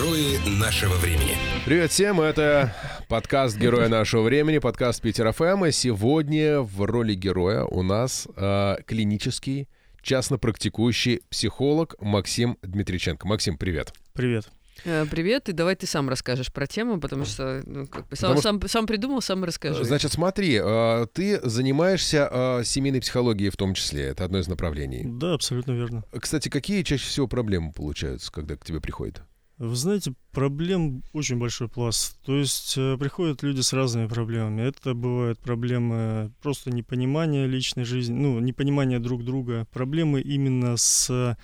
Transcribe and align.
Герои 0.00 0.38
нашего 0.58 0.94
времени. 0.94 1.36
Привет 1.66 1.90
всем, 1.90 2.22
это 2.22 2.74
подкаст 3.06 3.58
«Героя 3.58 3.90
нашего 3.90 4.22
времени», 4.22 4.56
подкаст 4.56 5.02
Питер 5.02 5.30
ФМ. 5.30 5.66
И 5.66 5.72
сегодня 5.72 6.62
в 6.62 6.86
роли 6.86 7.12
героя 7.12 7.64
у 7.64 7.82
нас 7.82 8.26
э, 8.34 8.76
клинический, 8.86 9.68
частно 10.00 10.38
практикующий 10.38 11.20
психолог 11.28 11.96
Максим 12.00 12.56
Дмитриченко. 12.62 13.28
Максим, 13.28 13.58
привет. 13.58 13.92
Привет. 14.14 14.48
Э, 14.86 15.04
Привет, 15.10 15.50
и 15.50 15.52
давай 15.52 15.76
ты 15.76 15.86
сам 15.86 16.08
расскажешь 16.08 16.50
про 16.50 16.66
тему, 16.66 16.98
потому 16.98 17.26
что 17.26 17.62
ну, 17.66 17.86
как 17.86 18.08
бы, 18.08 18.16
сам, 18.16 18.36
Потому 18.36 18.40
сам, 18.40 18.68
сам 18.68 18.86
придумал, 18.86 19.20
сам 19.20 19.44
расскажи. 19.44 19.84
Значит, 19.84 20.12
смотри, 20.12 20.58
э, 20.62 21.06
ты 21.12 21.46
занимаешься 21.46 22.26
э, 22.32 22.64
семейной 22.64 23.02
психологией 23.02 23.50
в 23.50 23.56
том 23.58 23.74
числе. 23.74 24.04
Это 24.04 24.24
одно 24.24 24.38
из 24.38 24.48
направлений. 24.48 25.02
Да, 25.04 25.34
абсолютно 25.34 25.72
верно. 25.72 26.04
Кстати, 26.18 26.48
какие 26.48 26.84
чаще 26.84 27.06
всего 27.06 27.28
проблемы 27.28 27.72
получаются, 27.72 28.32
когда 28.32 28.56
к 28.56 28.64
тебе 28.64 28.80
приходят? 28.80 29.22
Вы 29.60 29.76
знаете, 29.76 30.14
проблем 30.32 31.04
очень 31.12 31.38
большой 31.38 31.68
пласт. 31.68 32.18
То 32.24 32.34
есть 32.34 32.78
э, 32.78 32.96
приходят 32.98 33.42
люди 33.42 33.60
с 33.60 33.74
разными 33.74 34.06
проблемами. 34.06 34.62
Это 34.62 34.94
бывают 34.94 35.38
проблемы 35.38 36.32
просто 36.40 36.70
непонимания 36.70 37.44
личной 37.44 37.84
жизни, 37.84 38.14
ну, 38.14 38.40
непонимания 38.40 38.98
друг 39.00 39.22
друга, 39.22 39.66
проблемы 39.70 40.22
именно 40.22 40.78
с 40.78 41.36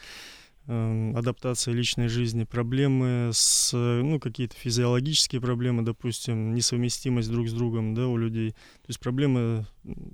эм, 0.67 1.17
адаптацией 1.17 1.77
личной 1.77 2.09
жизни, 2.09 2.45
проблемы 2.45 3.31
с, 3.33 3.73
ну, 3.73 4.21
какие-то 4.21 4.57
физиологические 4.57 5.41
проблемы, 5.41 5.83
допустим, 5.83 6.55
несовместимость 6.55 7.31
друг 7.31 7.49
с 7.49 7.53
другом, 7.53 7.95
да, 7.95 8.07
у 8.07 8.17
людей. 8.17 8.51
То 8.53 8.89
есть 8.89 9.01
проблемы 9.01 9.67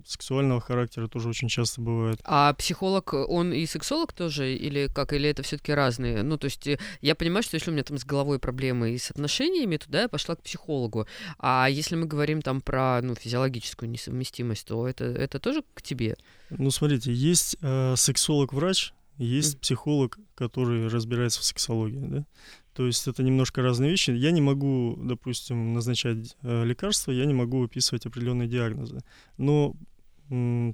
сексуального 0.06 0.60
характера 0.60 1.08
тоже 1.08 1.28
очень 1.28 1.48
часто 1.48 1.80
бывают. 1.80 2.20
А 2.24 2.52
психолог, 2.54 3.14
он 3.14 3.52
и 3.52 3.64
сексолог 3.66 4.12
тоже, 4.12 4.54
или 4.54 4.88
как, 4.88 5.12
или 5.12 5.28
это 5.28 5.42
все-таки 5.42 5.72
разные? 5.72 6.22
Ну, 6.22 6.36
то 6.36 6.46
есть 6.46 6.66
э, 6.66 6.78
я 7.00 7.14
понимаю, 7.14 7.42
что 7.42 7.56
если 7.56 7.70
у 7.70 7.72
меня 7.72 7.84
там 7.84 7.98
с 7.98 8.04
головой 8.04 8.38
проблемы 8.38 8.92
и 8.92 8.98
с 8.98 9.10
отношениями, 9.10 9.76
то 9.76 9.88
да, 9.88 10.02
я 10.02 10.08
пошла 10.08 10.36
к 10.36 10.42
психологу. 10.42 11.06
А 11.38 11.68
если 11.70 11.96
мы 11.96 12.06
говорим 12.06 12.42
там 12.42 12.60
про 12.60 13.00
ну, 13.02 13.14
физиологическую 13.14 13.88
несовместимость, 13.90 14.66
то 14.66 14.86
это, 14.86 15.04
это 15.04 15.38
тоже 15.38 15.62
к 15.74 15.82
тебе? 15.82 16.16
Ну, 16.50 16.70
смотрите, 16.70 17.12
есть 17.12 17.56
э, 17.62 17.94
сексолог-врач, 17.96 18.92
есть 19.24 19.60
психолог, 19.60 20.18
который 20.34 20.88
разбирается 20.88 21.40
в 21.40 21.44
сексологии, 21.44 22.06
да. 22.06 22.26
То 22.74 22.86
есть 22.86 23.06
это 23.06 23.22
немножко 23.22 23.62
разные 23.62 23.90
вещи. 23.90 24.10
Я 24.10 24.30
не 24.30 24.40
могу, 24.40 24.98
допустим, 25.02 25.74
назначать 25.74 26.36
э, 26.42 26.64
лекарства, 26.64 27.12
я 27.12 27.26
не 27.26 27.34
могу 27.34 27.58
выписывать 27.58 28.06
определенные 28.06 28.48
диагнозы. 28.48 29.00
Но 29.36 29.74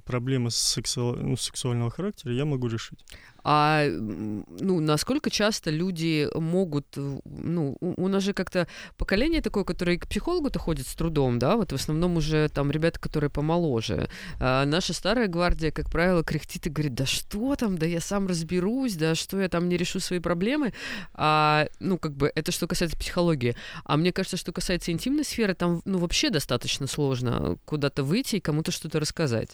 проблемы 0.05 0.51
сексуал- 0.51 1.17
ну, 1.17 1.35
сексуального 1.35 1.91
характера 1.91 2.33
я 2.33 2.45
могу 2.45 2.67
решить. 2.67 3.03
А 3.43 3.85
ну, 3.89 4.79
насколько 4.79 5.29
часто 5.29 5.69
люди 5.69 6.27
могут, 6.35 6.85
ну, 6.95 7.77
у, 7.79 8.07
нас 8.07 8.23
же 8.23 8.33
как-то 8.33 8.67
поколение 8.97 9.41
такое, 9.41 9.63
которое 9.63 9.97
к 9.97 10.07
психологу-то 10.07 10.59
ходит 10.59 10.87
с 10.87 10.95
трудом, 10.95 11.39
да, 11.39 11.55
вот 11.55 11.71
в 11.71 11.75
основном 11.75 12.17
уже 12.17 12.49
там 12.49 12.71
ребята, 12.71 12.99
которые 12.99 13.29
помоложе. 13.29 14.09
А 14.39 14.65
наша 14.65 14.93
старая 14.93 15.27
гвардия, 15.27 15.71
как 15.71 15.89
правило, 15.89 16.23
кряхтит 16.23 16.67
и 16.67 16.69
говорит, 16.69 16.93
да 16.95 17.05
что 17.05 17.55
там, 17.55 17.77
да 17.77 17.85
я 17.85 17.99
сам 17.99 18.27
разберусь, 18.27 18.95
да 18.95 19.15
что 19.15 19.39
я 19.39 19.49
там 19.49 19.69
не 19.69 19.77
решу 19.77 19.99
свои 19.99 20.19
проблемы. 20.19 20.73
А, 21.13 21.67
ну, 21.79 21.97
как 21.97 22.15
бы, 22.15 22.31
это 22.35 22.51
что 22.51 22.67
касается 22.67 22.97
психологии. 22.97 23.55
А 23.83 23.97
мне 23.97 24.11
кажется, 24.11 24.37
что 24.37 24.51
касается 24.51 24.91
интимной 24.91 25.23
сферы, 25.23 25.53
там, 25.53 25.81
ну, 25.85 25.97
вообще 25.97 26.29
достаточно 26.29 26.87
сложно 26.87 27.57
куда-то 27.65 28.03
выйти 28.03 28.37
и 28.37 28.39
кому-то 28.39 28.71
что-то 28.71 28.99
рассказать. 28.99 29.49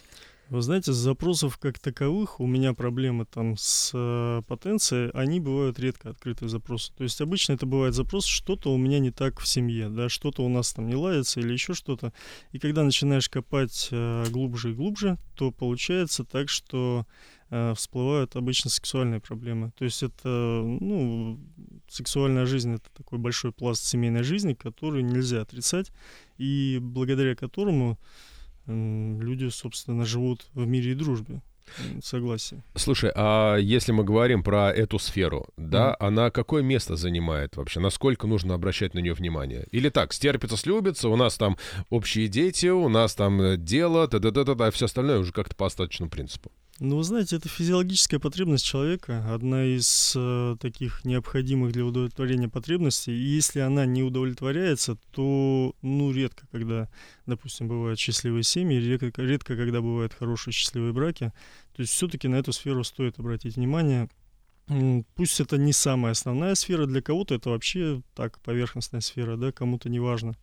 Вы 0.48 0.62
знаете, 0.62 0.92
с 0.92 0.96
запросов 0.96 1.58
как 1.58 1.80
таковых 1.80 2.38
у 2.38 2.46
меня 2.46 2.72
проблемы 2.72 3.24
там 3.24 3.56
с 3.56 3.90
э, 3.92 4.42
потенцией, 4.46 5.10
они 5.10 5.40
бывают 5.40 5.80
редко 5.80 6.10
открытые 6.10 6.48
запросы. 6.48 6.92
То 6.96 7.02
есть 7.02 7.20
обычно 7.20 7.54
это 7.54 7.66
бывает 7.66 7.94
запрос, 7.94 8.26
что-то 8.26 8.72
у 8.72 8.76
меня 8.76 9.00
не 9.00 9.10
так 9.10 9.40
в 9.40 9.48
семье, 9.48 9.88
да, 9.88 10.08
что-то 10.08 10.44
у 10.44 10.48
нас 10.48 10.72
там 10.72 10.86
не 10.86 10.94
ладится 10.94 11.40
или 11.40 11.52
еще 11.52 11.74
что-то. 11.74 12.12
И 12.52 12.60
когда 12.60 12.84
начинаешь 12.84 13.28
копать 13.28 13.88
э, 13.90 14.24
глубже 14.30 14.70
и 14.70 14.74
глубже, 14.74 15.18
то 15.34 15.50
получается 15.50 16.22
так, 16.22 16.48
что 16.48 17.06
э, 17.50 17.74
всплывают 17.74 18.36
обычно 18.36 18.70
сексуальные 18.70 19.18
проблемы. 19.18 19.72
То 19.76 19.84
есть 19.84 20.04
это, 20.04 20.28
ну, 20.28 21.40
сексуальная 21.88 22.46
жизнь 22.46 22.72
это 22.72 22.88
такой 22.94 23.18
большой 23.18 23.50
пласт 23.50 23.84
семейной 23.84 24.22
жизни, 24.22 24.54
который 24.54 25.02
нельзя 25.02 25.40
отрицать, 25.40 25.90
и 26.38 26.78
благодаря 26.80 27.34
которому 27.34 27.98
люди, 28.66 29.48
собственно, 29.48 30.04
живут 30.04 30.46
в 30.54 30.66
мире 30.66 30.92
и 30.92 30.94
дружбе. 30.94 31.42
М, 31.78 32.00
Согласие. 32.02 32.62
Слушай, 32.76 33.10
а 33.14 33.56
если 33.56 33.92
мы 33.92 34.04
говорим 34.04 34.42
про 34.42 34.72
эту 34.72 34.98
сферу, 34.98 35.46
да, 35.56 35.96
она 35.98 36.30
какое 36.30 36.62
место 36.62 36.96
занимает 36.96 37.56
вообще? 37.56 37.80
Насколько 37.80 38.26
нужно 38.26 38.54
обращать 38.54 38.94
на 38.94 39.00
нее 39.00 39.14
внимание? 39.14 39.66
Или 39.72 39.88
так, 39.88 40.12
стерпится, 40.12 40.56
слюбится, 40.56 41.08
у 41.08 41.16
нас 41.16 41.36
там 41.36 41.56
общие 41.90 42.28
дети, 42.28 42.68
у 42.68 42.88
нас 42.88 43.14
там 43.14 43.40
э, 43.40 43.56
дело, 43.56 44.06
да 44.06 44.18
да 44.18 44.30
да 44.30 44.44
да 44.44 44.66
а 44.66 44.70
все 44.70 44.84
остальное 44.84 45.18
уже 45.18 45.32
как-то 45.32 45.56
по 45.56 45.66
остаточному 45.66 46.10
принципу. 46.10 46.52
Ну, 46.78 46.98
вы 46.98 47.04
знаете, 47.04 47.36
это 47.36 47.48
физиологическая 47.48 48.18
потребность 48.18 48.64
человека, 48.64 49.32
одна 49.32 49.64
из 49.64 50.12
э, 50.14 50.56
таких 50.60 51.06
необходимых 51.06 51.72
для 51.72 51.86
удовлетворения 51.86 52.50
потребностей. 52.50 53.12
И 53.12 53.36
если 53.36 53.60
она 53.60 53.86
не 53.86 54.02
удовлетворяется, 54.02 54.98
то, 55.12 55.74
ну, 55.80 56.12
редко, 56.12 56.46
когда, 56.52 56.90
допустим, 57.24 57.66
бывают 57.66 57.98
счастливые 57.98 58.42
семьи, 58.42 58.78
редко, 58.78 59.22
редко 59.22 59.56
когда 59.56 59.80
бывают 59.80 60.12
хорошие 60.12 60.52
счастливые 60.52 60.92
браки. 60.92 61.32
То 61.74 61.80
есть 61.80 61.94
все-таки 61.94 62.28
на 62.28 62.36
эту 62.36 62.52
сферу 62.52 62.84
стоит 62.84 63.18
обратить 63.18 63.56
внимание. 63.56 64.10
Пусть 65.14 65.40
это 65.40 65.56
не 65.56 65.72
самая 65.72 66.12
основная 66.12 66.54
сфера, 66.56 66.84
для 66.84 67.00
кого-то 67.00 67.36
это 67.36 67.50
вообще 67.50 68.02
так, 68.14 68.38
поверхностная 68.40 69.00
сфера, 69.00 69.36
да, 69.38 69.50
кому-то 69.50 69.88
не 69.88 70.00
важно. 70.00 70.36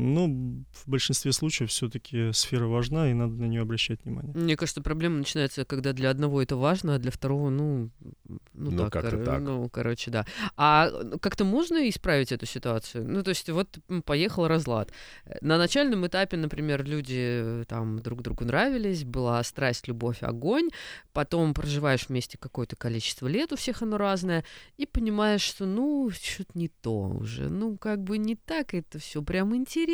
Но 0.00 0.26
в 0.26 0.86
большинстве 0.88 1.32
случаев 1.32 1.70
все-таки 1.70 2.32
сфера 2.32 2.66
важна, 2.66 3.10
и 3.10 3.14
надо 3.14 3.32
на 3.34 3.46
нее 3.46 3.62
обращать 3.62 4.04
внимание. 4.04 4.32
Мне 4.36 4.56
кажется, 4.56 4.80
проблема 4.80 5.16
начинается, 5.18 5.64
когда 5.64 5.92
для 5.92 6.10
одного 6.10 6.40
это 6.40 6.54
важно, 6.56 6.94
а 6.94 6.98
для 6.98 7.10
второго, 7.10 7.50
ну, 7.50 7.90
ну, 8.24 8.70
Ну, 8.70 8.88
так, 8.88 8.92
кор- 8.92 9.24
так. 9.24 9.40
ну, 9.40 9.68
короче, 9.68 10.10
да. 10.12 10.24
А 10.56 10.88
ну, 11.02 11.18
как-то 11.18 11.44
можно 11.44 11.88
исправить 11.88 12.30
эту 12.30 12.46
ситуацию? 12.46 13.08
Ну, 13.08 13.22
то 13.24 13.30
есть 13.30 13.48
вот 13.50 13.78
поехал 14.04 14.46
разлад. 14.46 14.92
Э, 15.24 15.38
На 15.40 15.58
начальном 15.58 16.06
этапе, 16.06 16.36
например, 16.36 16.84
люди 16.84 17.16
э, 17.18 17.64
там 17.66 17.98
друг 17.98 18.22
другу 18.22 18.44
нравились, 18.44 19.02
была 19.04 19.42
страсть, 19.42 19.88
любовь, 19.88 20.22
огонь, 20.22 20.68
потом 21.12 21.54
проживаешь 21.54 22.08
вместе 22.08 22.38
какое-то 22.38 22.76
количество 22.76 23.26
лет, 23.26 23.52
у 23.52 23.56
всех 23.56 23.82
оно 23.82 23.98
разное, 23.98 24.44
и 24.76 24.86
понимаешь, 24.86 25.42
что, 25.42 25.66
ну, 25.66 26.08
что-то 26.10 26.56
не 26.56 26.68
то 26.68 27.08
уже, 27.08 27.48
ну, 27.48 27.76
как 27.76 28.04
бы 28.04 28.16
не 28.18 28.36
так 28.36 28.74
это 28.74 29.00
все 29.00 29.22
прям 29.22 29.56
интересно. 29.56 29.87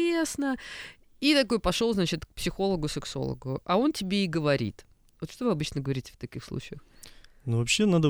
И 1.21 1.34
такой 1.34 1.59
пошел, 1.59 1.94
значит, 1.94 2.27
к 2.27 2.34
психологу-сексологу, 2.34 3.62
а 3.65 3.78
он 3.78 3.93
тебе 3.93 4.25
и 4.25 4.28
говорит. 4.28 4.84
Вот 5.21 5.31
что 5.32 5.47
вы 5.47 5.53
обычно 5.53 5.81
говорите 5.81 6.12
в 6.12 6.16
таких 6.16 6.44
случаях? 6.44 6.82
Ну, 7.47 7.59
вообще 7.59 7.84
надо... 7.84 8.09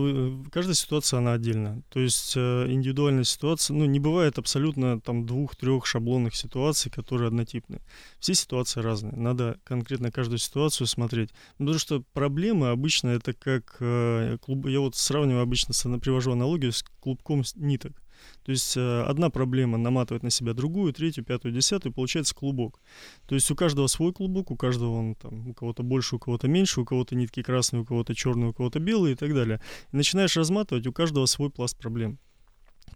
Каждая 0.53 0.75
ситуация, 0.75 1.19
она 1.19 1.33
отдельная. 1.33 1.83
То 1.91 1.99
есть 1.99 2.35
э, 2.37 2.67
индивидуальная 2.69 3.25
ситуация... 3.25 3.75
Ну, 3.75 3.85
не 3.85 3.99
бывает 3.99 4.39
абсолютно 4.39 5.01
там 5.01 5.27
двух-трех 5.27 5.87
шаблонных 5.87 6.37
ситуаций, 6.37 6.91
которые 6.91 7.29
однотипны. 7.29 7.81
Все 8.21 8.35
ситуации 8.35 8.81
разные. 8.81 9.15
Надо 9.17 9.59
конкретно 9.65 10.13
каждую 10.13 10.39
ситуацию 10.39 10.87
смотреть. 10.87 11.31
Ну, 11.59 11.67
Потому 11.67 11.79
что 11.79 12.05
проблемы 12.13 12.69
обычно 12.69 13.09
это 13.09 13.33
как... 13.33 13.77
э, 13.81 14.39
клуб... 14.41 14.67
Я 14.67 14.79
вот 14.79 14.95
сравниваю 14.95 15.43
обычно, 15.43 15.75
привожу 15.99 16.31
аналогию 16.31 16.73
с 16.73 16.85
клубком 17.01 17.43
ниток. 17.57 18.04
То 18.45 18.53
есть 18.53 18.77
э, 18.77 19.03
одна 19.03 19.31
проблема 19.31 19.79
наматывает 19.79 20.23
на 20.23 20.31
себя 20.31 20.53
другую, 20.53 20.93
третью, 20.93 21.25
пятую, 21.25 21.53
десятую, 21.55 21.93
и 21.93 21.95
получается 21.95 22.35
клубок. 22.35 22.81
То 23.27 23.35
есть 23.35 23.51
у 23.51 23.57
каждого 23.57 23.87
свой 23.87 24.13
клубок, 24.13 24.51
у 24.51 24.57
каждого 24.57 24.93
он 24.93 25.15
там, 25.15 25.49
у 25.49 25.55
кого-то 25.55 25.83
больше, 25.83 26.17
у 26.17 26.19
кого-то 26.19 26.49
меньше, 26.49 26.81
у 26.81 26.85
кого-то 26.85 27.15
нитки 27.15 27.43
красные, 27.43 27.83
у 27.83 27.85
кого-то 27.85 28.15
черные, 28.15 28.51
у 28.51 28.53
кого-то 28.53 28.81
белые 28.81 29.15
и 29.15 29.17
так 29.17 29.35
далее. 29.35 29.61
И 29.93 29.97
начинаешь 29.97 30.37
разматывать, 30.37 30.87
у 30.87 30.93
каждого 30.93 31.27
свой 31.27 31.51
пласт 31.51 31.79
проблем. 31.79 32.19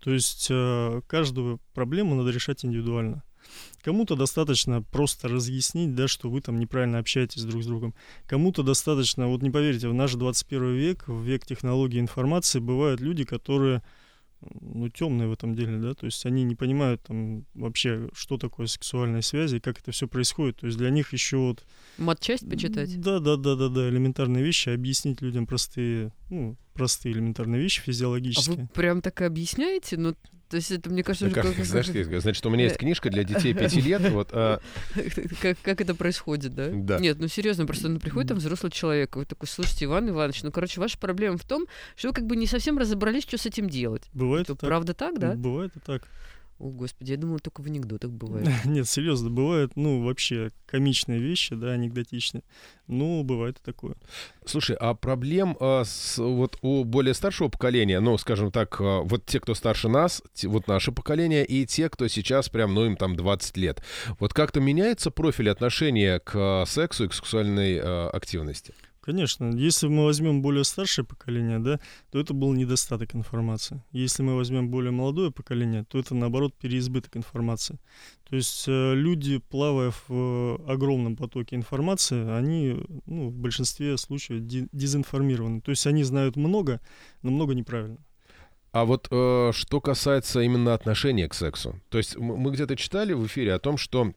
То 0.02 0.12
есть 0.12 0.48
э, 0.50 1.00
каждую 1.06 1.60
проблему 1.74 2.14
надо 2.14 2.30
решать 2.30 2.64
индивидуально. 2.64 3.22
Кому-то 3.82 4.16
достаточно 4.16 4.82
просто 4.82 5.28
разъяснить, 5.28 5.94
да, 5.94 6.08
что 6.08 6.28
вы 6.30 6.40
там 6.40 6.58
неправильно 6.58 6.98
общаетесь 6.98 7.44
друг 7.44 7.62
с 7.62 7.66
другом. 7.66 7.94
Кому-то 8.26 8.62
достаточно, 8.62 9.28
вот 9.28 9.42
не 9.42 9.50
поверите, 9.50 9.88
в 9.88 9.94
наш 9.94 10.14
21 10.14 10.74
век, 10.74 11.08
в 11.08 11.22
век 11.22 11.46
технологий 11.46 12.00
информации, 12.00 12.58
бывают 12.58 13.00
люди, 13.00 13.24
которые 13.24 13.82
ну, 14.60 14.88
темные 14.88 15.28
в 15.28 15.32
этом 15.32 15.54
деле, 15.54 15.78
да, 15.78 15.94
то 15.94 16.06
есть 16.06 16.24
они 16.26 16.44
не 16.44 16.54
понимают 16.54 17.02
там 17.02 17.44
вообще, 17.54 18.08
что 18.12 18.38
такое 18.38 18.66
сексуальные 18.66 19.22
связи, 19.22 19.56
и 19.56 19.60
как 19.60 19.80
это 19.80 19.90
все 19.90 20.06
происходит. 20.06 20.58
То 20.58 20.66
есть 20.66 20.78
для 20.78 20.90
них 20.90 21.12
еще 21.12 21.38
вот... 21.38 21.64
Матчасть 21.96 22.48
почитать? 22.48 23.00
Да, 23.00 23.18
да, 23.18 23.36
да, 23.36 23.56
да, 23.56 23.68
да, 23.68 23.88
элементарные 23.88 24.44
вещи, 24.44 24.68
объяснить 24.68 25.22
людям 25.22 25.46
простые 25.46 26.12
ну, 26.30 26.56
простые 26.78 27.12
элементарные 27.14 27.60
вещи 27.60 27.80
А 27.80 27.82
физиологические. 27.84 28.56
вы 28.56 28.66
прям 28.68 29.02
так 29.02 29.20
и 29.20 29.24
объясняете? 29.24 29.96
Ну, 29.96 30.14
то 30.48 30.56
есть 30.56 30.70
это, 30.70 30.88
мне 30.88 31.02
кажется, 31.02 31.26
Ну, 31.26 31.32
как, 31.34 31.54
как- 31.54 31.64
знаешь, 31.66 31.86
как- 31.88 32.20
значит, 32.22 32.46
у 32.46 32.50
меня 32.50 32.64
есть 32.64 32.78
книжка 32.78 33.10
для 33.10 33.22
детей 33.24 33.52
5 33.52 33.74
лет, 33.76 34.00
вот, 34.12 34.30
а, 34.32 34.60
как, 35.42 35.58
как 35.60 35.80
это 35.82 35.94
происходит, 35.94 36.54
да? 36.54 36.70
Да. 36.72 36.98
Нет, 36.98 37.18
ну 37.20 37.28
серьезно, 37.28 37.66
просто 37.66 37.88
ну, 37.88 37.98
приходит 38.00 38.28
там 38.28 38.38
взрослый 38.38 38.72
человек, 38.72 39.14
и 39.16 39.18
вы 39.18 39.24
такой, 39.26 39.46
слушайте, 39.46 39.84
Иван 39.84 40.08
Иванович, 40.08 40.44
ну, 40.44 40.50
короче, 40.50 40.80
ваша 40.80 40.96
проблема 40.98 41.36
в 41.36 41.44
том, 41.44 41.66
что 41.96 42.08
вы 42.08 42.14
как 42.14 42.24
бы 42.26 42.34
не 42.36 42.46
совсем 42.46 42.78
разобрались, 42.78 43.24
что 43.24 43.36
с 43.36 43.44
этим 43.44 43.68
делать. 43.68 44.04
Бывает 44.14 44.44
Это 44.48 44.54
так. 44.54 44.68
правда 44.68 44.94
так, 44.94 45.18
да? 45.18 45.34
Бывает 45.34 45.72
и 45.76 45.80
так. 45.80 46.08
О, 46.58 46.70
господи, 46.70 47.12
я 47.12 47.16
думала, 47.16 47.38
только 47.38 47.60
в 47.60 47.66
анекдотах 47.66 48.10
бывает. 48.10 48.48
Нет, 48.64 48.88
серьезно, 48.88 49.30
бывают, 49.30 49.76
ну, 49.76 50.02
вообще 50.04 50.50
комичные 50.66 51.20
вещи, 51.20 51.54
да, 51.54 51.70
анекдотичные. 51.70 52.42
Ну, 52.88 53.22
бывает 53.22 53.58
и 53.58 53.64
такое. 53.64 53.94
Слушай, 54.44 54.76
а 54.80 54.94
проблем 54.94 55.56
а, 55.60 55.84
с, 55.84 56.18
вот 56.18 56.58
у 56.62 56.82
более 56.82 57.14
старшего 57.14 57.48
поколения, 57.48 58.00
ну, 58.00 58.18
скажем 58.18 58.50
так, 58.50 58.76
а, 58.80 59.02
вот 59.02 59.24
те, 59.24 59.38
кто 59.38 59.54
старше 59.54 59.88
нас, 59.88 60.20
те- 60.34 60.48
вот 60.48 60.66
наше 60.66 60.90
поколение, 60.90 61.44
и 61.44 61.64
те, 61.64 61.88
кто 61.88 62.08
сейчас 62.08 62.48
прям, 62.48 62.74
ну, 62.74 62.86
им 62.86 62.96
там 62.96 63.14
20 63.14 63.56
лет, 63.56 63.82
вот 64.18 64.34
как-то 64.34 64.58
меняется 64.60 65.12
профиль 65.12 65.50
отношения 65.50 66.18
к 66.18 66.32
а, 66.34 66.64
сексу 66.66 67.04
и 67.04 67.08
к 67.08 67.14
сексуальной 67.14 67.78
а, 67.80 68.10
активности? 68.10 68.74
Конечно, 69.08 69.56
если 69.56 69.88
мы 69.88 70.04
возьмем 70.04 70.42
более 70.42 70.64
старшее 70.64 71.02
поколение, 71.02 71.58
да, 71.60 71.80
то 72.12 72.20
это 72.20 72.34
был 72.34 72.52
недостаток 72.52 73.14
информации. 73.14 73.82
Если 73.90 74.22
мы 74.22 74.36
возьмем 74.36 74.68
более 74.68 74.90
молодое 74.90 75.30
поколение, 75.30 75.84
то 75.84 75.98
это 75.98 76.14
наоборот 76.14 76.52
переизбыток 76.52 77.16
информации. 77.16 77.78
То 78.28 78.36
есть 78.36 78.68
э, 78.68 78.92
люди, 78.94 79.38
плавая 79.38 79.92
в 79.92 80.10
э, 80.10 80.70
огромном 80.70 81.16
потоке 81.16 81.56
информации, 81.56 82.30
они 82.36 82.84
ну, 83.06 83.30
в 83.30 83.38
большинстве 83.38 83.96
случаев 83.96 84.42
дезинформированы. 84.44 85.62
То 85.62 85.70
есть 85.70 85.86
они 85.86 86.04
знают 86.04 86.36
много, 86.36 86.82
но 87.22 87.30
много 87.30 87.54
неправильно. 87.54 87.96
А 88.72 88.84
вот 88.84 89.08
э, 89.10 89.52
что 89.54 89.80
касается 89.80 90.42
именно 90.42 90.74
отношения 90.74 91.26
к 91.30 91.34
сексу, 91.34 91.80
то 91.88 91.96
есть 91.96 92.18
мы 92.18 92.50
где-то 92.50 92.76
читали 92.76 93.14
в 93.14 93.26
эфире 93.26 93.54
о 93.54 93.58
том, 93.58 93.78
что 93.78 94.12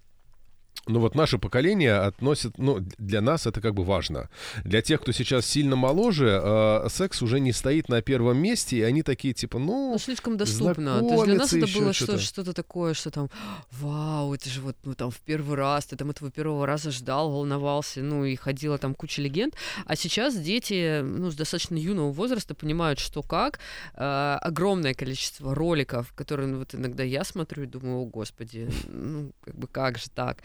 ну 0.88 1.00
вот 1.00 1.16
наше 1.16 1.38
поколение 1.38 1.95
относит, 1.95 2.57
ну 2.57 2.80
для 2.98 3.22
нас 3.22 3.45
это 3.48 3.62
как 3.62 3.74
бы 3.74 3.83
важно. 3.83 4.30
Для 4.63 4.81
тех, 4.81 5.01
кто 5.01 5.12
сейчас 5.12 5.45
сильно 5.45 5.75
моложе, 5.75 6.42
э, 6.44 6.88
секс 6.89 7.22
уже 7.22 7.39
не 7.39 7.51
стоит 7.54 7.89
на 7.89 8.01
первом 8.01 8.38
месте, 8.38 8.78
и 8.78 8.81
они 8.81 9.04
такие 9.04 9.33
типа, 9.33 9.60
ну, 9.60 9.92
Ну, 9.94 9.98
слишком 10.00 10.38
доступно. 10.38 11.00
То 11.00 11.06
есть 11.13 11.25
для 11.25 11.36
нас 11.36 11.54
это 11.54 11.68
было 11.80 11.94
что-то. 11.94 12.18
что- 12.18 12.25
что-то 12.28 12.54
такое, 12.54 12.94
что 12.94 13.12
там, 13.12 13.30
вау, 13.72 14.33
это 14.33 14.50
же 14.50 14.62
вот, 14.62 14.75
ну, 14.83 14.94
там, 14.95 15.12
в 15.12 15.19
первый 15.19 15.56
раз, 15.56 15.86
ты 15.86 15.95
там 15.95 16.10
этого 16.10 16.31
первого 16.31 16.66
раза 16.66 16.92
ждал, 16.92 17.31
волновался, 17.31 18.01
ну, 18.01 18.25
и 18.25 18.36
ходила 18.36 18.78
там 18.78 18.95
куча 18.95 19.22
легенд. 19.22 19.54
А 19.86 19.95
сейчас 19.95 20.36
дети, 20.36 21.01
ну, 21.01 21.30
с 21.31 21.36
достаточно 21.36 21.75
юного 21.78 22.12
возраста 22.12 22.54
понимают, 22.56 23.00
что 23.00 23.22
как. 23.22 23.60
Э, 23.95 24.38
огромное 24.42 24.94
количество 24.94 25.54
роликов, 25.56 26.12
которые, 26.16 26.48
ну, 26.48 26.60
вот 26.60 26.74
иногда 26.75 27.04
я 27.04 27.24
смотрю 27.24 27.63
и 27.63 27.68
думаю, 27.68 27.98
о, 28.01 28.06
господи, 28.06 28.69
ну, 28.88 29.31
как 29.44 29.56
бы, 29.56 29.68
как 29.68 29.98
же 29.98 30.10
так? 30.10 30.38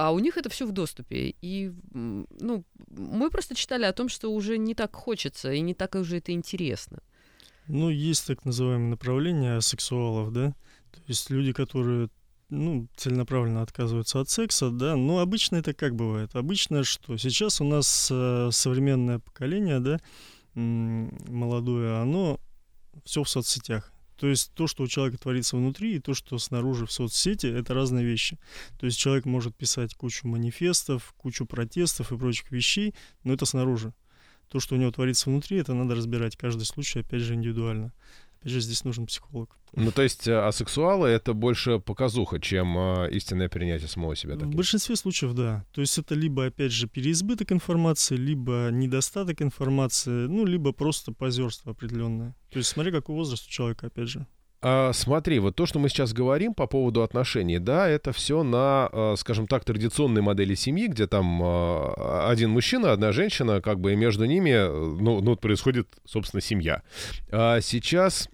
А 0.00 0.12
у 0.12 0.20
них 0.20 0.36
это 0.36 0.48
все 0.48 0.64
в 0.64 0.70
доступе. 0.70 1.34
И, 1.42 1.72
ну, 1.92 2.64
мы 2.88 3.30
просто 3.30 3.56
читали 3.56 3.84
о 3.84 3.92
том, 3.92 4.08
что 4.08 4.32
уже 4.32 4.56
не 4.56 4.74
так 4.74 4.94
хочется, 4.94 5.52
и 5.52 5.60
не 5.60 5.74
так 5.74 5.96
уже 5.96 6.18
это 6.18 6.30
интересно. 6.30 6.98
Ну, 7.66 7.90
есть 7.90 8.26
так 8.28 8.44
называемое 8.44 8.90
направление 8.90 9.60
сексуалов, 9.60 10.32
да, 10.32 10.54
то 10.92 11.00
есть 11.08 11.30
люди, 11.30 11.52
которые 11.52 12.10
ну, 12.48 12.86
целенаправленно 12.96 13.62
отказываются 13.62 14.20
от 14.20 14.30
секса, 14.30 14.70
да, 14.70 14.94
но 14.94 15.18
обычно 15.18 15.56
это 15.56 15.74
как 15.74 15.96
бывает? 15.96 16.36
Обычно 16.36 16.84
что? 16.84 17.16
Сейчас 17.18 17.60
у 17.60 17.64
нас 17.64 18.08
э, 18.12 18.50
современное 18.52 19.18
поколение, 19.18 19.80
да, 19.80 19.98
молодое, 20.54 22.00
оно 22.00 22.38
все 23.04 23.24
в 23.24 23.28
соцсетях. 23.28 23.92
То 24.18 24.26
есть 24.26 24.52
то, 24.54 24.66
что 24.66 24.82
у 24.82 24.88
человека 24.88 25.18
творится 25.18 25.56
внутри, 25.56 25.94
и 25.94 26.00
то, 26.00 26.12
что 26.12 26.38
снаружи 26.38 26.86
в 26.86 26.92
соцсети, 26.92 27.46
это 27.46 27.72
разные 27.72 28.04
вещи. 28.04 28.36
То 28.78 28.86
есть 28.86 28.98
человек 28.98 29.26
может 29.26 29.56
писать 29.56 29.94
кучу 29.94 30.26
манифестов, 30.26 31.14
кучу 31.16 31.46
протестов 31.46 32.10
и 32.10 32.18
прочих 32.18 32.50
вещей, 32.50 32.94
но 33.22 33.32
это 33.32 33.46
снаружи. 33.46 33.94
То, 34.48 34.58
что 34.58 34.74
у 34.74 34.78
него 34.78 34.90
творится 34.90 35.30
внутри, 35.30 35.58
это 35.58 35.72
надо 35.72 35.94
разбирать 35.94 36.36
каждый 36.36 36.64
случай, 36.64 37.00
опять 37.00 37.22
же, 37.22 37.34
индивидуально. 37.34 37.92
Опять 38.40 38.52
же, 38.52 38.60
здесь 38.60 38.84
нужен 38.84 39.06
психолог. 39.06 39.56
ну 39.74 39.90
то 39.90 40.02
есть 40.02 40.28
э, 40.28 40.38
асексуалы 40.38 41.08
это 41.08 41.32
больше 41.32 41.80
показуха, 41.80 42.40
чем 42.40 42.78
э, 42.78 43.10
истинное 43.10 43.48
принятие 43.48 43.88
самого 43.88 44.14
себя. 44.14 44.34
В 44.36 44.38
таким. 44.38 44.56
большинстве 44.56 44.94
случаев, 44.96 45.34
да. 45.34 45.64
То 45.72 45.80
есть 45.80 45.98
это 45.98 46.14
либо, 46.14 46.46
опять 46.46 46.72
же, 46.72 46.88
переизбыток 46.88 47.50
информации, 47.52 48.16
либо 48.16 48.68
недостаток 48.70 49.42
информации, 49.42 50.26
ну, 50.26 50.44
либо 50.44 50.72
просто 50.72 51.12
позерство 51.12 51.72
определенное. 51.72 52.36
То 52.50 52.58
есть 52.58 52.70
смотри, 52.70 52.92
какой 52.92 53.16
возраст 53.16 53.46
у 53.46 53.50
человека, 53.50 53.88
опять 53.88 54.08
же. 54.08 54.26
А, 54.60 54.92
смотри, 54.92 55.38
вот 55.38 55.54
то, 55.54 55.66
что 55.66 55.78
мы 55.78 55.88
сейчас 55.88 56.12
говорим 56.12 56.52
по 56.52 56.66
поводу 56.66 57.02
отношений, 57.02 57.58
да, 57.58 57.88
это 57.88 58.12
все 58.12 58.42
на, 58.42 58.88
э, 58.92 59.14
скажем 59.16 59.46
так, 59.46 59.64
традиционной 59.64 60.20
модели 60.20 60.54
семьи, 60.54 60.88
где 60.88 61.06
там 61.06 61.40
э, 61.42 62.28
один 62.28 62.50
мужчина, 62.50 62.92
одна 62.92 63.12
женщина, 63.12 63.60
как 63.60 63.78
бы 63.78 63.92
и 63.92 63.96
между 63.96 64.24
ними, 64.24 64.52
ну, 65.00 65.20
ну, 65.20 65.36
происходит, 65.36 65.86
собственно, 66.04 66.40
семья. 66.40 66.82
А 67.30 67.60
сейчас 67.60 68.28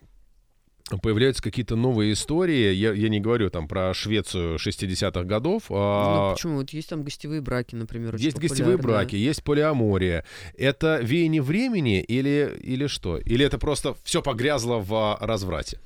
появляются 1.03 1.43
какие-то 1.43 1.77
новые 1.77 2.13
истории. 2.13 2.73
Я, 2.73 2.93
я 2.93 3.09
не 3.09 3.21
говорю 3.21 3.51
там 3.51 3.69
про 3.69 3.93
Швецию 3.95 4.57
60-х 4.57 5.25
годов. 5.25 5.65
Ну, 5.69 5.77
а 5.79 6.35
почему? 6.35 6.57
Вот 6.57 6.71
есть 6.71 6.89
там 6.89 7.03
гостевые 7.03 7.41
браки, 7.41 7.75
например. 7.75 8.17
есть 8.17 8.39
гостевые 8.39 8.77
браки, 8.77 9.17
есть 9.17 9.43
полиамория. 9.43 10.25
Это 10.57 11.01
веяние 11.03 11.43
времени 11.43 12.01
или, 12.01 12.57
или 12.63 12.87
что? 12.87 13.19
Или 13.19 13.45
это 13.45 13.59
просто 13.59 13.95
все 14.05 14.23
погрязло 14.23 14.79
в 14.79 14.95
а, 14.95 15.19
разврате? 15.21 15.79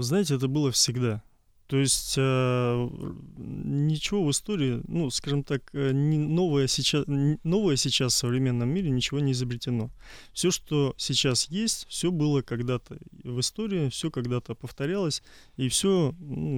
Вы 0.00 0.04
знаете, 0.04 0.36
это 0.36 0.48
было 0.48 0.70
всегда. 0.70 1.22
То 1.66 1.76
есть 1.76 2.14
э, 2.16 2.88
ничего 3.36 4.24
в 4.24 4.30
истории, 4.30 4.80
ну, 4.88 5.10
скажем 5.10 5.44
так, 5.44 5.60
э, 5.74 5.90
не 5.92 6.16
новое, 6.16 6.68
сейчас, 6.68 7.04
новое 7.06 7.76
сейчас 7.76 8.14
в 8.14 8.16
современном 8.16 8.70
мире 8.70 8.88
ничего 8.88 9.20
не 9.20 9.32
изобретено. 9.32 9.90
Все, 10.32 10.50
что 10.50 10.94
сейчас 10.96 11.50
есть, 11.50 11.86
все 11.90 12.10
было 12.10 12.40
когда-то 12.40 12.96
в 13.24 13.40
истории, 13.40 13.90
все 13.90 14.10
когда-то 14.10 14.54
повторялось, 14.54 15.22
и 15.58 15.68
все, 15.68 16.14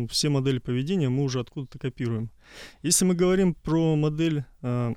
все 0.09 0.29
модели 0.29 0.61
поведения 0.61 1.09
мы 1.09 1.25
уже 1.25 1.41
откуда-то 1.41 1.81
копируем. 1.81 2.31
Если 2.85 3.05
мы 3.05 3.17
говорим 3.17 3.55
про 3.55 3.97
модель 3.97 4.45
э, 4.61 4.95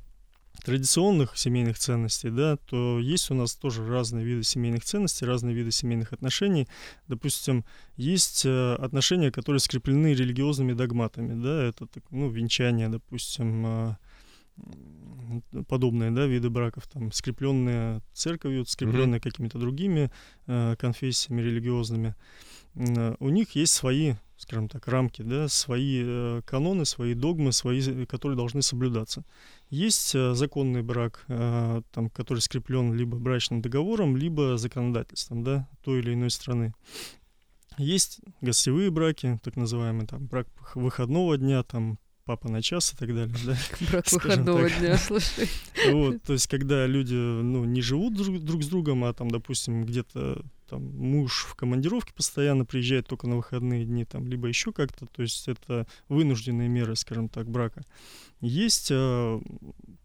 традиционных 0.63 1.37
семейных 1.37 1.77
ценностей, 1.77 2.29
да, 2.29 2.57
то 2.57 2.99
есть 2.99 3.31
у 3.31 3.33
нас 3.33 3.55
тоже 3.55 3.85
разные 3.87 4.25
виды 4.25 4.43
семейных 4.43 4.83
ценностей, 4.83 5.25
разные 5.25 5.55
виды 5.55 5.71
семейных 5.71 6.13
отношений. 6.13 6.67
Допустим, 7.07 7.65
есть 7.95 8.45
э, 8.45 8.75
отношения, 8.75 9.31
которые 9.31 9.59
скреплены 9.59 10.13
религиозными 10.13 10.73
догматами, 10.73 11.41
да, 11.41 11.63
это 11.63 11.87
так, 11.87 12.03
ну, 12.11 12.29
венчание, 12.29 12.89
допустим, 12.89 13.65
э, 13.65 13.95
подобные, 15.67 16.11
да, 16.11 16.25
виды 16.25 16.49
браков, 16.49 16.87
там, 16.87 17.11
скрепленные 17.11 18.01
церковью, 18.13 18.65
скрепленные 18.65 19.19
какими-то 19.19 19.57
другими 19.57 20.11
э, 20.47 20.75
конфессиями 20.77 21.41
религиозными. 21.41 22.15
Э, 22.75 23.15
У 23.19 23.29
них 23.29 23.51
есть 23.51 23.73
свои, 23.73 24.13
скажем 24.37 24.67
так, 24.67 24.87
рамки, 24.87 25.21
да, 25.21 25.47
свои 25.47 26.01
э, 26.05 26.41
каноны, 26.45 26.85
свои 26.85 27.13
догмы, 27.13 27.51
свои, 27.51 28.05
которые 28.05 28.37
должны 28.37 28.61
соблюдаться. 28.61 29.23
Есть 29.69 30.13
э, 30.15 30.33
законный 30.33 30.83
брак, 30.83 31.23
э, 31.27 31.81
там, 31.91 32.09
который 32.09 32.39
скреплен 32.39 32.93
либо 32.93 33.17
брачным 33.17 33.61
договором, 33.61 34.17
либо 34.17 34.57
законодательством 34.57 35.43
да, 35.43 35.67
той 35.83 35.99
или 35.99 36.13
иной 36.13 36.31
страны. 36.31 36.73
Есть 37.77 38.19
гостевые 38.41 38.89
браки, 38.89 39.39
так 39.43 39.55
называемый 39.55 40.07
там, 40.07 40.27
брак 40.27 40.47
выходного 40.75 41.37
дня, 41.37 41.63
там, 41.63 41.99
папа 42.25 42.49
на 42.49 42.61
час 42.61 42.93
и 42.93 42.97
так 42.97 43.13
далее. 43.13 43.35
Да? 43.45 43.55
Брак 43.91 44.11
выходного 44.11 44.69
так. 44.69 44.79
дня, 44.79 44.97
слушай. 44.97 45.47
Вот, 45.91 46.23
то 46.23 46.33
есть, 46.33 46.47
когда 46.47 46.85
люди 46.87 47.13
ну, 47.13 47.65
не 47.65 47.81
живут 47.81 48.15
друг, 48.15 48.39
друг 48.39 48.63
с 48.63 48.67
другом, 48.67 49.03
а 49.03 49.13
там, 49.13 49.29
допустим, 49.29 49.85
где-то 49.85 50.43
там 50.69 50.83
муж 50.97 51.45
в 51.49 51.55
командировке 51.55 52.13
постоянно 52.13 52.65
приезжает 52.65 53.07
только 53.07 53.27
на 53.27 53.37
выходные 53.37 53.85
дни, 53.85 54.05
там, 54.05 54.27
либо 54.27 54.47
еще 54.47 54.71
как-то, 54.71 55.05
то 55.05 55.21
есть 55.21 55.47
это 55.47 55.87
вынужденные 56.09 56.67
меры, 56.67 56.95
скажем 56.95 57.29
так, 57.29 57.49
брака. 57.49 57.83
Есть 58.41 58.89
э, 58.91 59.41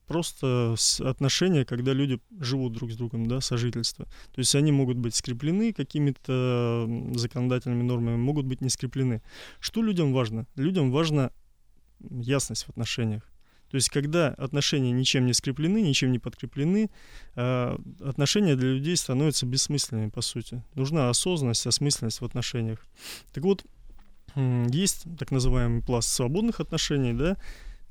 просто 0.07 0.75
отношения, 1.01 1.65
когда 1.65 1.93
люди 1.93 2.21
живут 2.39 2.73
друг 2.73 2.91
с 2.91 2.97
другом, 2.97 3.27
да, 3.27 3.41
сожительство. 3.41 4.07
То 4.07 4.39
есть 4.39 4.55
они 4.55 4.73
могут 4.73 4.97
быть 4.97 5.15
скреплены 5.15 5.73
какими-то 5.73 6.89
законодательными 7.15 7.83
нормами, 7.83 8.17
могут 8.17 8.47
быть 8.47 8.61
не 8.61 8.71
скреплены. 8.71 9.23
Что 9.61 9.83
людям 9.83 10.13
важно? 10.13 10.47
Людям 10.57 10.91
важна 10.91 11.31
ясность 12.01 12.65
в 12.65 12.71
отношениях. 12.71 13.23
То 13.71 13.77
есть, 13.77 13.89
когда 13.89 14.29
отношения 14.29 14.91
ничем 14.93 15.27
не 15.27 15.33
скреплены, 15.33 15.81
ничем 15.81 16.13
не 16.13 16.19
подкреплены, 16.19 16.91
э, 17.37 17.79
отношения 18.01 18.57
для 18.57 18.71
людей 18.71 18.97
становятся 18.97 19.47
бессмысленными, 19.47 20.11
по 20.11 20.23
сути. 20.23 20.63
Нужна 20.75 21.09
осознанность, 21.09 21.67
осмысленность 21.67 22.21
в 22.21 22.25
отношениях. 22.25 22.87
Так 23.33 23.45
вот, 23.45 23.65
есть 24.37 25.07
так 25.19 25.31
называемый 25.31 25.83
пласт 25.83 26.09
свободных 26.09 26.61
отношений, 26.61 27.13
да, 27.13 27.37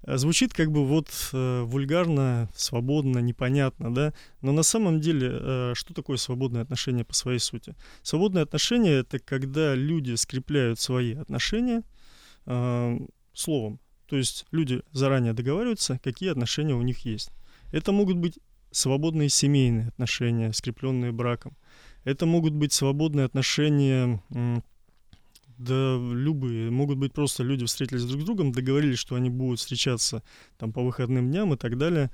А, 0.03 0.17
звучит 0.17 0.53
как 0.53 0.71
бы 0.71 0.85
вот 0.85 1.09
э, 1.33 1.61
вульгарно, 1.63 2.49
свободно, 2.55 3.19
непонятно, 3.19 3.93
да, 3.93 4.13
но 4.41 4.51
на 4.51 4.63
самом 4.63 5.01
деле 5.01 5.29
э, 5.31 5.71
что 5.75 5.93
такое 5.93 6.17
свободное 6.17 6.61
отношение 6.61 7.03
по 7.03 7.13
своей 7.13 7.39
сути? 7.39 7.75
Свободное 8.01 8.43
отношение 8.43 8.99
это 8.99 9.19
когда 9.19 9.75
люди 9.75 10.15
скрепляют 10.15 10.79
свои 10.79 11.15
отношения 11.15 11.83
э, 12.45 12.99
словом, 13.33 13.79
то 14.09 14.17
есть 14.17 14.45
люди 14.51 14.81
заранее 14.91 15.33
договариваются, 15.33 15.99
какие 16.03 16.31
отношения 16.31 16.73
у 16.73 16.81
них 16.81 17.05
есть. 17.05 17.29
Это 17.71 17.91
могут 17.91 18.17
быть 18.17 18.39
свободные 18.71 19.29
семейные 19.29 19.89
отношения, 19.89 20.51
скрепленные 20.51 21.11
браком. 21.11 21.55
Это 22.03 22.25
могут 22.25 22.53
быть 22.53 22.73
свободные 22.73 23.25
отношения 23.25 24.21
да, 25.59 25.97
любые. 25.97 26.71
Могут 26.71 26.97
быть 26.97 27.13
просто 27.13 27.43
люди 27.43 27.65
встретились 27.65 28.05
друг 28.05 28.21
с 28.21 28.25
другом, 28.25 28.51
договорились, 28.51 28.97
что 28.97 29.15
они 29.15 29.29
будут 29.29 29.59
встречаться 29.59 30.23
там 30.57 30.71
по 30.71 30.81
выходным 30.81 31.29
дням 31.29 31.53
и 31.53 31.57
так 31.57 31.77
далее. 31.77 32.09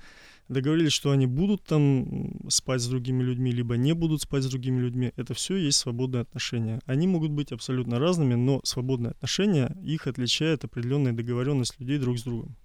Договорились, 0.48 0.92
что 0.92 1.12
они 1.12 1.26
будут 1.26 1.64
там 1.64 2.50
спать 2.50 2.82
с 2.82 2.88
другими 2.88 3.24
людьми, 3.24 3.52
либо 3.52 3.78
не 3.78 3.94
будут 3.94 4.22
спать 4.22 4.44
с 4.44 4.50
другими 4.50 4.80
людьми. 4.80 5.12
Это 5.16 5.34
все 5.34 5.56
есть 5.56 5.80
свободные 5.80 6.22
отношения. 6.22 6.82
Они 6.86 7.08
могут 7.08 7.32
быть 7.32 7.52
абсолютно 7.52 7.98
разными, 7.98 8.36
но 8.36 8.62
свободные 8.64 9.12
отношения, 9.12 9.76
их 9.84 10.06
отличает 10.06 10.64
определенная 10.64 11.14
договоренность 11.14 11.80
людей 11.80 11.98
друг 11.98 12.20
с 12.20 12.24
другом. 12.24 12.56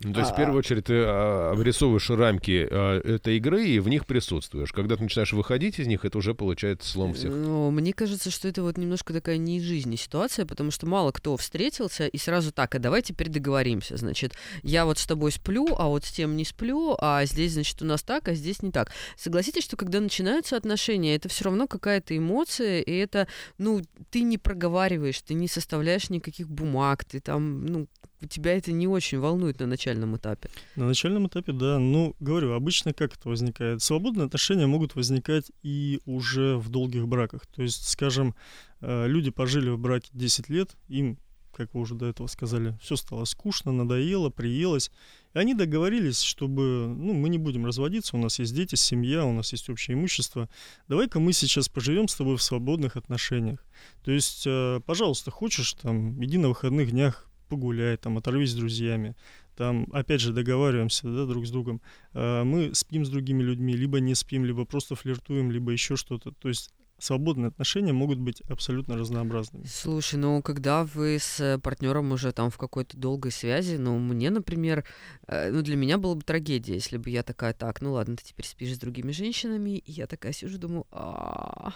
Ну, 0.00 0.12
то 0.12 0.20
есть, 0.20 0.32
в 0.32 0.36
первую 0.36 0.58
очередь, 0.58 0.84
ты 0.84 0.94
а, 1.06 1.52
обрисовываешь 1.52 2.10
рамки 2.10 2.68
а, 2.70 3.00
этой 3.00 3.38
игры 3.38 3.66
и 3.66 3.78
в 3.78 3.88
них 3.88 4.06
присутствуешь. 4.06 4.70
Когда 4.72 4.96
ты 4.96 5.02
начинаешь 5.02 5.32
выходить 5.32 5.78
из 5.78 5.86
них, 5.86 6.04
это 6.04 6.18
уже 6.18 6.34
получается 6.34 6.90
слом 6.90 7.14
всех. 7.14 7.32
Ну, 7.32 7.70
мне 7.70 7.94
кажется, 7.94 8.30
что 8.30 8.46
это 8.46 8.62
вот 8.62 8.76
немножко 8.76 9.14
такая 9.14 9.38
не 9.38 9.56
из 9.56 9.62
жизни 9.62 9.96
ситуация, 9.96 10.44
потому 10.44 10.70
что 10.70 10.86
мало 10.86 11.12
кто 11.12 11.36
встретился 11.38 12.06
и 12.06 12.18
сразу 12.18 12.52
так, 12.52 12.74
а 12.74 12.78
давай 12.78 13.00
теперь 13.00 13.30
договоримся. 13.30 13.96
Значит, 13.96 14.34
я 14.62 14.84
вот 14.84 14.98
с 14.98 15.06
тобой 15.06 15.32
сплю, 15.32 15.66
а 15.78 15.88
вот 15.88 16.04
с 16.04 16.12
тем 16.12 16.36
не 16.36 16.44
сплю, 16.44 16.96
а 17.00 17.24
здесь, 17.24 17.54
значит, 17.54 17.80
у 17.80 17.86
нас 17.86 18.02
так, 18.02 18.28
а 18.28 18.34
здесь 18.34 18.62
не 18.62 18.72
так. 18.72 18.92
Согласитесь, 19.16 19.64
что 19.64 19.78
когда 19.78 20.00
начинаются 20.00 20.56
отношения, 20.56 21.16
это 21.16 21.30
все 21.30 21.44
равно 21.44 21.66
какая-то 21.66 22.16
эмоция, 22.16 22.80
и 22.80 22.92
это, 22.92 23.28
ну, 23.56 23.80
ты 24.10 24.20
не 24.22 24.36
проговариваешь, 24.36 25.22
ты 25.22 25.32
не 25.32 25.48
составляешь 25.48 26.10
никаких 26.10 26.50
бумаг, 26.50 27.06
ты 27.06 27.20
там, 27.20 27.64
ну, 27.64 27.86
тебя 28.26 28.56
это 28.56 28.72
не 28.72 28.88
очень 28.88 29.18
волнует 29.18 29.60
на 29.60 29.66
начальном 29.66 30.16
этапе? 30.16 30.50
На 30.74 30.86
начальном 30.86 31.26
этапе, 31.26 31.52
да. 31.52 31.78
Ну, 31.78 32.14
говорю, 32.20 32.52
обычно 32.52 32.92
как 32.92 33.14
это 33.14 33.28
возникает? 33.28 33.82
Свободные 33.82 34.26
отношения 34.26 34.66
могут 34.66 34.94
возникать 34.94 35.50
и 35.62 36.00
уже 36.06 36.56
в 36.56 36.68
долгих 36.68 37.06
браках. 37.08 37.46
То 37.46 37.62
есть, 37.62 37.88
скажем, 37.88 38.34
э, 38.80 39.06
люди 39.06 39.30
пожили 39.30 39.70
в 39.70 39.78
браке 39.78 40.10
10 40.12 40.48
лет, 40.48 40.76
им, 40.88 41.18
как 41.52 41.72
вы 41.74 41.80
уже 41.80 41.94
до 41.94 42.06
этого 42.06 42.26
сказали, 42.26 42.76
все 42.82 42.96
стало 42.96 43.24
скучно, 43.24 43.72
надоело, 43.72 44.30
приелось. 44.30 44.90
И 45.34 45.38
они 45.38 45.54
договорились, 45.54 46.20
чтобы, 46.20 46.86
ну, 46.88 47.14
мы 47.14 47.28
не 47.28 47.38
будем 47.38 47.66
разводиться, 47.66 48.16
у 48.16 48.20
нас 48.20 48.38
есть 48.38 48.54
дети, 48.54 48.74
семья, 48.74 49.24
у 49.24 49.32
нас 49.32 49.52
есть 49.52 49.68
общее 49.68 49.94
имущество. 49.94 50.48
Давай-ка 50.88 51.20
мы 51.20 51.32
сейчас 51.32 51.68
поживем 51.68 52.08
с 52.08 52.14
тобой 52.14 52.36
в 52.36 52.42
свободных 52.42 52.96
отношениях. 52.96 53.64
То 54.04 54.12
есть, 54.12 54.44
э, 54.46 54.80
пожалуйста, 54.86 55.30
хочешь, 55.30 55.74
там, 55.74 56.22
иди 56.22 56.38
на 56.38 56.48
выходных 56.48 56.90
днях 56.90 57.25
погуляй, 57.48 57.96
там, 57.96 58.18
оторвись 58.18 58.50
с 58.50 58.54
друзьями, 58.54 59.16
там, 59.56 59.86
опять 59.92 60.20
же, 60.20 60.32
договариваемся, 60.32 61.08
да, 61.08 61.24
друг 61.24 61.46
с 61.46 61.50
другом. 61.50 61.80
А, 62.12 62.44
мы 62.44 62.74
спим 62.74 63.04
с 63.04 63.08
другими 63.08 63.42
людьми, 63.42 63.74
либо 63.74 64.00
не 64.00 64.14
спим, 64.14 64.44
либо 64.44 64.64
просто 64.64 64.94
флиртуем, 64.94 65.50
либо 65.50 65.72
еще 65.72 65.96
что-то. 65.96 66.32
То 66.32 66.48
есть 66.48 66.72
свободные 66.98 67.48
отношения 67.48 67.92
могут 67.92 68.18
быть 68.18 68.40
абсолютно 68.42 68.96
разнообразными. 68.96 69.64
Слушай, 69.66 70.16
ну 70.16 70.42
когда 70.42 70.84
вы 70.84 71.18
с 71.20 71.60
партнером 71.62 72.12
уже 72.12 72.32
там 72.32 72.50
в 72.50 72.58
какой-то 72.58 72.96
долгой 72.96 73.32
связи, 73.32 73.76
ну 73.76 73.98
мне, 73.98 74.30
например, 74.30 74.84
э, 75.26 75.50
ну 75.50 75.62
для 75.62 75.76
меня 75.76 75.98
была 75.98 76.14
бы 76.14 76.22
трагедия, 76.22 76.74
если 76.74 76.96
бы 76.96 77.10
я 77.10 77.22
такая, 77.22 77.52
так, 77.52 77.80
ну 77.80 77.92
ладно, 77.92 78.16
ты 78.16 78.24
теперь 78.24 78.46
спишь 78.46 78.74
с 78.74 78.78
другими 78.78 79.12
женщинами, 79.12 79.78
и 79.78 79.92
я 79.92 80.06
такая 80.06 80.32
сижу, 80.32 80.58
думаю, 80.58 80.86
а 80.90 81.74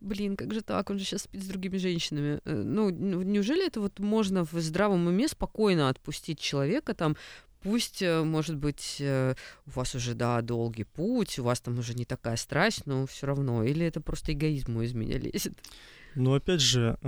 блин, 0.00 0.36
как 0.36 0.52
же 0.52 0.62
так, 0.62 0.90
он 0.90 0.98
же 0.98 1.04
сейчас 1.04 1.22
спит 1.22 1.42
с 1.42 1.46
другими 1.46 1.76
женщинами. 1.76 2.40
Э, 2.44 2.54
ну, 2.54 2.90
неужели 2.90 3.66
это 3.66 3.80
вот 3.80 3.98
можно 3.98 4.44
в 4.44 4.52
здравом 4.54 5.06
уме 5.06 5.28
спокойно 5.28 5.88
отпустить 5.88 6.38
человека 6.38 6.94
там, 6.94 7.16
пусть, 7.62 8.02
э, 8.02 8.22
может 8.22 8.56
быть, 8.56 8.96
э, 9.00 9.34
у 9.66 9.70
вас 9.70 9.94
уже, 9.94 10.14
да, 10.14 10.40
долгий 10.42 10.84
путь, 10.84 11.38
у 11.38 11.44
вас 11.44 11.60
там 11.60 11.78
уже 11.78 11.94
не 11.94 12.04
такая 12.04 12.36
страсть, 12.36 12.86
но 12.86 13.06
все 13.06 13.26
равно, 13.26 13.64
или 13.64 13.84
это 13.84 14.00
просто 14.00 14.32
эгоизм 14.32 14.80
из 14.80 14.94
меня 14.94 15.18
лезет? 15.18 15.54
Ну, 16.14 16.34
опять 16.34 16.60
же, 16.60 16.98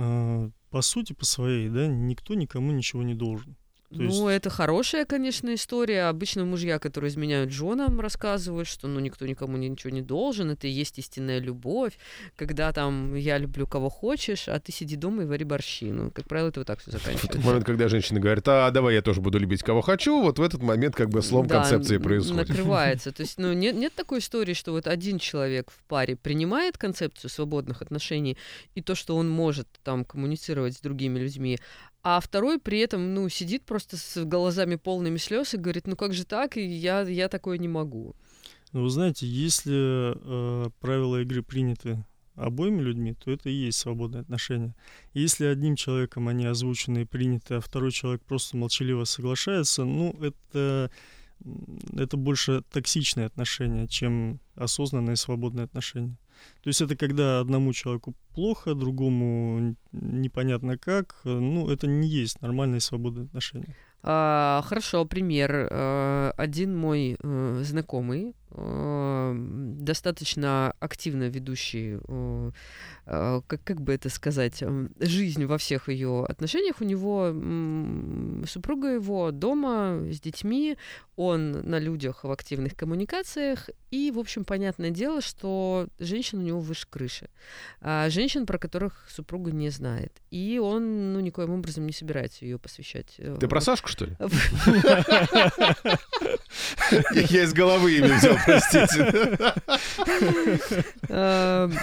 по 0.69 0.81
сути, 0.81 1.13
по 1.13 1.25
своей, 1.25 1.67
да, 1.69 1.87
никто 1.87 2.35
никому 2.35 2.71
ничего 2.71 3.01
не 3.01 3.15
должен. 3.15 3.55
То 3.89 3.95
ну, 4.03 4.27
это 4.27 4.51
хорошая, 4.51 5.03
конечно, 5.05 5.51
история. 5.55 6.09
Обычно 6.09 6.45
мужья, 6.45 6.77
которые 6.77 7.09
изменяют 7.09 7.51
женам, 7.51 7.99
рассказывают, 7.99 8.67
что 8.67 8.87
ну 8.87 8.99
никто 8.99 9.25
никому 9.25 9.57
ничего 9.57 9.89
не 9.89 10.03
должен, 10.03 10.51
это 10.51 10.67
и 10.67 10.69
есть 10.69 10.99
истинная 10.99 11.39
любовь, 11.39 11.97
когда 12.35 12.71
там 12.71 13.15
я 13.15 13.39
люблю 13.39 13.65
кого 13.65 13.89
хочешь, 13.89 14.47
а 14.47 14.59
ты 14.59 14.71
сиди 14.71 14.95
дома 14.95 15.23
и 15.23 15.25
вари 15.25 15.43
борщи. 15.43 15.91
Ну, 15.91 16.11
как 16.11 16.27
правило, 16.27 16.49
это 16.49 16.59
вот 16.59 16.67
так 16.67 16.79
все 16.81 16.91
заканчивается. 16.91 17.27
В 17.27 17.31
тот 17.31 17.43
момент, 17.43 17.65
когда 17.65 17.87
женщина 17.87 18.19
говорит, 18.19 18.47
а 18.47 18.69
давай 18.69 18.93
я 18.93 19.01
тоже 19.01 19.21
буду 19.21 19.39
любить 19.39 19.63
кого 19.63 19.81
хочу, 19.81 20.21
вот 20.21 20.37
в 20.37 20.43
этот 20.43 20.61
момент 20.61 20.95
как 20.95 21.09
бы 21.09 21.23
слом 21.23 21.47
да, 21.47 21.61
концепции 21.61 21.97
происходит. 21.97 22.49
накрывается. 22.49 23.11
То 23.11 23.21
есть, 23.23 23.39
ну, 23.39 23.53
нет, 23.53 23.75
нет 23.75 23.95
такой 23.95 24.19
истории, 24.19 24.53
что 24.53 24.71
вот 24.71 24.85
один 24.85 25.17
человек 25.17 25.71
в 25.71 25.83
паре 25.87 26.15
принимает 26.15 26.77
концепцию 26.77 27.31
свободных 27.31 27.81
отношений 27.81 28.37
и 28.75 28.81
то, 28.81 28.93
что 28.93 29.17
он 29.17 29.31
может 29.31 29.67
там 29.83 30.05
коммуницировать 30.05 30.75
с 30.75 30.79
другими 30.79 31.17
людьми, 31.17 31.57
а 32.01 32.19
второй 32.19 32.59
при 32.59 32.79
этом, 32.79 33.13
ну, 33.13 33.27
сидит 33.29 33.65
просто 33.65 33.97
с 33.97 34.23
глазами 34.23 34.75
полными 34.75 35.17
слез 35.17 35.53
и 35.53 35.57
говорит, 35.57 35.87
ну 35.87 35.95
как 35.95 36.13
же 36.13 36.25
так, 36.25 36.57
и 36.57 36.65
я, 36.65 37.01
я 37.01 37.27
такое 37.27 37.57
не 37.57 37.67
могу. 37.67 38.15
Ну, 38.71 38.83
вы 38.83 38.89
знаете, 38.89 39.27
если 39.27 40.13
э, 40.15 40.69
правила 40.79 41.21
игры 41.21 41.41
приняты 41.41 42.05
обоими 42.35 42.81
людьми, 42.81 43.13
то 43.13 43.31
это 43.31 43.49
и 43.49 43.53
есть 43.53 43.79
свободные 43.79 44.21
отношения. 44.21 44.75
Если 45.13 45.45
одним 45.45 45.75
человеком 45.75 46.27
они 46.27 46.45
озвучены 46.45 47.01
и 47.01 47.05
приняты, 47.05 47.55
а 47.55 47.61
второй 47.61 47.91
человек 47.91 48.21
просто 48.23 48.55
молчаливо 48.55 49.03
соглашается, 49.03 49.83
ну, 49.83 50.15
это, 50.21 50.89
это 51.97 52.17
больше 52.17 52.63
токсичные 52.71 53.25
отношения, 53.25 53.87
чем 53.87 54.39
осознанные 54.55 55.17
свободные 55.17 55.65
отношения. 55.65 56.17
То 56.63 56.67
есть 56.67 56.81
это 56.81 56.95
когда 56.95 57.39
одному 57.39 57.73
человеку 57.73 58.13
плохо, 58.33 58.75
другому 58.75 59.75
непонятно 59.91 60.77
как. 60.77 61.15
Ну, 61.23 61.69
это 61.69 61.87
не 61.87 62.07
есть 62.07 62.41
нормальные 62.41 62.81
свободные 62.81 63.25
отношения. 63.25 63.75
А, 64.01 64.61
хорошо, 64.65 65.05
пример. 65.05 65.67
А, 65.71 66.33
один 66.37 66.75
мой 66.75 67.17
а, 67.21 67.61
знакомый, 67.63 68.35
достаточно 68.51 70.73
активно 70.79 71.29
ведущий, 71.29 71.99
а, 73.05 73.41
как, 73.47 73.63
как 73.63 73.81
бы 73.81 73.93
это 73.93 74.09
сказать, 74.09 74.63
жизнь 74.99 75.45
во 75.45 75.57
всех 75.57 75.89
ее 75.89 76.25
отношениях. 76.25 76.75
У 76.79 76.83
него 76.83 77.33
супруга 78.47 78.89
его 78.89 79.31
дома 79.31 80.01
с 80.11 80.19
детьми, 80.19 80.77
он 81.15 81.51
на 81.51 81.79
людях 81.79 82.23
в 82.23 82.31
активных 82.31 82.75
коммуникациях, 82.75 83.69
и, 83.91 84.11
в 84.11 84.19
общем, 84.19 84.45
понятное 84.45 84.91
дело, 84.91 85.21
что 85.21 85.87
женщин 85.99 86.39
у 86.39 86.41
него 86.41 86.59
выше 86.59 86.87
крыши. 86.89 87.29
А 87.81 88.09
женщин, 88.09 88.45
про 88.45 88.57
которых 88.57 89.05
супруга 89.09 89.51
не 89.51 89.69
знает. 89.69 90.13
И 90.31 90.59
он, 90.59 91.13
ну, 91.13 91.19
никоим 91.19 91.51
образом 91.51 91.85
не 91.85 91.93
собирается 91.93 92.45
ее 92.45 92.59
посвящать. 92.59 93.15
Э, 93.17 93.37
Ты 93.39 93.47
про 93.47 93.61
Сашку, 93.61 93.89
что 93.89 94.05
ли? 94.05 94.15
Я 97.13 97.43
из 97.43 97.53
головы 97.53 97.97
имя 97.97 98.15
взял, 98.15 98.37
простите. 98.45 99.37
Эм, 101.09 101.73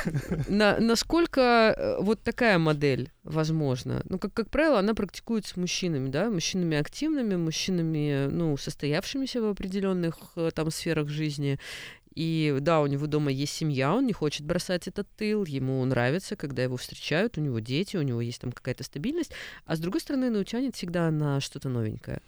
насколько 0.49 1.41
э, 1.77 1.97
вот 2.01 2.23
такая 2.23 2.59
модель 2.59 3.11
возможно. 3.25 4.03
Ну, 4.09 4.19
как, 4.19 4.33
как 4.33 4.51
правило, 4.51 4.79
она 4.79 4.95
практикуется 4.95 5.55
с 5.55 5.57
мужчинами, 5.57 6.09
да, 6.09 6.31
мужчинами 6.31 6.77
активными, 6.77 7.37
мужчинами, 7.37 8.29
ну, 8.31 8.57
состоявшимися 8.57 9.41
в 9.41 9.47
определенных 9.47 10.17
э, 10.37 10.51
там 10.55 10.71
сферах 10.71 11.09
жизни. 11.09 11.59
И 12.17 12.57
да, 12.61 12.81
у 12.81 12.87
него 12.87 13.07
дома 13.07 13.31
есть 13.31 13.53
семья, 13.53 13.95
он 13.95 14.07
не 14.07 14.15
хочет 14.15 14.47
бросать 14.47 14.89
этот 14.89 15.07
тыл, 15.17 15.45
ему 15.45 15.85
нравится, 15.85 16.35
когда 16.35 16.63
его 16.63 16.79
встречают, 16.79 17.37
у 17.37 17.43
него 17.43 17.59
дети, 17.59 17.99
у 17.99 18.03
него 18.03 18.23
есть 18.23 18.41
там 18.41 18.53
какая-то 18.53 18.85
стабильность, 18.85 19.33
а 19.67 19.77
с 19.77 19.81
другой 19.81 20.01
стороны, 20.01 20.31
ну, 20.31 20.43
тянет 20.43 20.75
всегда 20.75 21.11
на 21.11 21.41
что-то 21.41 21.69
новенькое. 21.69 22.21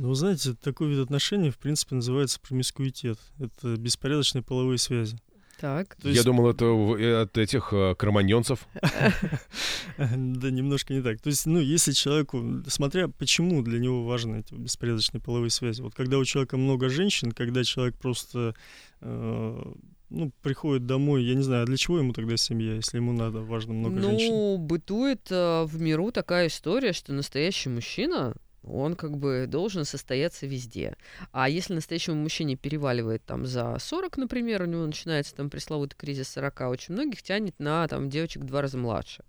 Ну, 0.00 0.08
вы 0.08 0.14
знаете, 0.14 0.54
такой 0.54 0.88
вид 0.88 0.98
отношений, 0.98 1.50
в 1.50 1.58
принципе, 1.58 1.94
называется 1.94 2.40
промискуитет. 2.40 3.18
Это 3.38 3.76
беспорядочные 3.76 4.40
половые 4.40 4.78
связи. 4.78 5.18
Так. 5.60 5.94
есть... 6.02 6.16
Я 6.16 6.22
думал, 6.22 6.48
это 6.48 6.64
э, 6.64 7.20
от 7.20 7.36
этих 7.36 7.74
э, 7.74 7.94
кроманьонцев. 7.96 8.66
Да, 9.98 10.50
немножко 10.50 10.94
не 10.94 11.02
так. 11.02 11.20
То 11.20 11.28
есть, 11.28 11.44
ну, 11.44 11.60
если 11.60 11.92
человеку, 11.92 12.42
смотря 12.68 13.08
почему 13.08 13.60
для 13.60 13.78
него 13.78 14.06
важны 14.06 14.40
эти 14.40 14.54
беспорядочные 14.54 15.20
половые 15.20 15.50
связи. 15.50 15.82
Вот 15.82 15.94
когда 15.94 16.16
у 16.16 16.24
человека 16.24 16.56
много 16.56 16.88
женщин, 16.88 17.32
когда 17.32 17.62
человек 17.62 17.96
просто 17.98 18.54
э, 19.02 19.62
ну, 20.08 20.32
приходит 20.40 20.86
домой, 20.86 21.24
я 21.24 21.34
не 21.34 21.42
знаю, 21.42 21.64
а 21.64 21.66
для 21.66 21.76
чего 21.76 21.98
ему 21.98 22.14
тогда 22.14 22.38
семья, 22.38 22.76
если 22.76 22.96
ему 22.96 23.12
надо, 23.12 23.40
важно 23.40 23.74
много 23.74 23.96
ну, 23.96 24.02
женщин? 24.08 24.28
Ну, 24.30 24.56
бытует 24.56 25.30
э, 25.30 25.64
в 25.64 25.78
миру 25.78 26.10
такая 26.10 26.46
история, 26.46 26.94
что 26.94 27.12
настоящий 27.12 27.68
мужчина 27.68 28.34
он 28.62 28.94
как 28.94 29.16
бы 29.16 29.46
должен 29.48 29.84
состояться 29.84 30.46
везде. 30.46 30.96
А 31.32 31.48
если 31.48 31.74
настоящему 31.74 32.16
мужчине 32.16 32.56
переваливает 32.56 33.24
там 33.24 33.46
за 33.46 33.76
40, 33.78 34.18
например, 34.18 34.62
у 34.62 34.66
него 34.66 34.86
начинается 34.86 35.34
там 35.34 35.50
пресловутый 35.50 35.98
кризис 35.98 36.28
40, 36.28 36.60
очень 36.62 36.94
многих 36.94 37.22
тянет 37.22 37.58
на 37.58 37.86
там 37.88 38.10
девочек 38.10 38.42
в 38.42 38.46
два 38.46 38.62
раза 38.62 38.78
младше. 38.78 39.24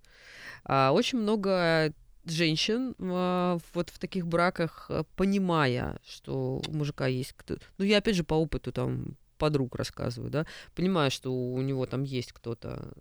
А 0.64 0.92
очень 0.92 1.20
много 1.20 1.94
женщин 2.26 2.96
а, 3.00 3.58
вот 3.74 3.90
в 3.90 4.00
таких 4.00 4.28
браках, 4.28 4.88
а, 4.90 5.04
понимая, 5.16 6.00
что 6.06 6.62
у 6.68 6.72
мужика 6.72 7.08
есть 7.08 7.34
кто... 7.34 7.58
Ну, 7.78 7.86
я 7.86 7.98
опять 7.98 8.16
же 8.16 8.24
по 8.24 8.36
опыту 8.36 8.72
там 8.72 9.18
подруг 9.38 9.76
рассказываю, 9.76 10.30
да, 10.30 10.46
понимая, 10.76 11.10
что 11.10 11.34
у 11.34 11.62
него 11.62 11.86
там 11.88 12.04
есть 12.04 12.32
кто-то 12.32 12.94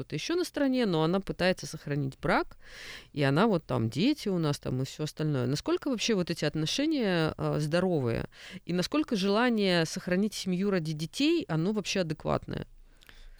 кто-то 0.00 0.14
еще 0.14 0.34
на 0.34 0.44
стороне, 0.44 0.86
но 0.86 1.02
она 1.02 1.20
пытается 1.20 1.66
сохранить 1.66 2.18
брак, 2.18 2.56
и 3.12 3.22
она 3.22 3.46
вот 3.46 3.66
там 3.66 3.90
дети 3.90 4.28
у 4.28 4.38
нас 4.38 4.58
там 4.58 4.80
и 4.80 4.86
все 4.86 5.04
остальное. 5.04 5.46
Насколько 5.46 5.90
вообще 5.90 6.14
вот 6.14 6.30
эти 6.30 6.46
отношения 6.46 7.34
э, 7.36 7.60
здоровые, 7.60 8.26
и 8.64 8.72
насколько 8.72 9.14
желание 9.14 9.84
сохранить 9.84 10.32
семью 10.32 10.70
ради 10.70 10.94
детей, 10.94 11.44
оно 11.48 11.72
вообще 11.72 12.00
адекватное? 12.00 12.66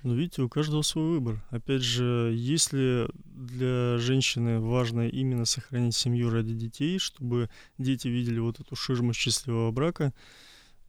Ну, 0.02 0.14
видите, 0.14 0.42
у 0.42 0.50
каждого 0.50 0.82
свой 0.82 1.08
выбор. 1.08 1.42
Опять 1.48 1.82
же, 1.82 2.32
если 2.34 3.08
для 3.24 3.96
женщины 3.96 4.60
важно 4.60 5.08
именно 5.08 5.46
сохранить 5.46 5.94
семью 5.94 6.28
ради 6.28 6.52
детей, 6.52 6.98
чтобы 6.98 7.48
дети 7.78 8.08
видели 8.08 8.38
вот 8.38 8.60
эту 8.60 8.76
ширму 8.76 9.14
счастливого 9.14 9.70
брака, 9.70 10.12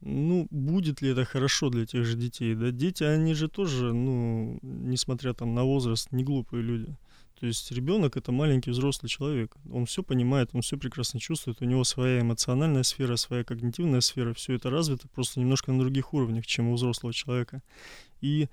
ну, 0.04 0.48
будет 0.50 1.00
ли 1.00 1.10
это 1.10 1.24
хорошо 1.24 1.70
для 1.70 1.86
тех 1.86 2.04
же 2.04 2.16
детей? 2.16 2.54
Да, 2.54 2.70
дети, 2.70 3.04
они 3.04 3.34
же 3.34 3.48
тоже, 3.48 3.92
ну, 3.92 4.58
несмотря 4.62 5.32
там 5.32 5.54
на 5.54 5.64
возраст, 5.64 6.10
не 6.12 6.24
глупые 6.24 6.62
люди. 6.62 6.96
То 7.38 7.46
есть 7.46 7.72
ребенок 7.72 8.16
это 8.16 8.30
маленький 8.32 8.70
взрослый 8.70 9.08
человек. 9.08 9.56
Он 9.70 9.86
все 9.86 10.02
понимает, 10.02 10.50
он 10.52 10.62
все 10.62 10.76
прекрасно 10.76 11.18
чувствует. 11.18 11.60
У 11.60 11.64
него 11.64 11.84
своя 11.84 12.20
эмоциональная 12.20 12.82
сфера, 12.82 13.16
своя 13.16 13.44
когнитивная 13.44 14.00
сфера, 14.00 14.32
все 14.34 14.54
это 14.54 14.70
развито 14.70 15.08
просто 15.08 15.40
немножко 15.40 15.72
на 15.72 15.80
других 15.80 16.14
уровнях, 16.14 16.46
чем 16.46 16.68
у 16.68 16.74
взрослого 16.74 17.12
человека. 17.12 17.62
И 18.20 18.48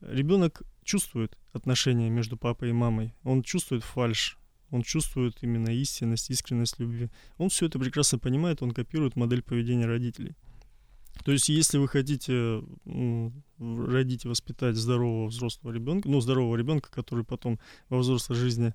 ребенок 0.00 0.62
чувствует 0.84 1.36
отношения 1.52 2.10
между 2.10 2.36
папой 2.36 2.70
и 2.70 2.72
мамой. 2.72 3.14
Он 3.24 3.42
чувствует 3.42 3.82
фальш, 3.82 4.38
он 4.70 4.82
чувствует 4.82 5.38
именно 5.42 5.70
истинность, 5.70 6.30
искренность 6.30 6.78
любви. 6.78 7.10
Он 7.38 7.48
все 7.48 7.66
это 7.66 7.78
прекрасно 7.78 8.18
понимает, 8.18 8.62
он 8.62 8.72
копирует 8.72 9.16
модель 9.16 9.42
поведения 9.42 9.86
родителей. 9.86 10.36
То 11.24 11.32
есть, 11.32 11.48
если 11.48 11.78
вы 11.78 11.88
хотите 11.88 12.62
родить 13.58 14.24
и 14.24 14.28
воспитать 14.28 14.76
здорового 14.76 15.28
взрослого 15.28 15.72
ребенка, 15.72 16.08
ну, 16.08 16.20
здорового 16.20 16.56
ребенка, 16.56 16.90
который 16.90 17.24
потом 17.24 17.58
во 17.88 17.98
взрослой 17.98 18.36
жизни 18.36 18.74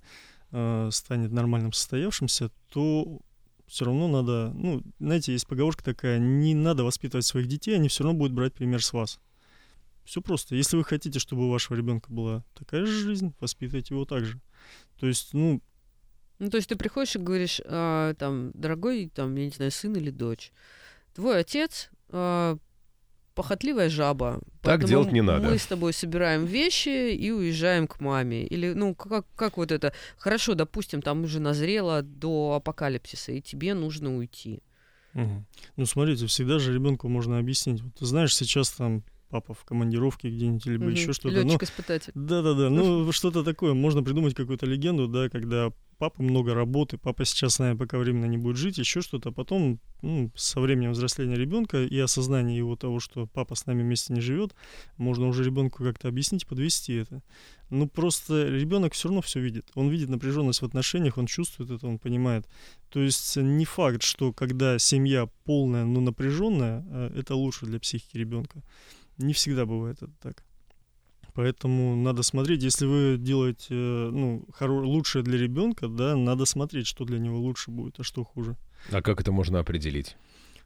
э, 0.51 0.89
станет 0.91 1.31
нормальным 1.31 1.73
состоявшимся, 1.73 2.51
то 2.69 3.21
все 3.67 3.85
равно 3.85 4.07
надо, 4.07 4.51
ну, 4.53 4.83
знаете, 4.99 5.31
есть 5.31 5.47
поговорка 5.47 5.83
такая, 5.83 6.19
не 6.19 6.53
надо 6.53 6.83
воспитывать 6.83 7.25
своих 7.25 7.47
детей, 7.47 7.75
они 7.75 7.87
все 7.87 8.03
равно 8.03 8.19
будут 8.19 8.33
брать 8.33 8.53
пример 8.53 8.83
с 8.83 8.93
вас. 8.93 9.19
Все 10.03 10.21
просто. 10.21 10.55
Если 10.55 10.75
вы 10.75 10.83
хотите, 10.83 11.19
чтобы 11.19 11.47
у 11.47 11.49
вашего 11.49 11.77
ребенка 11.77 12.11
была 12.11 12.43
такая 12.53 12.85
же 12.85 12.91
жизнь, 12.91 13.33
воспитывайте 13.39 13.93
его 13.93 14.05
так 14.05 14.25
же. 14.25 14.41
То 14.99 15.07
есть, 15.07 15.33
ну... 15.33 15.61
Ну, 16.39 16.49
то 16.49 16.57
есть 16.57 16.67
ты 16.67 16.75
приходишь 16.75 17.15
и 17.15 17.19
говоришь, 17.19 17.61
а, 17.65 18.13
там, 18.15 18.51
дорогой, 18.53 19.09
там, 19.13 19.33
я 19.35 19.45
не 19.45 19.51
знаю, 19.51 19.71
сын 19.71 19.95
или 19.95 20.09
дочь, 20.09 20.51
твой 21.13 21.39
отец 21.39 21.89
а, 22.13 22.57
похотливая 23.35 23.89
жаба. 23.89 24.39
Так 24.61 24.85
делать 24.85 25.11
не 25.11 25.21
надо. 25.21 25.49
Мы 25.49 25.57
с 25.57 25.65
тобой 25.65 25.93
собираем 25.93 26.45
вещи 26.45 27.11
и 27.13 27.31
уезжаем 27.31 27.87
к 27.87 27.99
маме. 27.99 28.45
Или, 28.45 28.73
ну, 28.73 28.95
как, 28.95 29.25
как 29.35 29.57
вот 29.57 29.71
это? 29.71 29.93
Хорошо, 30.17 30.53
допустим, 30.53 31.01
там 31.01 31.23
уже 31.23 31.39
назрело 31.39 32.01
до 32.01 32.53
апокалипсиса, 32.55 33.31
и 33.31 33.41
тебе 33.41 33.73
нужно 33.73 34.15
уйти. 34.15 34.61
Угу. 35.15 35.45
Ну, 35.77 35.85
смотрите, 35.85 36.27
всегда 36.27 36.59
же 36.59 36.73
ребенку 36.73 37.07
можно 37.07 37.39
объяснить. 37.39 37.81
Вот, 37.81 37.95
ты 37.95 38.05
знаешь, 38.05 38.35
сейчас 38.35 38.69
там 38.71 39.03
папа 39.29 39.55
в 39.55 39.63
командировке 39.65 40.29
где-нибудь, 40.29 40.65
либо 40.67 40.83
угу. 40.83 40.91
еще 40.91 41.13
что-то. 41.13 41.41
Летчик-испытатель. 41.41 42.11
Ну, 42.13 42.27
да-да-да, 42.27 42.69
ну 42.69 43.11
что-то 43.11 43.43
такое. 43.43 43.73
Можно 43.73 44.03
придумать 44.03 44.35
какую-то 44.35 44.67
легенду, 44.67 45.07
да, 45.07 45.29
когда 45.29 45.71
папа 45.97 46.21
много 46.21 46.53
работы, 46.53 46.97
папа 46.97 47.25
сейчас 47.25 47.59
нами 47.59 47.77
пока 47.77 47.97
временно 47.97 48.25
не 48.25 48.37
будет 48.37 48.57
жить, 48.57 48.77
еще 48.77 49.01
что-то. 49.01 49.29
А 49.29 49.31
потом, 49.31 49.79
ну, 50.01 50.31
со 50.35 50.59
временем 50.59 50.91
взросления 50.91 51.35
ребенка 51.35 51.83
и 51.83 51.99
осознания 51.99 52.57
его 52.57 52.75
того, 52.75 52.99
что 52.99 53.27
папа 53.27 53.55
с 53.55 53.65
нами 53.65 53.81
вместе 53.81 54.13
не 54.13 54.21
живет, 54.21 54.55
можно 54.97 55.27
уже 55.27 55.43
ребенку 55.43 55.83
как-то 55.83 56.07
объяснить, 56.07 56.47
подвести 56.47 56.93
это. 56.93 57.21
Ну, 57.69 57.87
просто 57.87 58.47
ребенок 58.47 58.93
все 58.93 59.07
равно 59.07 59.21
все 59.21 59.39
видит. 59.39 59.71
Он 59.75 59.89
видит 59.89 60.09
напряженность 60.09 60.61
в 60.61 60.65
отношениях, 60.65 61.17
он 61.17 61.25
чувствует 61.25 61.71
это, 61.71 61.87
он 61.87 61.97
понимает. 61.97 62.47
То 62.89 63.01
есть 63.01 63.37
не 63.37 63.65
факт, 63.65 64.03
что 64.03 64.33
когда 64.33 64.77
семья 64.79 65.27
полная, 65.45 65.85
но 65.85 65.99
напряженная, 65.99 66.85
э, 66.85 67.19
это 67.19 67.35
лучше 67.35 67.65
для 67.65 67.79
психики 67.79 68.17
ребенка 68.17 68.63
не 69.17 69.33
всегда 69.33 69.65
бывает 69.65 69.97
это 70.01 70.11
так. 70.21 70.43
Поэтому 71.33 71.95
надо 71.95 72.21
смотреть, 72.23 72.63
если 72.63 72.85
вы 72.85 73.17
делаете 73.17 73.73
ну, 73.73 74.45
хоро- 74.59 74.83
лучшее 74.83 75.23
для 75.23 75.37
ребенка, 75.37 75.87
да, 75.87 76.15
надо 76.15 76.45
смотреть, 76.45 76.87
что 76.87 77.05
для 77.05 77.17
него 77.17 77.39
лучше 77.39 77.71
будет, 77.71 77.99
а 77.99 78.03
что 78.03 78.23
хуже. 78.23 78.55
А 78.91 79.01
как 79.01 79.21
это 79.21 79.31
можно 79.31 79.59
определить? 79.59 80.15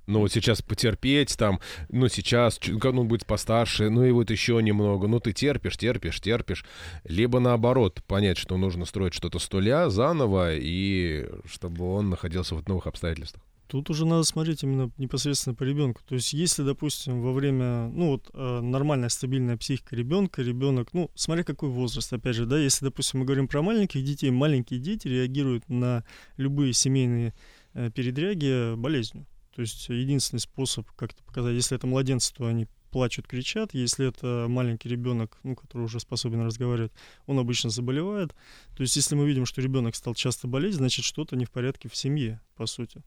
Ну, 0.07 0.19
вот 0.19 0.31
сейчас 0.31 0.61
потерпеть, 0.61 1.37
там, 1.37 1.59
ну, 1.89 2.07
сейчас, 2.07 2.59
ну, 2.65 3.03
будет 3.03 3.25
постарше, 3.25 3.89
ну, 3.89 4.05
и 4.05 4.11
вот 4.11 4.31
еще 4.31 4.61
немного. 4.63 5.07
Ну, 5.07 5.19
ты 5.19 5.33
терпишь, 5.33 5.77
терпишь, 5.77 6.21
терпишь. 6.21 6.65
Либо 7.03 7.39
наоборот, 7.39 8.01
понять, 8.07 8.37
что 8.37 8.55
нужно 8.55 8.85
строить 8.85 9.13
что-то 9.13 9.37
с 9.39 9.51
нуля 9.51 9.89
заново, 9.89 10.55
и 10.55 11.27
чтобы 11.45 11.93
он 11.93 12.09
находился 12.09 12.55
в 12.55 12.65
новых 12.69 12.87
обстоятельствах. 12.87 13.43
Тут 13.67 13.89
уже 13.89 14.05
надо 14.05 14.23
смотреть 14.23 14.63
именно 14.63 14.91
непосредственно 14.97 15.53
по 15.53 15.63
ребенку. 15.63 16.01
То 16.07 16.15
есть, 16.15 16.33
если, 16.33 16.63
допустим, 16.63 17.21
во 17.21 17.33
время, 17.33 17.89
ну 17.89 18.11
вот, 18.11 18.29
э, 18.33 18.59
нормальная, 18.61 19.09
стабильная 19.09 19.57
психика 19.57 19.95
ребенка, 19.95 20.41
ребенок, 20.41 20.93
ну, 20.93 21.11
смотря 21.15 21.43
какой 21.43 21.69
возраст, 21.69 22.11
опять 22.13 22.35
же, 22.35 22.45
да, 22.45 22.57
если, 22.57 22.85
допустим, 22.85 23.19
мы 23.19 23.25
говорим 23.25 23.47
про 23.47 23.61
маленьких 23.61 24.03
детей, 24.03 24.29
маленькие 24.31 24.79
дети 24.79 25.07
реагируют 25.07 25.67
на 25.67 26.05
любые 26.37 26.71
семейные 26.73 27.33
э, 27.73 27.91
передряги 27.91 28.75
болезнью. 28.75 29.25
То 29.53 29.61
есть, 29.61 29.89
единственный 29.89 30.39
способ 30.39 30.89
как-то 30.91 31.23
показать, 31.23 31.55
если 31.55 31.75
это 31.75 31.87
младенцы, 31.87 32.33
то 32.33 32.45
они 32.45 32.67
плачут, 32.87 33.27
кричат. 33.27 33.73
Если 33.73 34.07
это 34.07 34.47
маленький 34.49 34.89
ребенок, 34.89 35.37
ну, 35.43 35.55
который 35.55 35.83
уже 35.83 35.99
способен 35.99 36.41
разговаривать, 36.41 36.91
он 37.25 37.39
обычно 37.39 37.69
заболевает. 37.69 38.33
То 38.75 38.81
есть, 38.81 38.95
если 38.95 39.15
мы 39.15 39.27
видим, 39.27 39.45
что 39.45 39.61
ребенок 39.61 39.95
стал 39.95 40.15
часто 40.15 40.47
болеть, 40.47 40.75
значит, 40.75 41.05
что-то 41.05 41.35
не 41.35 41.45
в 41.45 41.51
порядке 41.51 41.89
в 41.89 41.95
семье, 41.95 42.41
по 42.55 42.65
сути. 42.65 43.01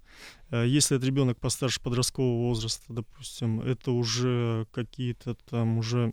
Э, 0.50 0.66
если 0.66 0.96
это 0.96 1.06
ребенок 1.06 1.38
постарше 1.38 1.80
подросткового 1.80 2.48
возраста, 2.48 2.84
допустим, 2.88 3.60
это 3.60 3.92
уже 3.92 4.66
какие-то 4.72 5.34
там 5.48 5.78
уже 5.78 6.12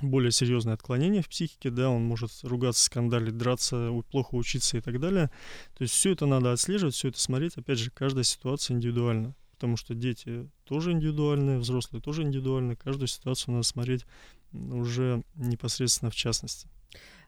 более 0.00 0.32
серьезные 0.32 0.74
отклонения 0.74 1.22
в 1.22 1.28
психике, 1.28 1.70
да, 1.70 1.88
он 1.88 2.02
может 2.02 2.30
ругаться, 2.42 2.84
скандалить, 2.84 3.36
драться, 3.36 3.90
плохо 4.10 4.34
учиться 4.34 4.76
и 4.76 4.80
так 4.80 5.00
далее. 5.00 5.30
То 5.76 5.82
есть 5.82 5.94
все 5.94 6.12
это 6.12 6.26
надо 6.26 6.52
отслеживать, 6.52 6.94
все 6.94 7.08
это 7.08 7.20
смотреть. 7.20 7.56
Опять 7.56 7.78
же, 7.78 7.90
каждая 7.90 8.24
ситуация 8.24 8.74
индивидуальна 8.74 9.34
потому 9.64 9.78
что 9.78 9.94
дети 9.94 10.46
тоже 10.64 10.92
индивидуальные, 10.92 11.56
взрослые 11.58 12.02
тоже 12.02 12.22
индивидуальные. 12.22 12.76
Каждую 12.76 13.08
ситуацию 13.08 13.54
надо 13.54 13.66
смотреть 13.66 14.04
уже 14.52 15.22
непосредственно 15.36 16.10
в 16.10 16.14
частности. 16.14 16.68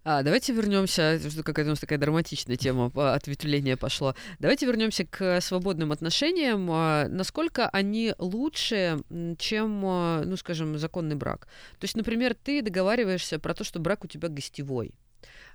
А, 0.05 0.23
давайте 0.23 0.53
вернемся, 0.53 1.19
какая-то 1.43 1.71
у 1.71 1.73
нас 1.73 1.81
такая 1.81 1.99
драматичная 1.99 2.57
тема 2.57 2.93
ответвления 2.95 3.79
пошло. 3.79 4.15
Давайте 4.39 4.67
вернемся 4.67 5.07
к 5.07 5.41
свободным 5.41 5.93
отношениям. 5.93 6.71
А, 6.71 7.09
насколько 7.09 7.71
они 7.71 8.13
лучше, 8.19 8.99
чем, 9.39 9.83
а, 9.87 10.23
ну, 10.27 10.37
скажем, 10.37 10.79
законный 10.79 11.17
брак? 11.17 11.47
То 11.79 11.85
есть, 11.85 11.97
например, 11.97 12.35
ты 12.35 12.61
договариваешься 12.61 13.39
про 13.39 13.55
то, 13.55 13.65
что 13.65 13.81
брак 13.81 14.05
у 14.05 14.09
тебя 14.09 14.29
гостевой. 14.29 14.93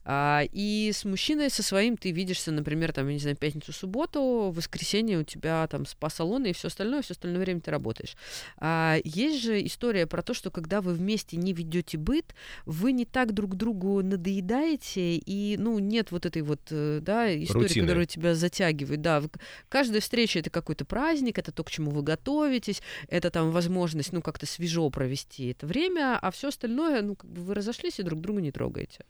А, 0.04 0.44
и 0.52 0.92
с 0.94 1.06
мужчиной 1.06 1.50
со 1.50 1.64
своим 1.64 1.98
ты 1.98 2.12
видишься, 2.12 2.52
например, 2.52 2.92
там, 2.92 3.08
я 3.08 3.14
не 3.14 3.20
знаю, 3.20 3.36
пятницу-субботу, 3.38 4.50
в 4.52 4.56
воскресенье 4.56 5.20
у 5.20 5.24
тебя 5.24 5.68
там 5.68 5.86
спа-салоны 5.86 6.50
и 6.50 6.54
все 6.54 6.70
остальное, 6.70 7.02
все 7.02 7.14
остальное 7.14 7.40
время 7.42 7.62
ты 7.62 7.72
работаешь. 7.72 8.16
А, 8.58 8.98
есть 9.04 9.42
же 9.44 9.64
история 9.66 10.08
про 10.08 10.22
то, 10.22 10.34
что 10.34 10.50
когда 10.50 10.82
вы 10.82 10.94
вместе 10.94 11.38
не 11.38 11.54
ведете 11.54 11.98
быт, 11.98 12.34
вы 12.66 12.92
не 12.92 13.06
так 13.06 13.34
друг 13.34 13.56
другу 13.56 14.02
надоедаете, 14.02 15.18
и, 15.18 15.56
ну, 15.58 15.78
нет 15.80 16.12
вот 16.12 16.26
этой 16.26 16.42
вот, 16.42 16.62
э, 16.72 17.00
да, 17.02 17.32
истории, 17.44 17.64
Рутины. 17.64 17.88
которая 17.88 18.06
тебя 18.06 18.36
затягивает. 18.36 19.02
Да, 19.02 19.22
каждая 19.70 20.02
встреча 20.02 20.40
это 20.40 20.50
какой-то 20.50 20.86
праздник, 20.86 21.38
это 21.38 21.52
то, 21.52 21.64
к 21.64 21.72
чему 21.72 21.92
вы 21.92 22.02
готовитесь, 22.02 22.82
это 23.08 23.30
там 23.30 23.52
возможность, 23.52 24.14
ну, 24.14 24.22
как-то 24.22 24.46
свежо 24.46 24.90
провести 24.90 25.52
это 25.52 25.68
время, 25.68 26.18
а 26.20 26.32
все 26.32 26.48
остальное, 26.48 27.02
ну, 27.02 27.16
как 27.16 27.30
бы 27.30 27.42
вы 27.42 27.54
разошлись 27.54 28.00
и 28.00 28.04
друг 28.04 28.20
друга 28.20 28.42
не 28.42 28.52
трогаете. 28.52 29.06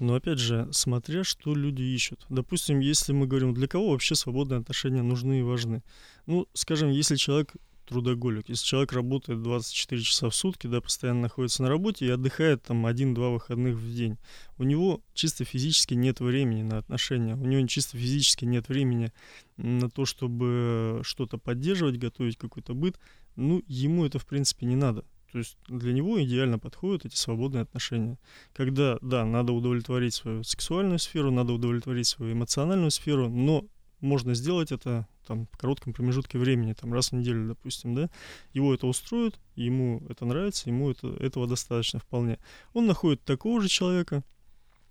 Но 0.00 0.14
опять 0.14 0.38
же, 0.38 0.68
смотря 0.72 1.22
что 1.22 1.54
люди 1.54 1.82
ищут. 1.82 2.26
Допустим, 2.28 2.80
если 2.80 3.12
мы 3.12 3.28
говорим, 3.28 3.54
для 3.54 3.68
кого 3.68 3.90
вообще 3.90 4.16
свободные 4.16 4.58
отношения 4.58 5.02
нужны 5.02 5.40
и 5.40 5.42
важны. 5.42 5.82
Ну, 6.26 6.48
скажем, 6.54 6.90
если 6.90 7.14
человек 7.14 7.54
трудоголик. 7.90 8.48
Если 8.48 8.64
человек 8.64 8.92
работает 8.92 9.42
24 9.42 10.02
часа 10.02 10.30
в 10.30 10.34
сутки, 10.34 10.66
да, 10.68 10.80
постоянно 10.80 11.22
находится 11.22 11.62
на 11.62 11.68
работе 11.68 12.06
и 12.06 12.10
отдыхает 12.10 12.62
там 12.62 12.86
один-два 12.86 13.30
выходных 13.30 13.74
в 13.74 13.94
день, 13.94 14.16
у 14.58 14.62
него 14.62 15.02
чисто 15.12 15.44
физически 15.44 15.94
нет 15.94 16.20
времени 16.20 16.62
на 16.62 16.78
отношения, 16.78 17.34
у 17.34 17.44
него 17.44 17.66
чисто 17.66 17.98
физически 17.98 18.44
нет 18.44 18.68
времени 18.68 19.12
на 19.56 19.90
то, 19.90 20.04
чтобы 20.04 21.00
что-то 21.02 21.36
поддерживать, 21.36 21.98
готовить 21.98 22.36
какой-то 22.36 22.74
быт, 22.74 22.96
ну, 23.34 23.62
ему 23.66 24.06
это, 24.06 24.18
в 24.18 24.26
принципе, 24.26 24.66
не 24.66 24.76
надо. 24.76 25.04
То 25.32 25.38
есть 25.38 25.56
для 25.68 25.92
него 25.92 26.22
идеально 26.22 26.58
подходят 26.58 27.04
эти 27.04 27.14
свободные 27.14 27.62
отношения. 27.62 28.18
Когда, 28.52 28.98
да, 29.00 29.24
надо 29.24 29.52
удовлетворить 29.52 30.14
свою 30.14 30.42
сексуальную 30.42 30.98
сферу, 30.98 31.30
надо 31.30 31.52
удовлетворить 31.52 32.08
свою 32.08 32.32
эмоциональную 32.32 32.90
сферу, 32.90 33.28
но 33.28 33.64
можно 34.00 34.34
сделать 34.34 34.72
это 34.72 35.06
там, 35.26 35.46
в 35.52 35.56
коротком 35.56 35.92
промежутке 35.92 36.38
времени, 36.38 36.72
там, 36.72 36.92
раз 36.92 37.10
в 37.10 37.12
неделю, 37.12 37.48
допустим, 37.48 37.94
да, 37.94 38.10
его 38.52 38.74
это 38.74 38.86
устроит, 38.86 39.38
ему 39.54 40.02
это 40.08 40.24
нравится, 40.24 40.68
ему 40.68 40.90
это, 40.90 41.08
этого 41.20 41.46
достаточно 41.46 42.00
вполне. 42.00 42.38
Он 42.72 42.86
находит 42.86 43.22
такого 43.22 43.60
же 43.60 43.68
человека, 43.68 44.24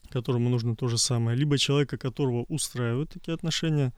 которому 0.10 0.49
нужно 0.49 0.75
то 0.75 0.88
же 0.88 0.97
самое, 0.97 1.38
либо 1.38 1.58
человека, 1.58 1.97
которого 1.97 2.43
устраивают 2.43 3.10
такие 3.12 3.34
отношения, 3.34 3.93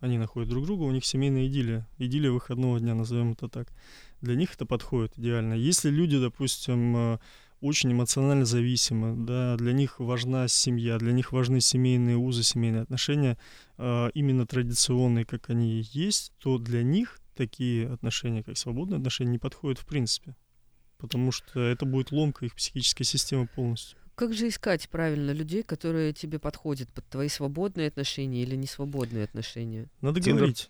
они 0.00 0.18
находят 0.18 0.48
друг 0.48 0.64
друга, 0.64 0.82
у 0.82 0.90
них 0.90 1.04
семейная 1.04 1.46
идиллия, 1.46 1.86
идиллия 1.98 2.30
выходного 2.30 2.80
дня, 2.80 2.94
назовем 2.94 3.32
это 3.32 3.48
так. 3.48 3.68
Для 4.20 4.34
них 4.34 4.54
это 4.54 4.66
подходит 4.66 5.18
идеально. 5.18 5.54
Если 5.54 5.90
люди, 5.90 6.18
допустим, 6.18 6.96
э, 6.96 7.18
очень 7.60 7.92
эмоционально 7.92 8.46
зависимы, 8.46 9.14
да, 9.26 9.56
для 9.56 9.72
них 9.72 10.00
важна 10.00 10.48
семья, 10.48 10.98
для 10.98 11.12
них 11.12 11.32
важны 11.32 11.60
семейные 11.60 12.16
узы, 12.16 12.42
семейные 12.42 12.82
отношения, 12.82 13.38
э, 13.76 14.10
именно 14.14 14.46
традиционные, 14.46 15.26
как 15.26 15.50
они 15.50 15.86
есть, 15.92 16.32
то 16.38 16.58
для 16.58 16.82
них 16.82 17.20
такие 17.36 17.88
отношения, 17.88 18.42
как 18.42 18.56
свободные 18.56 18.98
отношения, 18.98 19.32
не 19.32 19.38
подходят 19.38 19.78
в 19.78 19.86
принципе. 19.86 20.34
Потому 20.96 21.32
что 21.32 21.60
это 21.60 21.84
будет 21.86 22.12
ломка 22.12 22.46
их 22.46 22.54
психической 22.54 23.06
системы 23.06 23.46
полностью. 23.46 23.98
Как 24.20 24.34
же 24.34 24.48
искать 24.48 24.86
правильно 24.90 25.30
людей, 25.30 25.62
которые 25.62 26.12
тебе 26.12 26.38
подходят 26.38 26.90
под 26.90 27.06
твои 27.06 27.28
свободные 27.28 27.88
отношения 27.88 28.42
или 28.42 28.54
несвободные 28.54 29.24
отношения? 29.24 29.86
Надо 30.02 30.20
Тиндер. 30.20 30.40
говорить. 30.40 30.68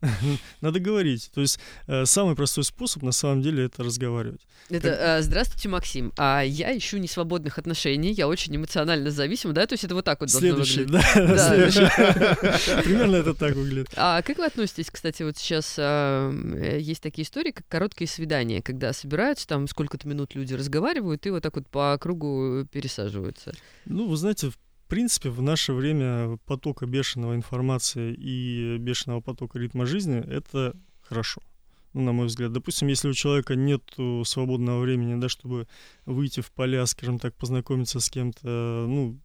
Надо 0.60 0.80
говорить. 0.80 1.30
То 1.34 1.40
есть 1.40 1.58
э, 1.86 2.04
самый 2.04 2.36
простой 2.36 2.64
способ 2.64 3.02
на 3.02 3.12
самом 3.12 3.42
деле 3.42 3.64
это 3.64 3.82
разговаривать. 3.82 4.40
Это 4.70 4.88
э, 4.88 5.22
здравствуйте, 5.22 5.68
Максим. 5.68 6.12
А 6.16 6.42
я 6.42 6.76
ищу 6.76 6.98
несвободных 6.98 7.58
отношений, 7.58 8.12
я 8.12 8.28
очень 8.28 8.54
эмоционально 8.54 9.10
зависим, 9.10 9.52
да? 9.54 9.66
То 9.66 9.74
есть 9.74 9.84
это 9.84 9.94
вот 9.94 10.04
так 10.04 10.20
вот 10.20 10.30
должно 10.30 10.54
выглядеть. 10.54 10.90
Да, 10.90 11.48
следующий. 11.48 12.82
Примерно 12.84 13.16
это 13.16 13.34
так 13.34 13.54
выглядит. 13.54 13.88
А 13.96 14.22
как 14.22 14.38
вы 14.38 14.46
относитесь, 14.46 14.90
кстати, 14.90 15.22
вот 15.22 15.36
сейчас 15.36 15.74
э, 15.78 16.78
есть 16.80 17.02
такие 17.02 17.24
истории, 17.24 17.50
как 17.50 17.66
короткие 17.68 18.08
свидания, 18.08 18.62
когда 18.62 18.92
собираются, 18.92 19.46
там 19.46 19.66
сколько-то 19.68 20.06
минут 20.06 20.34
люди 20.34 20.54
разговаривают 20.54 21.26
и 21.26 21.30
вот 21.30 21.42
так 21.42 21.56
вот 21.56 21.66
по 21.68 21.96
кругу 22.00 22.66
пересаживаются. 22.70 23.52
Ну, 23.86 24.06
вы 24.08 24.16
знаете, 24.16 24.50
в 24.50 24.58
в 24.88 24.90
принципе, 24.90 25.28
в 25.28 25.42
наше 25.42 25.74
время 25.74 26.38
потока 26.46 26.86
бешеного 26.86 27.34
информации 27.34 28.14
и 28.14 28.78
бешеного 28.78 29.20
потока 29.20 29.58
ритма 29.58 29.84
жизни— 29.84 30.16
это 30.26 30.74
хорошо. 31.02 31.42
Ну, 31.92 32.04
на 32.04 32.12
мой 32.12 32.26
взгляд. 32.28 32.54
Допустим, 32.54 32.88
если 32.88 33.10
у 33.10 33.12
человека 33.12 33.54
нет 33.54 33.82
свободного 34.24 34.80
времени, 34.80 35.20
да, 35.20 35.28
чтобы 35.28 35.68
выйти 36.06 36.40
в 36.40 36.50
поля, 36.52 36.86
скажем 36.86 37.18
так, 37.18 37.34
познакомиться 37.34 38.00
с 38.00 38.08
кем-то, 38.08 38.86
ну, 38.88 39.20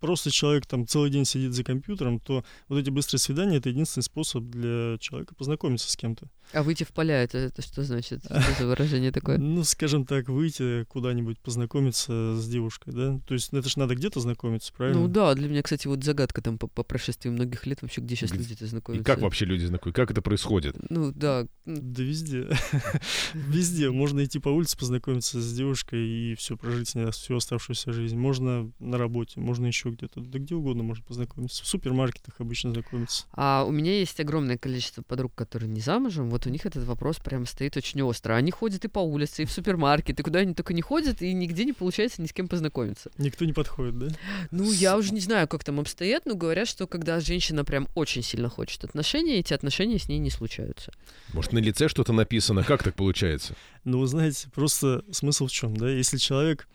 просто 0.00 0.30
человек 0.30 0.64
там 0.64 0.86
целый 0.86 1.10
день 1.10 1.26
сидит 1.26 1.52
за 1.52 1.62
компьютером, 1.62 2.18
то 2.18 2.42
вот 2.68 2.78
эти 2.78 2.88
быстрые 2.88 3.20
свидания— 3.20 3.56
это 3.58 3.68
единственный 3.68 4.04
способ 4.04 4.44
для 4.44 4.96
человека 4.98 5.34
познакомиться 5.34 5.92
с 5.92 5.96
кем-то. 5.96 6.30
А 6.52 6.62
выйти 6.62 6.84
в 6.84 6.88
поля, 6.88 7.22
это, 7.22 7.38
это 7.38 7.62
что 7.62 7.82
значит? 7.82 8.24
Что 8.24 8.54
за 8.58 8.66
выражение 8.66 9.10
такое? 9.10 9.38
Ну, 9.38 9.64
скажем 9.64 10.04
так, 10.04 10.28
выйти 10.28 10.84
куда-нибудь 10.84 11.38
познакомиться 11.40 12.36
с 12.36 12.48
девушкой, 12.48 12.92
да? 12.92 13.20
То 13.26 13.34
есть 13.34 13.52
это 13.52 13.68
же 13.68 13.78
надо 13.78 13.94
где-то 13.94 14.20
знакомиться, 14.20 14.72
правильно? 14.72 15.00
Ну 15.00 15.08
да, 15.08 15.34
для 15.34 15.48
меня, 15.48 15.62
кстати, 15.62 15.86
вот 15.86 16.04
загадка 16.04 16.42
там 16.42 16.58
по, 16.58 16.66
по 16.66 16.82
прошествии 16.82 17.30
многих 17.30 17.66
лет 17.66 17.80
вообще, 17.82 18.00
где 18.00 18.16
сейчас 18.16 18.32
люди-то 18.32 18.66
знакомятся. 18.66 19.02
И 19.02 19.04
как 19.04 19.22
вообще 19.22 19.44
люди 19.44 19.64
знакомятся? 19.64 20.00
Как 20.00 20.10
это 20.10 20.22
происходит? 20.22 20.76
Ну 20.90 21.12
да. 21.12 21.46
Да 21.64 22.02
везде. 22.02 22.48
везде. 23.34 23.90
Можно 23.90 24.24
идти 24.24 24.38
по 24.38 24.48
улице, 24.48 24.76
познакомиться 24.76 25.40
с 25.40 25.54
девушкой 25.54 26.06
и 26.06 26.34
все, 26.34 26.56
прожить 26.56 26.88
с 26.88 26.94
ней 26.94 27.10
всю 27.10 27.36
оставшуюся 27.36 27.92
жизнь. 27.92 28.16
Можно 28.16 28.70
на 28.78 28.98
работе, 28.98 29.40
можно 29.40 29.66
еще 29.66 29.90
где-то. 29.90 30.20
Да 30.20 30.38
где 30.38 30.54
угодно 30.54 30.82
можно 30.82 31.04
познакомиться. 31.04 31.62
В 31.64 31.66
супермаркетах 31.66 32.34
обычно 32.40 32.72
знакомиться. 32.72 33.24
А 33.32 33.64
у 33.66 33.70
меня 33.70 33.98
есть 33.98 34.18
огромное 34.20 34.58
количество 34.58 35.02
подруг, 35.02 35.34
которые 35.34 35.70
не 35.70 35.80
замужем. 35.80 36.28
Вот 36.30 36.41
вот 36.42 36.48
у 36.48 36.50
них 36.50 36.66
этот 36.66 36.84
вопрос 36.84 37.18
прям 37.18 37.46
стоит 37.46 37.76
очень 37.76 38.02
остро. 38.02 38.34
Они 38.34 38.50
ходят 38.50 38.84
и 38.84 38.88
по 38.88 38.98
улице, 38.98 39.42
и 39.42 39.44
в 39.44 39.52
супермаркет, 39.52 40.18
и 40.18 40.22
куда 40.22 40.40
они 40.40 40.54
только 40.54 40.74
не 40.74 40.82
ходят, 40.82 41.22
и 41.22 41.32
нигде 41.32 41.64
не 41.64 41.72
получается 41.72 42.20
ни 42.20 42.26
с 42.26 42.32
кем 42.32 42.48
познакомиться. 42.48 43.10
Никто 43.18 43.44
не 43.44 43.52
подходит, 43.52 43.98
да? 43.98 44.08
Ну, 44.50 44.70
я 44.72 44.96
уже 44.96 45.14
не 45.14 45.20
знаю, 45.20 45.46
как 45.46 45.64
там 45.64 45.78
обстоят, 45.78 46.26
но 46.26 46.34
говорят, 46.34 46.68
что 46.68 46.86
когда 46.86 47.20
женщина 47.20 47.64
прям 47.64 47.88
очень 47.94 48.22
сильно 48.22 48.48
хочет 48.48 48.84
отношения, 48.84 49.38
эти 49.38 49.54
отношения 49.54 49.98
с 49.98 50.08
ней 50.08 50.18
не 50.18 50.30
случаются. 50.30 50.92
Может, 51.32 51.52
на 51.52 51.58
лице 51.58 51.88
что-то 51.88 52.12
написано? 52.12 52.64
Как 52.64 52.82
так 52.82 52.94
получается? 52.94 53.54
Ну, 53.84 54.00
вы 54.00 54.06
знаете, 54.06 54.48
просто 54.50 55.04
смысл 55.12 55.46
в 55.46 55.52
чем, 55.52 55.76
да? 55.76 55.88
Если 55.88 56.16
человек 56.16 56.68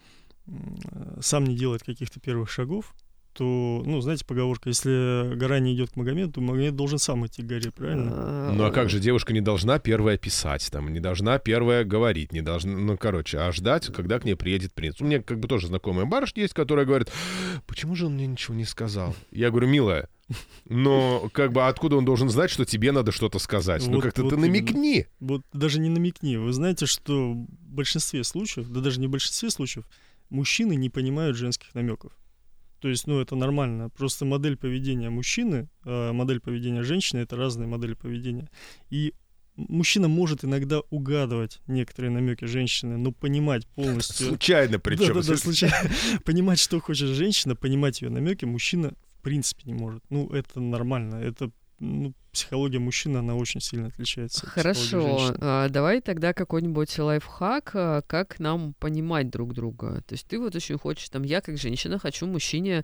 сам 1.20 1.44
не 1.44 1.58
делает 1.58 1.84
каких-то 1.84 2.22
первых 2.22 2.50
шагов, 2.50 2.96
то, 3.38 3.84
ну, 3.86 4.02
знаете, 4.02 4.26
поговорка, 4.26 4.70
если 4.70 5.36
гора 5.36 5.60
не 5.60 5.76
идет 5.76 5.92
к 5.92 5.96
Магомеду, 5.96 6.34
то 6.34 6.42
Магомед 6.42 6.76
должен 6.76 6.98
сам 6.98 7.26
идти 7.28 7.44
к 7.44 7.46
горе, 7.46 7.72
правильно? 7.72 8.12
А, 8.12 8.52
ну 8.52 8.66
а 8.66 8.72
как 8.72 8.90
же 8.90 9.00
девушка 9.00 9.32
не 9.32 9.42
должна 9.42 9.78
первая 9.78 10.18
писать, 10.18 10.68
там, 10.72 10.92
не 10.92 11.00
должна 11.00 11.38
первая 11.38 11.84
говорить, 11.84 12.32
не 12.32 12.42
должна, 12.42 12.76
ну, 12.76 12.98
короче, 12.98 13.38
а 13.38 13.52
ждать, 13.52 13.94
когда 13.94 14.20
к 14.20 14.26
ней 14.26 14.34
приедет 14.34 14.74
принц. 14.74 15.00
У 15.02 15.06
меня 15.06 15.22
как 15.22 15.40
бы 15.40 15.48
тоже 15.48 15.68
знакомая 15.68 16.08
барышня 16.08 16.44
есть, 16.44 16.56
которая 16.56 16.86
говорит, 16.86 17.12
почему 17.68 17.96
же 17.96 18.08
он 18.08 18.16
мне 18.16 18.26
ничего 18.26 18.56
не 18.56 18.66
сказал? 18.66 19.16
Я 19.30 19.52
говорю, 19.52 19.68
милая, 19.68 20.10
но 20.66 21.30
как 21.32 21.52
бы 21.52 21.68
откуда 21.68 21.96
он 21.98 22.06
должен 22.06 22.30
знать, 22.30 22.50
что 22.50 22.66
тебе 22.66 22.92
надо 22.92 23.12
что-то 23.12 23.38
сказать? 23.38 23.84
Ну, 23.84 23.88
вот, 23.88 23.96
ну 23.98 24.02
как-то 24.02 24.24
вот 24.24 24.32
ты 24.32 24.38
намекни. 24.38 24.94
Именно. 24.94 25.08
Вот 25.20 25.42
даже 25.54 25.80
не 25.80 25.90
намекни. 25.90 26.38
Вы 26.38 26.52
знаете, 26.54 26.88
что 26.88 27.34
в 27.34 27.46
большинстве 27.70 28.24
случаев, 28.24 28.68
да 28.70 28.82
даже 28.82 29.00
не 29.00 29.06
в 29.06 29.12
большинстве 29.12 29.52
случаев, 29.52 29.86
мужчины 30.30 30.76
не 30.76 30.90
понимают 30.90 31.38
женских 31.38 31.76
намеков. 31.76 32.12
То 32.80 32.90
есть, 32.90 33.08
ну, 33.08 33.20
это 33.20 33.36
нормально. 33.36 33.90
Просто 33.90 34.26
модель 34.26 34.58
поведения 34.58 35.10
мужчины, 35.10 35.70
э, 35.86 36.12
модель 36.12 36.40
поведения 36.40 36.84
женщины— 36.84 37.20
это 37.22 37.36
разные 37.36 37.68
модели 37.68 37.94
поведения. 37.94 38.50
И 38.90 39.14
мужчина 39.56 40.08
может 40.08 40.46
иногда 40.46 40.80
угадывать 40.90 41.60
некоторые 41.68 42.12
намеки 42.12 42.46
женщины, 42.46 42.98
но 42.98 43.12
понимать 43.12 43.68
полностью... 43.68 44.28
Случайно 44.28 44.80
причем. 44.80 45.08
Да, 45.08 45.14
да, 45.22 45.28
да, 45.28 45.38
случайно. 45.38 45.90
Понимать, 46.26 46.60
что 46.60 46.80
хочет 46.80 47.10
женщина, 47.10 47.56
понимать 47.56 48.02
ее 48.02 48.10
намеки 48.10 48.46
мужчина 48.46 48.94
в 49.18 49.22
принципе 49.24 49.64
не 49.66 49.74
может. 49.74 50.04
Ну, 50.10 50.30
это 50.30 50.60
нормально. 50.60 51.16
Это 51.16 51.52
ну, 51.80 52.14
психология 52.32 52.80
мужчины, 52.80 53.18
она 53.18 53.36
очень 53.36 53.62
сильно 53.62 53.88
отличается. 53.88 54.46
Хорошо, 54.48 55.34
а, 55.40 55.70
давай 55.70 56.02
тогда 56.02 56.34
какой-нибудь 56.34 56.98
лайфхак, 56.98 57.72
а, 57.74 58.02
как 58.02 58.40
нам 58.40 58.74
понимать 58.74 59.30
друг 59.30 59.54
друга. 59.54 60.02
То 60.08 60.14
есть 60.14 60.28
ты 60.28 60.40
вот 60.40 60.56
очень 60.56 60.78
хочешь, 60.78 61.10
там, 61.10 61.24
я 61.24 61.42
как 61.42 61.58
женщина 61.58 62.00
хочу 62.00 62.26
мужчине 62.26 62.84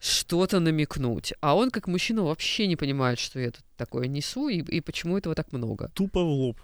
что-то 0.00 0.60
намекнуть, 0.60 1.32
а 1.40 1.56
он 1.56 1.70
как 1.70 1.86
мужчина 1.86 2.24
вообще 2.24 2.66
не 2.66 2.76
понимает, 2.76 3.18
что 3.18 3.40
я 3.40 3.50
тут 3.50 3.64
такое 3.76 4.06
несу 4.06 4.48
и, 4.48 4.58
и 4.58 4.80
почему 4.80 5.16
этого 5.16 5.34
так 5.34 5.52
много. 5.52 5.90
Tупо 5.94 6.22
в 6.22 6.28
лоб. 6.28 6.60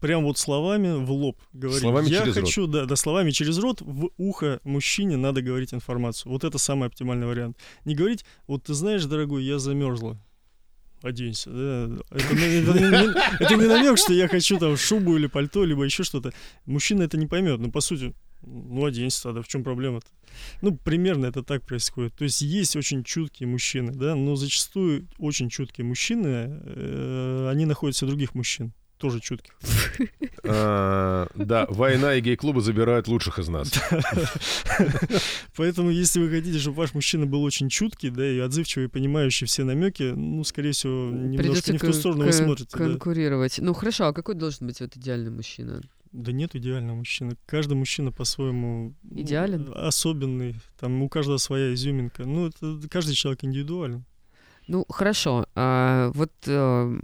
Прям 0.00 0.22
вот 0.22 0.38
словами 0.38 1.04
в 1.04 1.10
лоб 1.10 1.40
говорить. 1.52 1.80
Словами 1.80 2.08
я 2.08 2.20
через 2.20 2.34
хочу, 2.34 2.62
рот. 2.62 2.70
Да, 2.70 2.84
да, 2.84 2.94
словами 2.94 3.30
через 3.32 3.58
рот 3.58 3.80
в 3.80 4.10
ухо 4.16 4.60
мужчине 4.62 5.16
надо 5.16 5.42
говорить 5.42 5.74
информацию. 5.74 6.30
Вот 6.30 6.44
это 6.44 6.56
самый 6.58 6.86
оптимальный 6.86 7.26
вариант. 7.26 7.56
Не 7.84 7.96
говорить, 7.96 8.24
вот 8.46 8.62
ты 8.62 8.74
знаешь, 8.74 9.04
дорогой, 9.06 9.42
я 9.42 9.58
замерзла 9.58 10.16
оденься. 11.02 11.50
Да? 11.50 11.90
Это, 12.10 12.24
это, 12.24 12.34
не, 12.34 13.44
это 13.44 13.54
не 13.56 13.66
намек, 13.66 13.98
что 13.98 14.12
я 14.12 14.28
хочу 14.28 14.58
там 14.58 14.76
шубу 14.76 15.16
или 15.16 15.26
пальто, 15.26 15.64
либо 15.64 15.84
еще 15.84 16.02
что-то. 16.02 16.32
Мужчина 16.66 17.02
это 17.02 17.16
не 17.16 17.26
поймет. 17.26 17.60
Но 17.60 17.70
по 17.70 17.80
сути, 17.80 18.14
ну 18.42 18.84
оденься 18.84 19.22
тогда, 19.24 19.42
в 19.42 19.48
чем 19.48 19.64
проблема-то? 19.64 20.06
Ну, 20.60 20.76
примерно 20.76 21.26
это 21.26 21.42
так 21.42 21.64
происходит. 21.64 22.14
То 22.14 22.24
есть 22.24 22.40
есть 22.40 22.76
очень 22.76 23.02
чуткие 23.04 23.48
мужчины, 23.48 23.92
да, 23.92 24.14
но 24.14 24.36
зачастую 24.36 25.08
очень 25.18 25.48
чуткие 25.48 25.84
мужчины, 25.84 26.60
э, 26.64 27.48
они 27.50 27.64
находятся 27.64 28.06
других 28.06 28.34
мужчин 28.34 28.72
тоже 28.98 29.20
чутких. 29.20 29.52
А, 30.50 31.26
да, 31.34 31.66
война 31.68 32.14
и 32.14 32.20
гей-клубы 32.20 32.62
забирают 32.62 33.06
лучших 33.08 33.38
из 33.38 33.48
нас. 33.48 33.70
Поэтому, 35.56 35.90
если 35.90 36.20
вы 36.20 36.30
хотите, 36.30 36.58
чтобы 36.58 36.76
ваш 36.78 36.94
мужчина 36.94 37.26
был 37.26 37.42
очень 37.42 37.68
чуткий, 37.68 38.08
да, 38.10 38.26
и 38.26 38.38
отзывчивый, 38.38 38.86
и 38.86 38.88
понимающий 38.88 39.46
все 39.46 39.64
намеки, 39.64 40.04
ну, 40.14 40.44
скорее 40.44 40.72
всего, 40.72 41.10
немножко 41.10 41.72
не 41.72 41.78
в 41.78 41.82
ту 41.82 41.92
сторону 41.92 42.24
вы 42.24 42.32
смотрите. 42.32 42.70
конкурировать. 42.70 43.58
Ну, 43.58 43.74
хорошо, 43.74 44.06
а 44.06 44.12
какой 44.12 44.36
должен 44.36 44.66
быть 44.68 44.80
вот 44.80 44.96
идеальный 44.96 45.30
мужчина? 45.30 45.82
Да 46.12 46.32
нет 46.32 46.54
идеального 46.54 46.96
мужчины. 46.96 47.36
Каждый 47.46 47.74
мужчина 47.74 48.12
по-своему 48.12 48.94
идеален, 49.10 49.70
особенный. 49.74 50.54
Там 50.80 51.02
у 51.02 51.08
каждого 51.08 51.36
своя 51.36 51.74
изюминка. 51.74 52.24
Ну, 52.24 52.46
это 52.46 52.80
каждый 52.88 53.14
человек 53.14 53.44
индивидуален. 53.44 54.04
Ну, 54.68 54.84
хорошо. 54.88 55.46
А, 55.54 56.10
вот 56.14 56.32
а, 56.46 56.94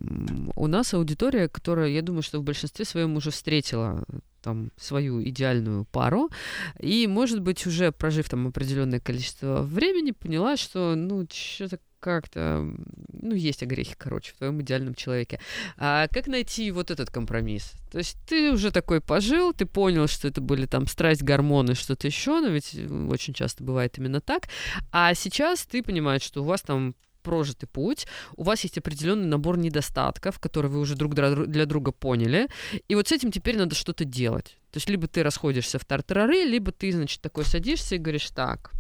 у 0.55 0.67
нас 0.67 0.95
аудитория, 0.95 1.49
которая, 1.49 1.89
я 1.89 2.03
думаю, 2.03 2.23
что 2.23 2.39
в 2.39 2.45
большинстве 2.45 2.85
своем 2.85 3.17
уже 3.17 3.31
встретила 3.31 4.05
там 4.43 4.71
свою 4.77 5.23
идеальную 5.27 5.87
пару, 5.87 6.31
и, 6.79 7.07
может 7.07 7.41
быть, 7.41 7.67
уже 7.67 7.91
прожив 7.91 8.29
там 8.29 8.47
определенное 8.47 9.01
количество 9.01 9.63
времени, 9.63 10.11
поняла, 10.11 10.59
что, 10.59 10.95
ну, 10.95 11.27
что-то 11.33 11.79
как-то, 12.01 12.71
ну, 13.15 13.35
есть 13.35 13.63
огрехи, 13.63 13.95
короче, 13.97 14.35
в 14.35 14.37
твоем 14.37 14.61
идеальном 14.61 14.95
человеке. 14.95 15.41
А 15.79 16.07
как 16.09 16.27
найти 16.27 16.71
вот 16.71 16.91
этот 16.91 17.09
компромисс? 17.09 17.73
То 17.91 17.97
есть 17.97 18.19
ты 18.29 18.53
уже 18.53 18.71
такой 18.71 19.01
пожил, 19.01 19.55
ты 19.55 19.65
понял, 19.65 20.07
что 20.07 20.29
это 20.29 20.43
были 20.43 20.67
там 20.67 20.87
страсть, 20.87 21.23
гормоны, 21.23 21.75
что-то 21.75 22.07
еще, 22.07 22.43
но 22.43 22.49
ведь 22.49 22.77
очень 23.11 23.33
часто 23.33 23.65
бывает 23.65 23.97
именно 23.97 24.21
так. 24.21 24.49
А 24.93 25.15
сейчас 25.15 25.65
ты 25.65 25.83
понимаешь, 25.83 26.21
что 26.21 26.43
у 26.43 26.45
вас 26.45 26.61
там 26.61 26.95
прожитый 27.25 27.69
путь, 27.69 28.07
у 28.37 28.45
вас 28.45 28.63
есть 28.63 28.79
определенный 28.79 29.27
набор 29.27 29.59
недостатков, 29.59 30.39
которые 30.39 30.71
вы 30.71 30.79
уже 30.79 30.95
друг 30.95 31.15
для 31.15 31.67
друга 31.67 31.91
поняли, 31.91 32.49
и 32.87 32.95
вот 32.95 33.09
с 33.09 33.13
этим 33.13 33.33
теперь 33.33 33.59
надо 33.59 33.75
что-то 33.75 34.05
делать. 34.05 34.59
То 34.71 34.77
есть 34.77 34.89
либо 34.89 35.09
ты 35.09 35.23
расходишься 35.23 35.79
в 35.79 35.85
тартарары, 35.85 36.45
либо 36.45 36.71
ты, 36.71 36.93
значит, 36.93 37.21
такой 37.21 37.45
садишься 37.45 37.97
и 37.97 37.99
говоришь, 37.99 38.31
так, 38.31 38.73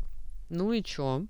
ну 0.51 0.73
и 0.73 0.83
чё? 0.83 1.25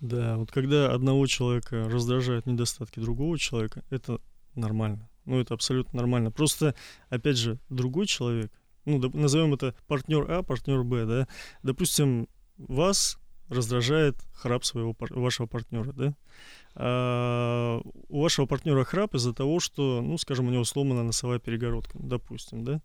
Да, 0.00 0.36
вот 0.36 0.50
когда 0.50 0.92
одного 0.92 1.26
человека 1.26 1.88
раздражают 1.88 2.46
недостатки 2.46 3.00
другого 3.00 3.38
человека, 3.38 3.84
это 3.90 4.20
нормально. 4.54 5.08
Ну, 5.24 5.40
это 5.40 5.54
абсолютно 5.54 5.98
нормально. 5.98 6.30
Просто, 6.30 6.74
опять 7.08 7.36
же, 7.36 7.58
другой 7.68 8.06
человек, 8.06 8.50
ну, 8.84 8.98
назовем 9.12 9.54
это 9.54 9.74
партнер 9.86 10.30
А, 10.30 10.42
партнер 10.42 10.82
Б, 10.84 11.04
да, 11.04 11.28
допустим, 11.62 12.28
вас 12.56 13.18
раздражает 13.48 14.16
храп 14.36 14.64
своего 14.64 14.94
вашего 15.10 15.46
партнера, 15.46 15.92
да? 15.92 16.14
А, 16.78 17.80
у 18.08 18.20
вашего 18.20 18.44
партнера 18.44 18.84
храп 18.84 19.14
из-за 19.14 19.32
того, 19.32 19.60
что, 19.60 20.02
ну, 20.02 20.18
скажем, 20.18 20.48
у 20.48 20.50
него 20.50 20.64
сломана 20.64 21.02
носовая 21.02 21.38
перегородка, 21.38 21.98
допустим, 21.98 22.64
да? 22.64 22.82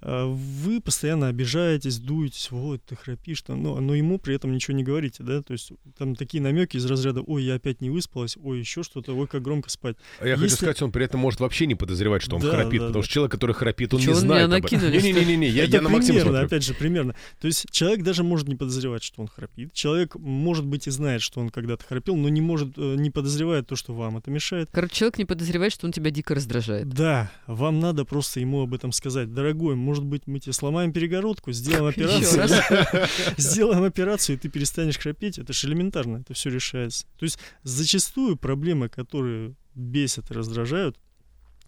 А, 0.00 0.26
вы 0.26 0.80
постоянно 0.80 1.28
обижаетесь, 1.28 1.98
дуетесь, 1.98 2.50
вот, 2.50 2.82
ты 2.84 2.96
храпишь, 2.96 3.42
там, 3.42 3.62
но, 3.62 3.80
но 3.80 3.94
ему 3.94 4.18
при 4.18 4.34
этом 4.34 4.52
ничего 4.52 4.76
не 4.76 4.84
говорите, 4.84 5.22
да, 5.22 5.42
то 5.42 5.52
есть 5.52 5.72
там 5.96 6.16
такие 6.16 6.42
намеки 6.42 6.76
из 6.76 6.86
разряда, 6.86 7.20
ой, 7.20 7.44
я 7.44 7.54
опять 7.54 7.80
не 7.80 7.90
выспалась, 7.90 8.36
ой, 8.42 8.58
еще 8.58 8.82
что-то, 8.82 9.14
ой, 9.14 9.26
как 9.26 9.42
громко 9.42 9.70
спать. 9.70 9.96
А 10.20 10.26
я 10.26 10.32
Если... 10.32 10.44
хочу 10.44 10.56
сказать, 10.56 10.82
он 10.82 10.92
при 10.92 11.04
этом 11.04 11.20
может 11.20 11.40
вообще 11.40 11.66
не 11.66 11.76
подозревать, 11.76 12.22
что 12.22 12.36
он 12.36 12.42
да, 12.42 12.50
храпит, 12.50 12.80
да, 12.80 12.86
потому 12.88 13.02
да. 13.02 13.04
что 13.04 13.12
человек, 13.12 13.32
который 13.32 13.54
храпит, 13.54 13.94
он 13.94 14.00
Чего 14.00 14.14
не 14.14 14.20
знает 14.20 14.52
об 14.52 14.64
этом. 14.64 14.90
Не-не-не, 14.90 15.48
я, 15.48 15.64
я 15.64 15.80
на 15.80 15.88
Максима 15.88 16.20
примерно, 16.20 16.40
опять 16.40 16.64
же, 16.64 16.74
примерно. 16.74 17.14
То 17.40 17.46
есть 17.46 17.66
человек 17.70 18.02
даже 18.02 18.24
может 18.24 18.48
не 18.48 18.56
подозревать, 18.56 19.04
что 19.04 19.22
он 19.22 19.28
храпит. 19.28 19.72
Человек, 19.72 20.16
может 20.16 20.64
быть, 20.64 20.87
и 20.88 20.90
знает, 20.90 21.22
что 21.22 21.40
он 21.40 21.50
когда-то 21.50 21.84
храпел, 21.84 22.16
но 22.16 22.28
не 22.28 22.40
может, 22.40 22.76
э, 22.76 22.96
не 22.96 23.10
подозревает 23.10 23.66
то, 23.66 23.76
что 23.76 23.94
вам 23.94 24.16
это 24.18 24.30
мешает. 24.30 24.68
Короче, 24.72 24.94
человек 24.94 25.18
не 25.18 25.24
подозревает, 25.24 25.72
что 25.72 25.86
он 25.86 25.92
тебя 25.92 26.10
дико 26.10 26.34
раздражает. 26.34 26.88
Да, 26.88 27.30
вам 27.46 27.78
надо 27.80 28.04
просто 28.04 28.40
ему 28.40 28.62
об 28.62 28.74
этом 28.74 28.92
сказать. 28.92 29.32
Дорогой, 29.32 29.76
может 29.76 30.04
быть, 30.04 30.26
мы 30.26 30.40
тебе 30.40 30.52
сломаем 30.52 30.92
перегородку, 30.92 31.52
сделаем 31.52 31.86
операцию. 31.86 32.48
Сделаем 33.36 33.84
операцию, 33.84 34.36
и 34.36 34.38
ты 34.38 34.48
перестанешь 34.48 34.98
храпеть. 34.98 35.38
Это 35.38 35.52
же 35.52 35.68
элементарно, 35.68 36.18
это 36.18 36.34
все 36.34 36.50
решается. 36.50 37.06
То 37.18 37.24
есть 37.24 37.38
зачастую 37.62 38.36
проблемы, 38.36 38.88
которые 38.88 39.54
бесят 39.74 40.30
и 40.30 40.34
раздражают, 40.34 40.96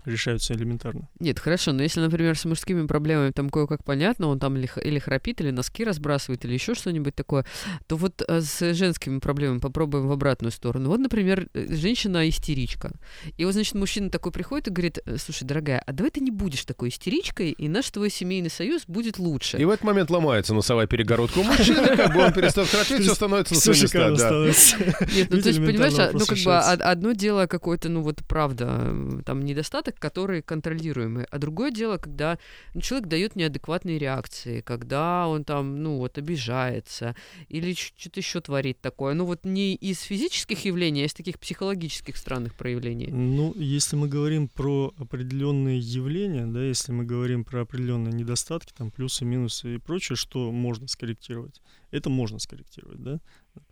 решаются 0.05 0.55
элементарно. 0.55 1.09
Нет, 1.19 1.39
хорошо, 1.39 1.73
но 1.73 1.83
если, 1.83 2.01
например, 2.01 2.37
с 2.37 2.45
мужскими 2.45 2.87
проблемами 2.87 3.31
там 3.31 3.51
кое-как 3.51 3.85
понятно, 3.85 4.29
он 4.29 4.39
там 4.39 4.57
или, 4.57 4.69
или 4.83 4.99
храпит, 4.99 5.41
или 5.41 5.51
носки 5.51 5.85
разбрасывает, 5.85 6.45
или 6.45 6.55
еще 6.55 6.75
что-нибудь 6.75 7.15
такое, 7.15 7.45
то 7.87 7.97
вот 7.97 8.23
э, 8.27 8.41
с 8.41 8.75
женскими 8.75 9.19
проблемами 9.19 9.59
попробуем 9.59 10.09
в 10.09 10.13
обратную 10.13 10.53
сторону. 10.53 10.89
Вот, 10.89 11.01
например, 11.01 11.49
э, 11.55 11.75
женщина 11.75 12.29
истеричка. 12.29 12.93
И 13.37 13.45
вот, 13.45 13.55
значит, 13.55 13.75
мужчина 13.75 14.11
такой 14.11 14.33
приходит 14.33 14.69
и 14.69 14.71
говорит, 14.71 14.99
«Э, 15.05 15.17
слушай, 15.19 15.45
дорогая, 15.45 15.83
а 15.87 15.93
давай 15.93 16.11
ты 16.11 16.21
не 16.21 16.31
будешь 16.31 16.65
такой 16.65 16.89
истеричкой, 16.89 17.51
и 17.51 17.69
наш 17.69 17.91
твой 17.91 18.11
семейный 18.11 18.51
союз 18.51 18.83
будет 18.87 19.19
лучше. 19.19 19.59
И 19.59 19.65
в 19.65 19.71
этот 19.71 19.85
момент 19.85 20.11
ломается 20.11 20.55
носовая 20.55 20.87
перегородка 20.87 21.39
у 21.39 21.43
мужчины, 21.43 21.97
как 21.97 22.15
бы 22.15 22.25
он 22.25 22.33
перестает 22.33 22.69
храпеть, 22.69 23.03
все 23.03 23.15
становится 23.15 23.55
на 23.55 23.61
свои 23.61 23.81
места. 23.81 25.07
Нет, 25.15 25.29
ну 25.31 25.41
то 25.41 25.49
есть, 25.49 25.59
понимаешь, 25.59 25.99
а, 25.99 26.11
ну 26.13 26.25
как 26.27 26.39
бы 26.39 26.59
одно 26.59 27.13
дело 27.13 27.47
какой-то, 27.47 27.89
ну 27.89 28.03
вот 28.03 28.19
правда, 28.27 28.95
там 29.25 29.45
недостаток, 29.45 29.90
недостаток, 29.91 29.99
который 29.99 30.43
контролируемый. 30.43 31.25
А 31.31 31.39
другое 31.39 31.71
дело, 31.71 31.99
когда 31.99 32.39
человек 32.81 33.09
дает 33.09 33.37
неадекватные 33.37 33.99
реакции, 33.99 34.61
когда 34.61 35.29
он 35.29 35.45
там, 35.45 35.83
ну 35.83 35.99
вот, 35.99 36.19
обижается 36.19 37.15
или 37.49 37.75
что-то 37.75 38.21
еще 38.21 38.41
творит 38.41 38.81
такое. 38.81 39.15
Ну 39.15 39.25
вот 39.25 39.45
не 39.45 39.75
из 39.75 40.01
физических 40.03 40.65
явлений, 40.65 41.03
а 41.03 41.07
из 41.07 41.15
таких 41.15 41.39
психологических 41.39 42.17
странных 42.17 42.55
проявлений. 42.55 43.09
Ну, 43.11 43.55
если 43.57 43.97
мы 43.97 44.09
говорим 44.09 44.49
про 44.49 44.93
определенные 44.99 45.79
явления, 45.79 46.47
да, 46.47 46.63
если 46.63 46.93
мы 46.93 47.05
говорим 47.05 47.45
про 47.45 47.63
определенные 47.63 48.13
недостатки, 48.13 48.73
там 48.77 48.91
плюсы, 48.91 49.25
минусы 49.25 49.75
и 49.75 49.79
прочее, 49.79 50.17
что 50.17 50.53
можно 50.53 50.89
скорректировать, 50.89 51.61
это 51.91 52.11
можно 52.11 52.39
скорректировать, 52.39 53.03
да, 53.03 53.21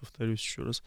повторюсь 0.01 0.41
еще 0.41 0.63
раз. 0.63 0.83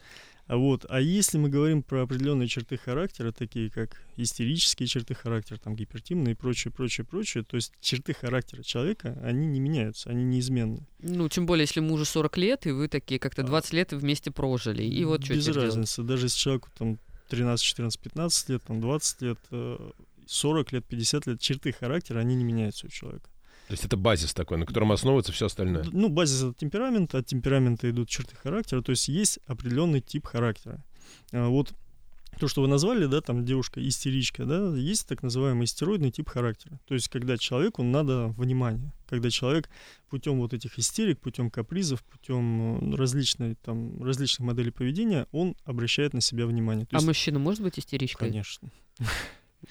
А 0.46 0.56
вот, 0.56 0.84
а 0.88 1.00
если 1.00 1.38
мы 1.38 1.48
говорим 1.48 1.82
про 1.82 2.02
определенные 2.02 2.48
черты 2.48 2.76
характера, 2.76 3.32
такие 3.32 3.70
как 3.70 4.02
истерические 4.16 4.86
черты 4.86 5.14
характера, 5.14 5.58
там 5.58 5.76
гипертимные 5.76 6.32
и 6.32 6.36
прочее, 6.36 6.72
прочее, 6.72 7.06
прочее, 7.06 7.44
то 7.44 7.56
есть 7.56 7.72
черты 7.80 8.12
характера 8.12 8.62
человека, 8.62 9.18
они 9.22 9.46
не 9.46 9.60
меняются, 9.60 10.10
они 10.10 10.24
неизменны. 10.24 10.86
Ну, 10.98 11.28
тем 11.28 11.46
более, 11.46 11.62
если 11.62 11.80
мужу 11.80 12.04
40 12.04 12.36
лет, 12.38 12.66
и 12.66 12.72
вы 12.72 12.88
такие 12.88 13.20
как-то 13.20 13.42
20 13.42 13.72
лет 13.72 13.92
вместе 13.92 14.30
прожили, 14.30 14.82
и 14.82 15.04
вот 15.04 15.24
что 15.24 15.34
Без 15.34 15.48
разницы, 15.48 15.96
делать? 15.96 16.08
даже 16.08 16.26
если 16.26 16.38
человеку 16.38 16.70
там 16.76 16.98
13, 17.28 17.64
14, 17.64 18.00
15 18.00 18.48
лет, 18.50 18.62
там 18.64 18.80
20 18.80 19.22
лет, 19.22 19.38
40 20.26 20.72
э, 20.72 20.76
лет, 20.76 20.84
50 20.84 21.26
лет, 21.28 21.40
черты 21.40 21.72
характера, 21.72 22.18
они 22.18 22.34
не 22.34 22.44
меняются 22.44 22.86
у 22.86 22.90
человека. 22.90 23.31
То 23.68 23.74
есть 23.74 23.84
это 23.84 23.96
базис 23.96 24.34
такой, 24.34 24.58
на 24.58 24.66
котором 24.66 24.92
основывается 24.92 25.32
все 25.32 25.46
остальное. 25.46 25.84
Ну, 25.92 26.08
базис 26.08 26.42
это 26.42 26.54
темперамент, 26.54 27.14
от 27.14 27.26
темперамента 27.26 27.88
идут 27.88 28.08
черты 28.08 28.34
характера, 28.36 28.82
то 28.82 28.90
есть 28.90 29.08
есть 29.08 29.38
определенный 29.46 30.00
тип 30.00 30.26
характера. 30.26 30.84
А, 31.32 31.48
вот 31.48 31.72
то, 32.38 32.48
что 32.48 32.62
вы 32.62 32.68
назвали, 32.68 33.06
да, 33.06 33.20
там 33.20 33.44
девушка 33.44 33.86
истеричка, 33.86 34.44
да, 34.44 34.74
есть 34.76 35.06
так 35.06 35.22
называемый 35.22 35.64
истероидный 35.64 36.10
тип 36.10 36.28
характера. 36.28 36.80
То 36.86 36.94
есть, 36.94 37.08
когда 37.08 37.36
человеку 37.36 37.82
надо 37.82 38.28
внимание, 38.28 38.92
когда 39.08 39.30
человек 39.30 39.68
путем 40.08 40.38
вот 40.38 40.54
этих 40.54 40.78
истерик, 40.78 41.20
путем 41.20 41.50
капризов, 41.50 42.02
путем 42.02 42.94
различной, 42.94 43.56
там, 43.56 44.02
различных 44.02 44.46
моделей 44.46 44.70
поведения, 44.70 45.26
он 45.30 45.56
обращает 45.64 46.14
на 46.14 46.20
себя 46.20 46.46
внимание. 46.46 46.86
То 46.86 46.96
а 46.96 46.98
есть... 46.98 47.06
мужчина 47.06 47.38
может 47.38 47.62
быть 47.62 47.78
истеричкой? 47.78 48.28
Конечно. 48.28 48.70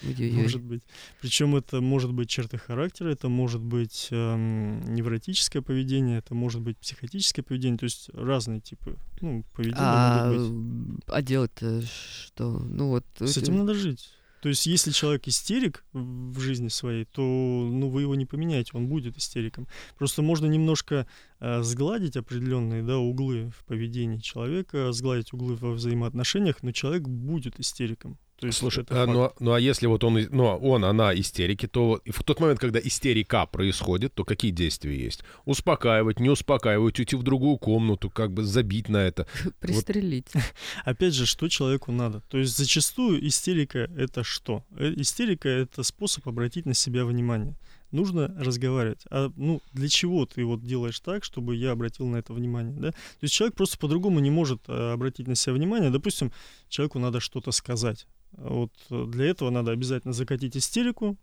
Ой-ой-ой. 0.04 0.44
Может 0.44 0.62
быть. 0.62 0.84
Причем 1.22 1.56
это 1.56 1.82
может 1.82 2.14
быть 2.14 2.30
черты 2.30 2.58
характера, 2.58 3.10
это 3.10 3.30
может 3.30 3.62
быть 3.62 4.08
эм, 4.12 4.82
невротическое 4.94 5.62
поведение, 5.62 6.20
это 6.20 6.34
может 6.34 6.62
быть 6.62 6.78
психотическое 6.78 7.44
поведение, 7.44 7.78
то 7.78 7.86
есть 7.86 8.10
разные 8.14 8.62
типы 8.62 8.98
ну, 9.22 9.44
поведения 9.54 9.78
а, 9.80 10.32
могут 10.32 10.52
быть. 10.52 11.04
А 11.08 11.22
делать-то 11.22 11.82
что? 11.82 12.60
Ну 12.60 12.90
вот. 12.90 13.06
С 13.20 13.38
этим 13.38 13.58
надо 13.58 13.74
жить. 13.74 14.10
То 14.42 14.50
есть, 14.50 14.66
если 14.66 14.90
человек 14.90 15.28
истерик 15.28 15.86
в 15.94 16.40
жизни 16.40 16.68
своей, 16.68 17.06
то 17.06 17.22
ну, 17.22 17.90
вы 17.90 18.02
его 18.02 18.16
не 18.16 18.26
поменяете, 18.26 18.72
он 18.74 18.88
будет 18.88 19.16
истериком. 19.16 19.68
Просто 20.00 20.24
можно 20.24 20.48
немножко 20.48 21.06
э, 21.40 21.62
сгладить 21.62 22.18
определенные 22.18 22.82
да, 22.82 22.98
углы 22.98 23.52
в 23.56 23.64
поведении 23.66 24.18
человека, 24.18 24.92
сгладить 24.94 25.32
углы 25.32 25.56
во 25.56 25.74
взаимоотношениях, 25.74 26.64
но 26.64 26.72
человек 26.72 27.04
будет 27.04 27.60
истериком. 27.60 28.18
То 28.42 28.48
есть 28.48 28.58
Слушай, 28.58 28.86
а, 28.90 29.06
ну, 29.06 29.26
а, 29.26 29.34
ну 29.40 29.54
а 29.54 29.60
если 29.60 29.86
вот 29.86 30.04
он, 30.04 30.20
ну, 30.32 30.46
он, 30.46 30.84
она 30.84 31.14
истерики, 31.14 31.68
то 31.68 32.02
в 32.08 32.24
тот 32.24 32.40
момент, 32.40 32.60
когда 32.60 32.80
истерика 32.80 33.46
происходит, 33.46 34.16
то 34.16 34.26
какие 34.26 34.50
действия 34.50 34.98
есть? 34.98 35.24
Успокаивать, 35.46 36.20
не 36.20 36.28
успокаивать, 36.28 36.98
уйти 36.98 37.16
в 37.16 37.22
другую 37.22 37.58
комнату, 37.58 38.10
как 38.10 38.34
бы 38.34 38.44
забить 38.44 38.90
на 38.90 38.98
это. 38.98 39.28
Пристрелить. 39.60 40.34
Вот. 40.34 40.44
Опять 40.86 41.14
же, 41.14 41.28
что 41.28 41.50
человеку 41.50 41.92
надо? 41.92 42.22
То 42.30 42.40
есть 42.40 42.58
зачастую 42.58 43.28
истерика— 43.28 43.78
это 43.96 44.24
что? 44.24 44.64
Э, 44.76 44.92
истерика— 44.98 45.48
это 45.50 45.84
способ 45.84 46.28
обратить 46.28 46.66
на 46.66 46.74
себя 46.74 47.06
внимание 47.06 47.56
нужно 47.92 48.34
разговаривать. 48.40 49.04
А 49.10 49.32
ну 49.36 49.62
для 49.74 49.90
чего 49.90 50.26
ты 50.26 50.46
вот 50.46 50.64
делаешь 50.64 51.00
так, 51.00 51.24
чтобы 51.24 51.56
я 51.56 51.72
обратил 51.72 52.08
на 52.08 52.18
это 52.18 52.34
внимание, 52.34 52.74
да? 52.80 52.92
То 52.92 53.24
есть 53.24 53.34
человек 53.34 53.56
просто 53.56 53.78
по-другому 53.78 54.20
не 54.20 54.32
может 54.32 54.62
а, 54.68 54.94
обратить 54.94 55.28
на 55.28 55.36
себя 55.36 55.54
внимание. 55.54 55.90
Допустим, 55.90 56.32
человеку 56.70 57.00
надо 57.00 57.20
что-то 57.20 57.52
сказать. 57.52 58.08
Вот 58.34 58.72
э, 58.90 59.06
для 59.08 59.26
этого 59.26 59.50
надо 59.50 59.72
обязательно 59.72 60.14
закатить 60.14 60.58
истерику, 60.58 61.18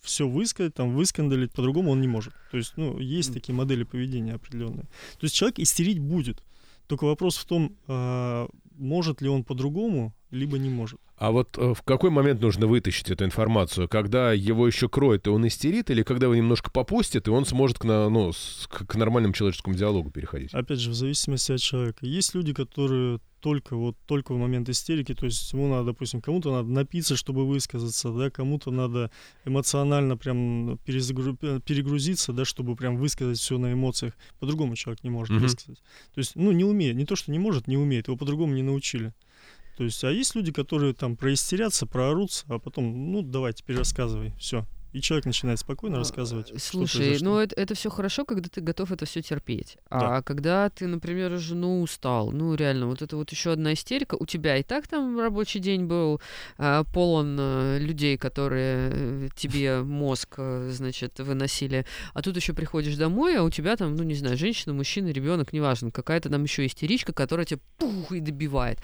все 0.00 0.28
высказать, 0.28 0.74
там, 0.74 0.94
выскандалить, 0.94 1.52
по-другому 1.52 1.90
он 1.90 2.00
не 2.00 2.08
может. 2.08 2.32
То 2.50 2.56
есть, 2.56 2.74
ну, 2.76 2.98
есть 2.98 3.32
такие 3.32 3.54
модели 3.54 3.84
поведения 3.84 4.34
определенные. 4.34 4.84
То 4.84 5.22
есть 5.22 5.34
человек 5.34 5.58
истерить 5.58 5.98
будет. 5.98 6.42
Только 6.86 7.04
вопрос 7.04 7.36
в 7.36 7.44
том, 7.44 7.76
а, 7.86 8.48
может 8.76 9.20
ли 9.20 9.28
он 9.28 9.44
по-другому, 9.44 10.14
либо 10.30 10.58
не 10.58 10.70
может. 10.70 11.00
А 11.18 11.32
вот 11.32 11.58
э, 11.58 11.74
в 11.74 11.82
какой 11.82 12.10
момент 12.10 12.40
нужно 12.40 12.66
вытащить 12.66 13.10
эту 13.10 13.24
информацию? 13.24 13.88
Когда 13.88 14.32
его 14.32 14.66
еще 14.66 14.88
кроет, 14.88 15.26
и 15.26 15.30
он 15.30 15.46
истерит, 15.48 15.90
или 15.90 16.02
когда 16.04 16.26
его 16.26 16.34
немножко 16.36 16.70
попустит, 16.70 17.26
и 17.26 17.30
он 17.30 17.44
сможет 17.44 17.78
к, 17.78 17.84
ну, 17.84 18.32
к 18.68 18.94
нормальному 18.94 19.34
человеческому 19.34 19.74
диалогу 19.74 20.10
переходить? 20.10 20.54
Опять 20.54 20.78
же, 20.78 20.90
в 20.90 20.94
зависимости 20.94 21.52
от 21.52 21.60
человека. 21.60 22.06
Есть 22.06 22.34
люди, 22.34 22.54
которые 22.54 23.18
только 23.40 23.76
вот 23.76 23.96
только 24.06 24.32
в 24.32 24.38
момент 24.38 24.68
истерики, 24.68 25.14
то 25.14 25.26
есть 25.26 25.52
ему 25.52 25.68
надо, 25.68 25.86
допустим, 25.86 26.20
кому-то 26.20 26.52
надо 26.52 26.68
напиться, 26.68 27.16
чтобы 27.16 27.46
высказаться, 27.46 28.10
да, 28.12 28.30
кому-то 28.30 28.70
надо 28.70 29.10
эмоционально 29.44 30.16
прям 30.16 30.78
перезагру... 30.84 31.36
перегрузиться, 31.36 32.32
да, 32.32 32.44
чтобы 32.44 32.76
прям 32.76 32.96
высказать 32.96 33.38
все 33.38 33.58
на 33.58 33.72
эмоциях. 33.72 34.14
По-другому 34.38 34.76
человек 34.76 35.04
не 35.04 35.10
может 35.10 35.36
mm-hmm. 35.36 35.40
высказать. 35.40 35.82
То 36.14 36.18
есть, 36.18 36.36
ну, 36.36 36.52
не 36.52 36.64
умеет, 36.64 36.96
не 36.96 37.04
то, 37.04 37.16
что 37.16 37.30
не 37.30 37.38
может, 37.38 37.66
не 37.66 37.76
умеет, 37.76 38.08
его 38.08 38.16
по-другому 38.16 38.54
не 38.54 38.62
научили. 38.62 39.14
То 39.78 39.84
есть, 39.84 40.02
а 40.02 40.10
есть 40.10 40.34
люди, 40.34 40.50
которые 40.50 40.92
там 40.92 41.16
проистерятся, 41.16 41.86
проорутся, 41.86 42.44
а 42.48 42.58
потом, 42.58 43.12
ну, 43.12 43.22
давай, 43.22 43.52
теперь 43.52 43.76
рассказывай, 43.76 44.32
все. 44.36 44.66
И 44.92 45.00
человек 45.00 45.26
начинает 45.26 45.60
спокойно 45.60 45.96
а, 45.96 45.98
рассказывать. 46.00 46.52
Слушай, 46.60 47.18
ну 47.20 47.38
это, 47.38 47.54
это 47.54 47.76
все 47.76 47.88
хорошо, 47.88 48.24
когда 48.24 48.48
ты 48.48 48.60
готов 48.60 48.90
это 48.90 49.04
все 49.04 49.22
терпеть. 49.22 49.76
Да. 49.88 50.16
А 50.16 50.22
когда 50.22 50.68
ты, 50.68 50.88
например, 50.88 51.30
уже 51.30 51.54
ну 51.54 51.82
устал, 51.82 52.32
ну 52.32 52.54
реально, 52.56 52.88
вот 52.88 53.02
это 53.02 53.16
вот 53.16 53.30
еще 53.30 53.52
одна 53.52 53.74
истерика. 53.74 54.16
У 54.18 54.26
тебя 54.26 54.56
и 54.56 54.64
так 54.64 54.88
там 54.88 55.20
рабочий 55.20 55.60
день 55.60 55.84
был 55.84 56.20
а, 56.56 56.82
полон 56.82 57.36
а, 57.38 57.78
людей, 57.78 58.16
которые 58.16 58.90
э, 58.92 59.28
тебе 59.36 59.82
мозг, 59.82 60.34
а, 60.38 60.70
значит, 60.72 61.20
выносили. 61.20 61.86
А 62.14 62.22
тут 62.22 62.34
еще 62.34 62.52
приходишь 62.52 62.96
домой, 62.96 63.36
а 63.36 63.44
у 63.44 63.50
тебя 63.50 63.76
там, 63.76 63.94
ну 63.94 64.02
не 64.02 64.14
знаю, 64.14 64.36
женщина, 64.36 64.74
мужчина, 64.74 65.08
ребенок, 65.08 65.52
неважно, 65.52 65.92
какая-то 65.92 66.30
там 66.30 66.42
еще 66.42 66.66
истеричка, 66.66 67.12
которая 67.12 67.46
тебя 67.46 67.60
пух 67.76 68.10
и 68.10 68.20
добивает. 68.20 68.80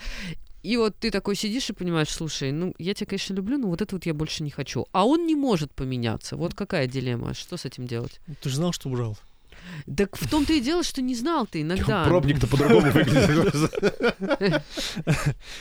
И 0.64 0.79
вот 0.79 0.96
ты 0.98 1.11
такой 1.11 1.37
сидишь 1.37 1.68
и 1.68 1.74
понимаешь, 1.74 2.09
слушай, 2.09 2.50
ну, 2.50 2.74
я 2.79 2.94
тебя, 2.94 3.09
конечно, 3.09 3.35
люблю, 3.35 3.59
но 3.59 3.68
вот 3.68 3.83
это 3.83 3.94
вот 3.94 4.07
я 4.07 4.14
больше 4.14 4.42
не 4.42 4.50
хочу. 4.50 4.87
А 4.92 5.05
он 5.05 5.27
не 5.27 5.35
может 5.35 5.70
поменяться. 5.72 6.37
Вот 6.37 6.55
какая 6.55 6.87
дилемма? 6.87 7.35
Что 7.35 7.59
с 7.59 7.66
этим 7.66 7.87
делать? 7.87 8.18
Ты 8.40 8.48
же 8.48 8.57
знал, 8.57 8.72
что 8.72 8.88
брал. 8.88 9.18
Так 9.96 10.16
в 10.16 10.29
том-то 10.29 10.55
и 10.55 10.61
дело, 10.61 10.83
что 10.83 11.03
не 11.03 11.14
знал 11.14 11.46
ты 11.46 11.61
иногда. 11.61 12.05
Пробник-то 12.05 12.46
по-другому 12.46 12.90
выглядит. 12.90 14.62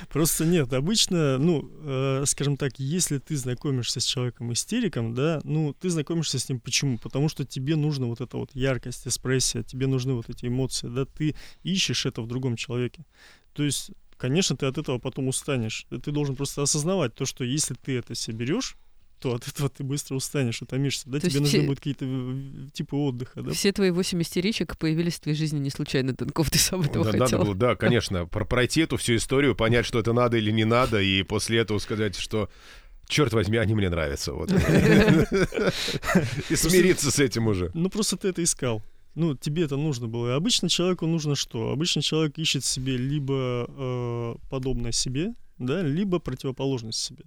Просто 0.09 0.45
нет. 0.45 0.71
Обычно, 0.71 1.37
ну, 1.37 1.69
э, 1.81 2.23
скажем 2.25 2.55
так, 2.55 2.79
если 2.79 3.17
ты 3.17 3.35
знакомишься 3.35 3.99
с 3.99 4.05
человеком-истериком, 4.05 5.13
да, 5.13 5.41
ну, 5.43 5.73
ты 5.73 5.89
знакомишься 5.89 6.39
с 6.39 6.47
ним 6.47 6.61
почему? 6.61 6.97
Потому 6.97 7.27
что 7.27 7.43
тебе 7.45 7.75
нужна 7.75 8.05
вот 8.05 8.21
эта 8.21 8.37
вот 8.37 8.51
яркость, 8.53 9.05
экспрессия, 9.05 9.63
тебе 9.63 9.87
нужны 9.87 10.13
вот 10.13 10.29
эти 10.29 10.45
эмоции, 10.45 10.87
да, 10.87 11.05
ты 11.05 11.35
ищешь 11.63 12.05
это 12.05 12.21
в 12.21 12.27
другом 12.27 12.55
человеке. 12.55 13.05
То 13.53 13.63
есть 13.63 13.91
конечно, 14.23 14.55
ты 14.55 14.67
от 14.67 14.77
этого 14.77 14.99
потом 14.99 15.27
устанешь. 15.27 15.85
Ты 15.89 16.11
должен 16.11 16.37
просто 16.37 16.61
осознавать 16.61 17.13
то, 17.13 17.25
что 17.25 17.43
если 17.43 17.73
ты 17.73 17.97
это 17.97 18.15
себе 18.15 18.37
берешь, 18.37 18.77
то 19.19 19.35
от 19.35 19.45
этого 19.49 19.67
ты 19.67 19.83
быстро 19.83 20.15
устанешь, 20.15 20.61
утомишься. 20.61 21.09
Да, 21.09 21.19
то 21.19 21.29
тебе 21.29 21.41
нужны 21.41 21.59
все... 21.59 21.67
будут 21.67 21.79
какие-то 21.79 22.05
э, 22.07 22.69
типы 22.71 22.95
отдыха. 22.95 23.41
Да? 23.41 23.51
Все 23.51 23.73
твои 23.73 23.91
восемь 23.91 24.21
истеричек 24.21 24.77
появились 24.77 25.15
в 25.15 25.19
твоей 25.19 25.37
жизни 25.37 25.59
не 25.59 25.69
случайно, 25.69 26.15
Танков, 26.15 26.49
ты 26.49 26.57
сам 26.57 26.83
этого 26.83 27.03
да, 27.03 27.11
хотел. 27.11 27.25
Надо 27.25 27.37
было, 27.37 27.53
да, 27.53 27.75
конечно, 27.75 28.25
пройти 28.27 28.79
эту 28.79 28.95
всю 28.95 29.17
историю, 29.17 29.57
понять, 29.57 29.85
что 29.85 29.99
это 29.99 30.13
надо 30.13 30.37
или 30.37 30.51
не 30.51 30.63
надо, 30.63 31.01
и 31.01 31.23
после 31.23 31.59
этого 31.59 31.79
сказать, 31.79 32.15
что 32.15 32.49
черт 33.09 33.33
возьми, 33.33 33.57
они 33.57 33.75
мне 33.75 33.89
нравятся. 33.89 34.31
Вот. 34.31 34.53
И 36.49 36.55
смириться 36.55 37.11
с 37.11 37.19
этим 37.19 37.47
уже. 37.47 37.71
Ну, 37.73 37.89
просто 37.89 38.15
ты 38.15 38.29
это 38.29 38.41
искал 38.41 38.81
ну, 39.15 39.35
тебе 39.35 39.63
это 39.63 39.77
нужно 39.77 40.07
было. 40.07 40.29
И 40.29 40.37
обычно 40.37 40.69
человеку 40.69 41.05
нужно 41.05 41.35
что? 41.35 41.71
Обычно 41.71 42.01
человек 42.01 42.37
ищет 42.37 42.65
себе 42.65 42.97
либо 42.97 43.65
э, 43.67 44.35
подобное 44.49 44.91
себе, 44.91 45.33
да, 45.57 45.81
либо 45.81 46.19
противоположность 46.19 46.99
себе. 46.99 47.25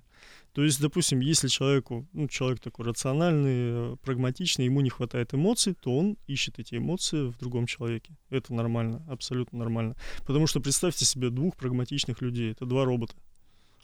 То 0.53 0.65
есть, 0.65 0.81
допустим, 0.81 1.21
если 1.21 1.49
человеку, 1.49 2.09
ну, 2.15 2.29
человек 2.29 2.61
такой 2.61 2.87
рациональный, 2.87 3.93
э, 3.93 3.97
прагматичный, 4.03 4.65
ему 4.65 4.81
не 4.81 4.89
хватает 4.89 5.35
эмоций, 5.35 5.75
то 5.75 5.97
он 5.97 6.17
ищет 6.27 6.59
эти 6.59 6.77
эмоции 6.77 7.29
в 7.29 7.37
другом 7.39 7.67
человеке. 7.67 8.17
Это 8.31 8.55
нормально, 8.55 9.05
абсолютно 9.09 9.59
нормально. 9.59 9.97
Потому 10.27 10.47
что 10.47 10.61
представьте 10.61 11.05
себе 11.05 11.29
двух 11.29 11.57
прагматичных 11.57 12.23
людей, 12.23 12.53
это 12.53 12.65
два 12.65 12.85
робота. 12.87 13.15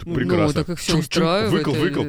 Ну, 0.05 0.15
Прекрасно. 0.15 0.47
Ну, 0.47 0.53
так 0.53 0.69
их 0.71 0.79
все 0.81 0.99
устраивает. 0.99 1.53
Выкл, 1.53 1.73
выкл. 1.73 2.03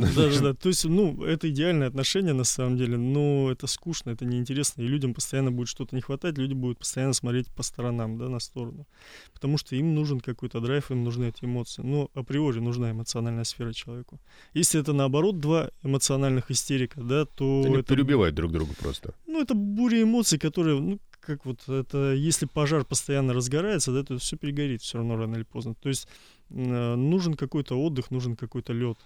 Да, 0.00 0.08
да, 0.16 0.40
да. 0.40 0.54
То 0.54 0.68
есть, 0.68 0.84
ну, 0.84 1.22
это 1.24 1.48
идеальное 1.48 1.86
отношение 1.86 2.32
на 2.32 2.44
самом 2.44 2.76
деле, 2.76 2.96
но 2.96 3.50
это 3.50 3.66
скучно, 3.66 4.10
это 4.10 4.24
неинтересно, 4.24 4.82
и 4.82 4.86
людям 4.86 5.14
постоянно 5.14 5.52
будет 5.52 5.68
что-то 5.68 5.94
не 5.94 6.02
хватать, 6.02 6.38
люди 6.38 6.54
будут 6.54 6.78
постоянно 6.78 7.12
смотреть 7.12 7.46
по 7.48 7.62
сторонам, 7.62 8.18
да, 8.18 8.28
на 8.28 8.40
сторону. 8.40 8.86
Потому 9.32 9.58
что 9.58 9.76
им 9.76 9.94
нужен 9.94 10.20
какой-то 10.20 10.60
драйв, 10.60 10.90
им 10.90 11.04
нужны 11.04 11.28
эти 11.28 11.44
эмоции. 11.44 11.82
Но 11.82 12.10
априори 12.14 12.58
нужна 12.58 12.90
эмоциональная 12.90 13.44
сфера 13.44 13.72
человеку. 13.72 14.20
Если 14.54 14.80
это 14.80 14.92
наоборот 14.92 15.38
два 15.38 15.70
эмоциональных 15.82 16.50
истерика, 16.50 17.00
да, 17.00 17.24
то... 17.24 17.62
Они 17.64 17.76
это 17.76 17.94
перебивают 17.94 18.34
друг 18.34 18.52
друга 18.52 18.72
просто. 18.78 19.14
Ну, 19.26 19.40
это 19.40 19.54
буря 19.54 20.02
эмоций, 20.02 20.38
которые, 20.38 20.80
ну, 20.80 20.98
как 21.20 21.46
вот 21.46 21.68
это, 21.68 22.14
если 22.14 22.46
пожар 22.46 22.84
постоянно 22.84 23.32
разгорается, 23.32 23.92
да, 23.92 24.02
то 24.02 24.18
все 24.18 24.36
перегорит 24.36 24.82
все 24.82 24.98
равно 24.98 25.16
рано 25.16 25.36
или 25.36 25.44
поздно. 25.44 25.74
То 25.74 25.88
есть 25.88 26.08
нужен 26.52 27.34
какой-то 27.34 27.80
отдых, 27.80 28.10
нужен 28.10 28.36
какой-то 28.36 28.72
лед, 28.72 28.98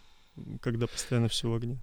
когда 0.60 0.86
постоянно 0.86 1.28
все 1.28 1.48
в 1.48 1.54
огне. 1.54 1.78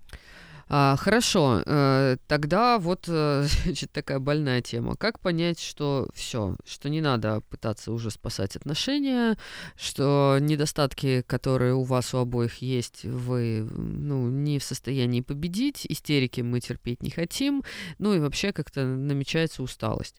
А, 0.70 0.96
хорошо, 0.96 1.62
э, 1.66 2.18
тогда 2.28 2.80
вот 2.80 3.06
э, 3.08 3.46
значит, 3.66 3.92
такая 3.92 4.20
больная 4.20 4.62
тема. 4.62 4.96
Как 4.96 5.20
понять, 5.20 5.60
что 5.60 6.08
все, 6.14 6.56
что 6.66 6.90
не 6.90 7.02
надо 7.02 7.42
пытаться 7.50 7.92
уже 7.92 8.10
спасать 8.12 8.56
отношения, 8.56 9.38
что 9.76 10.38
недостатки, 10.40 11.22
которые 11.28 11.76
у 11.76 11.84
вас 11.84 12.14
у 12.14 12.18
обоих 12.18 12.62
есть, 12.62 13.04
вы 13.04 13.68
ну, 13.72 14.30
не 14.30 14.60
в 14.60 14.64
состоянии 14.64 15.22
победить, 15.22 15.86
истерики 15.88 16.42
мы 16.42 16.60
терпеть 16.60 17.04
не 17.04 17.10
хотим, 17.10 17.64
ну 18.00 18.14
и 18.14 18.20
вообще 18.20 18.54
как-то 18.54 18.86
намечается 18.86 19.64
усталость. 19.64 20.16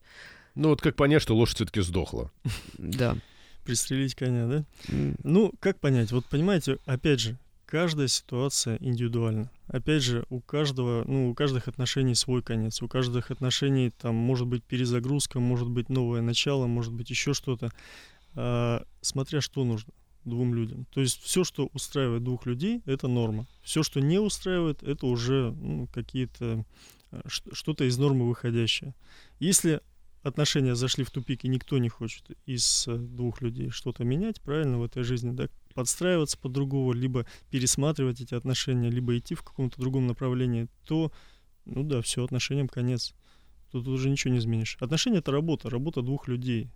Ну 0.55 0.69
вот 0.69 0.81
как 0.81 0.95
понять, 0.95 1.23
что 1.23 1.35
лошадь 1.35 1.57
все-таки 1.57 1.81
сдохла? 1.81 2.31
Да. 2.79 3.17
Пристрелить 3.65 4.15
коня, 4.15 4.47
да? 4.47 4.65
Mm. 4.89 5.21
Ну, 5.25 5.53
как 5.61 5.81
понять? 5.81 6.13
Вот 6.13 6.27
понимаете, 6.27 6.79
опять 6.87 7.21
же, 7.21 7.39
каждая 7.67 8.09
ситуация 8.09 8.77
индивидуальна. 8.81 9.51
Опять 9.69 10.03
же, 10.03 10.27
у 10.31 10.41
каждого, 10.41 11.05
ну, 11.07 11.31
у 11.31 11.35
каждых 11.35 11.67
отношений 11.67 12.15
свой 12.15 12.43
конец. 12.43 12.83
У 12.83 12.89
каждых 12.89 13.31
отношений 13.31 13.91
там 13.91 14.15
может 14.15 14.47
быть 14.47 14.63
перезагрузка, 14.63 15.41
может 15.41 15.69
быть 15.69 15.89
новое 15.89 16.21
начало, 16.21 16.67
может 16.67 16.93
быть 16.93 17.11
еще 17.11 17.35
что-то. 17.35 17.73
А, 18.35 18.85
смотря 19.01 19.41
что 19.41 19.65
нужно 19.65 19.93
двум 20.25 20.55
людям. 20.55 20.87
То 20.93 21.01
есть 21.01 21.21
все, 21.23 21.45
что 21.45 21.69
устраивает 21.73 22.25
двух 22.25 22.47
людей, 22.47 22.83
это 22.87 23.09
норма. 23.09 23.47
Все, 23.63 23.83
что 23.83 24.01
не 24.01 24.19
устраивает, 24.19 24.83
это 24.83 25.07
уже 25.07 25.53
ну, 25.53 25.89
какие-то 25.93 26.65
а, 27.11 27.23
что-то 27.29 27.85
из 27.85 27.99
нормы 27.99 28.29
выходящее. 28.29 28.95
Если 29.41 29.81
отношения 30.25 30.75
зашли 30.75 31.05
в 31.05 31.11
тупик, 31.11 31.45
и 31.45 31.49
никто 31.49 31.79
не 31.79 31.89
хочет 31.89 32.31
из 32.47 32.89
э, 32.89 32.97
двух 32.97 33.43
людей 33.43 33.71
что-то 33.71 34.05
менять, 34.05 34.41
правильно, 34.41 34.79
в 34.79 34.83
этой 34.83 35.03
жизни, 35.03 35.31
да, 35.31 35.49
подстраиваться 35.75 36.39
под 36.39 36.53
другого, 36.53 36.93
либо 36.93 37.27
пересматривать 37.51 38.21
эти 38.21 38.35
отношения, 38.35 38.91
либо 38.91 39.17
идти 39.17 39.35
в 39.35 39.43
каком-то 39.43 39.79
другом 39.81 40.07
направлении, 40.07 40.69
то, 40.87 41.13
ну 41.67 41.83
да, 41.83 42.01
все, 42.01 42.25
отношениям 42.25 42.69
конец. 42.69 43.15
Тут 43.71 43.87
уже 43.87 44.09
ничего 44.09 44.33
не 44.33 44.39
изменишь. 44.39 44.77
Отношения— 44.81 45.19
это 45.19 45.31
работа, 45.31 45.69
работа 45.69 46.01
двух 46.01 46.27
людей. 46.27 46.71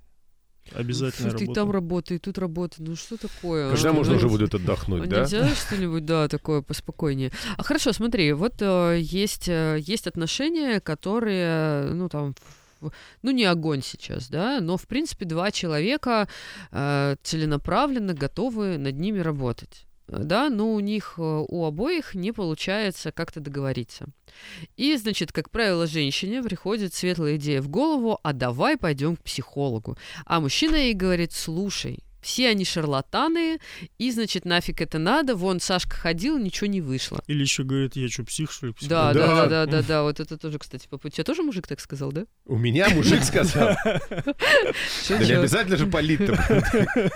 Обязательно 0.75 1.31
работа. 1.31 1.47
Ты 1.47 1.55
там 1.55 1.71
работа, 1.71 2.19
тут 2.19 2.37
работа. 2.37 2.83
Ну 2.83 2.97
что 2.97 3.17
такое? 3.17 3.71
Когда 3.73 3.91
а? 3.91 3.93
можно 3.95 4.17
уже 4.17 4.29
будет 4.29 4.55
отдохнуть, 4.55 5.05
а 5.05 5.07
да? 5.07 5.21
Нельзя 5.21 5.49
что-нибудь, 5.55 6.05
да, 6.05 6.29
такое 6.29 6.61
поспокойнее. 6.61 7.33
А 7.57 7.63
хорошо, 7.63 7.93
смотри, 7.93 8.33
вот 8.33 8.57
э, 8.61 8.99
есть, 9.01 9.49
э, 9.49 9.79
есть 9.81 10.07
отношения, 10.07 10.81
которые, 10.81 11.95
ну 11.95 12.09
там, 12.11 12.35
ну 13.23 13.31
не 13.31 13.45
огонь 13.45 13.83
сейчас, 13.83 14.29
да, 14.29 14.61
но 14.61 14.77
в 14.77 14.87
принципе 14.87 15.25
два 15.25 15.51
человека 15.51 16.29
э, 16.71 17.17
целенаправленно 17.23 18.15
готовы 18.15 18.79
над 18.79 18.99
ними 18.99 19.21
работать 19.21 19.89
да, 20.09 20.49
но 20.49 20.73
у 20.73 20.81
них, 20.81 21.15
э, 21.19 21.23
у 21.23 21.65
обоих 21.65 22.15
не 22.15 22.33
получается 22.33 23.13
как-то 23.13 23.41
договориться. 23.41 24.07
И, 24.77 24.97
значит, 24.97 25.33
как 25.33 25.51
правило, 25.51 25.87
женщине 25.87 26.43
приходит 26.43 26.95
светлая 26.95 27.37
идея 27.37 27.61
в 27.61 27.69
голову, 27.69 28.19
а 28.23 28.33
давай 28.33 28.77
пойдем 28.77 29.17
к 29.17 29.23
психологу. 29.23 29.97
А 30.25 30.41
мужчина 30.41 30.77
ей 30.77 30.95
говорит, 30.95 31.33
слушай, 31.33 31.99
все 32.21 32.49
они 32.49 32.65
шарлатаны, 32.65 33.59
и, 33.99 34.11
значит, 34.11 34.45
нафиг 34.45 34.81
это 34.81 34.99
надо. 34.99 35.37
Вон 35.37 35.61
Сашка 35.61 35.97
ходил, 35.97 36.39
ничего 36.39 36.67
не 36.67 36.81
вышло. 36.81 37.23
Или 37.27 37.43
еще 37.43 37.65
говорит, 37.65 37.97
я 37.97 38.09
что, 38.09 38.25
псих, 38.25 38.51
что 38.51 38.67
ли? 38.67 38.73
Псих? 38.73 38.89
Да, 38.89 39.13
да, 39.13 39.27
да, 39.27 39.47
да, 39.47 39.67
да, 39.67 39.83
да, 39.83 40.03
вот 40.03 40.21
это 40.21 40.37
тоже, 40.37 40.59
кстати, 40.59 40.87
по 40.89 40.99
пути. 40.99 41.09
У 41.09 41.17
тебя 41.17 41.25
тоже 41.25 41.43
мужик 41.43 41.67
так 41.67 41.81
сказал, 41.81 42.13
да? 42.13 42.27
У 42.47 42.57
меня 42.57 42.89
мужик 42.91 43.25
сказал. 43.25 43.77
Да 45.09 45.25
не 45.25 45.33
обязательно 45.33 45.77
же 45.77 45.87
полить-то. 45.87 46.37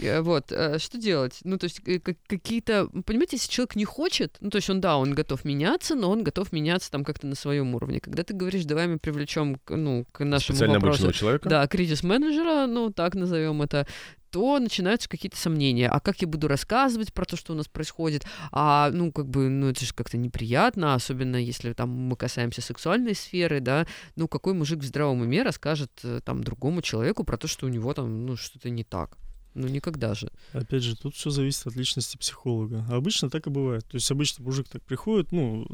Э, 0.00 0.20
вот, 0.20 0.52
э, 0.52 0.78
что 0.78 0.98
делать? 0.98 1.40
Ну, 1.44 1.58
то 1.58 1.64
есть 1.64 1.80
э, 1.86 1.98
какие-то, 1.98 2.88
понимаете, 3.04 3.36
если 3.36 3.50
человек 3.50 3.76
не 3.76 3.84
хочет, 3.84 4.36
ну, 4.40 4.50
то 4.50 4.56
есть 4.56 4.70
он, 4.70 4.80
да, 4.80 4.96
он 4.96 5.14
готов 5.14 5.44
меняться, 5.44 5.94
но 5.94 6.10
он 6.10 6.24
готов 6.24 6.52
меняться 6.52 6.90
там 6.90 7.04
как-то 7.04 7.26
на 7.26 7.34
своем 7.34 7.74
уровне. 7.74 8.00
Когда 8.00 8.22
ты 8.22 8.34
говоришь, 8.34 8.64
давай 8.64 8.86
мы 8.86 8.98
привлечем, 8.98 9.60
ну, 9.68 10.06
к 10.12 10.24
нашему 10.24 10.56
Специально 10.56 10.74
вопросу... 10.74 11.12
человека? 11.12 11.48
Да, 11.48 11.66
кризис-менеджера, 11.66 12.66
ну, 12.66 12.90
так 12.90 13.14
назовем 13.14 13.62
это, 13.62 13.86
то 14.30 14.58
начинаются 14.58 15.10
какие-то 15.10 15.36
сомнения. 15.36 15.90
А 15.90 16.00
как 16.00 16.22
я 16.22 16.26
буду 16.26 16.48
рассказывать 16.48 17.12
про 17.12 17.26
то, 17.26 17.36
что 17.36 17.52
у 17.52 17.56
нас 17.56 17.68
происходит? 17.68 18.24
А, 18.50 18.90
ну, 18.90 19.12
как 19.12 19.28
бы, 19.28 19.50
ну, 19.50 19.68
это 19.68 19.84
же 19.84 19.92
как-то 19.92 20.16
неприятно, 20.16 20.94
особенно 20.94 21.36
если 21.36 21.74
там 21.74 21.90
мы 21.90 22.16
касаемся 22.16 22.62
сексуальной 22.62 23.14
сферы, 23.14 23.60
да. 23.60 23.86
Ну, 24.16 24.28
какой 24.28 24.54
мужик 24.54 24.80
в 24.80 24.84
здравом 24.84 25.20
уме 25.20 25.42
расскажет 25.42 25.90
там 26.24 26.42
другому 26.42 26.80
человеку 26.80 27.24
про 27.24 27.36
то, 27.36 27.46
что 27.46 27.66
у 27.66 27.68
него 27.68 27.92
там, 27.92 28.24
ну, 28.24 28.36
что-то 28.36 28.70
не 28.70 28.84
так? 28.84 29.18
Ну, 29.54 29.68
никогда 29.68 30.14
же. 30.14 30.30
Опять 30.52 30.82
же, 30.82 30.96
тут 30.96 31.14
все 31.14 31.30
зависит 31.30 31.66
от 31.66 31.76
личности 31.76 32.16
психолога. 32.16 32.86
А 32.88 32.96
обычно 32.96 33.28
так 33.28 33.46
и 33.46 33.50
бывает. 33.50 33.84
То 33.86 33.96
есть 33.96 34.10
обычно 34.10 34.44
мужик 34.44 34.68
так 34.68 34.82
приходит, 34.82 35.30
ну, 35.30 35.66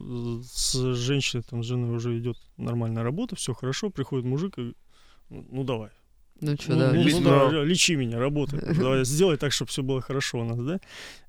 с 0.42 0.94
женщиной, 0.94 1.42
там, 1.48 1.62
с 1.62 1.66
женой 1.66 1.94
уже 1.94 2.18
идет 2.18 2.36
нормальная 2.56 3.04
работа, 3.04 3.36
все 3.36 3.54
хорошо, 3.54 3.90
приходит 3.90 4.26
мужик 4.26 4.58
и, 4.58 4.74
ну, 5.30 5.62
давай, 5.62 5.90
ну 6.40 6.54
что, 6.56 6.72
ну, 6.72 6.78
да. 6.78 6.92
ну, 6.92 7.02
ну 7.02 7.20
да, 7.20 7.64
лечи 7.64 7.96
меня, 7.96 8.18
работай. 8.18 8.60
Давай, 8.78 9.04
сделай 9.04 9.36
так, 9.36 9.52
чтобы 9.52 9.70
все 9.70 9.82
было 9.82 10.00
хорошо 10.00 10.40
у 10.40 10.44
нас, 10.44 10.58
да? 10.58 10.80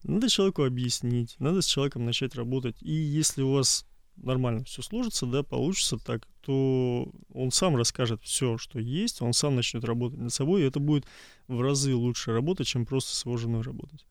Надо 0.04 0.30
человеку 0.30 0.64
объяснить, 0.64 1.36
надо 1.40 1.62
с 1.62 1.66
человеком 1.66 2.06
начать 2.06 2.36
работать. 2.36 2.76
И 2.82 2.94
если 2.94 3.42
у 3.42 3.54
вас 3.54 3.86
нормально 4.22 4.64
все 4.64 4.82
сложится, 4.82 5.26
да, 5.26 5.44
получится 5.44 5.98
так, 5.98 6.28
то 6.42 7.12
он 7.34 7.52
сам 7.52 7.76
расскажет 7.76 8.22
все, 8.24 8.58
что 8.58 8.80
есть, 8.80 9.22
он 9.22 9.34
сам 9.34 9.56
начнет 9.56 9.84
работать 9.84 10.20
над 10.20 10.34
собой, 10.34 10.62
и 10.62 10.66
это 10.66 10.80
будет 10.80 11.06
в 11.48 11.62
разы 11.62 11.96
лучше 11.96 12.34
работать, 12.34 12.68
чем 12.68 12.86
просто 12.86 13.16
с 13.16 13.26
его 13.26 13.38
женой 13.38 13.62
работать. 13.62 14.06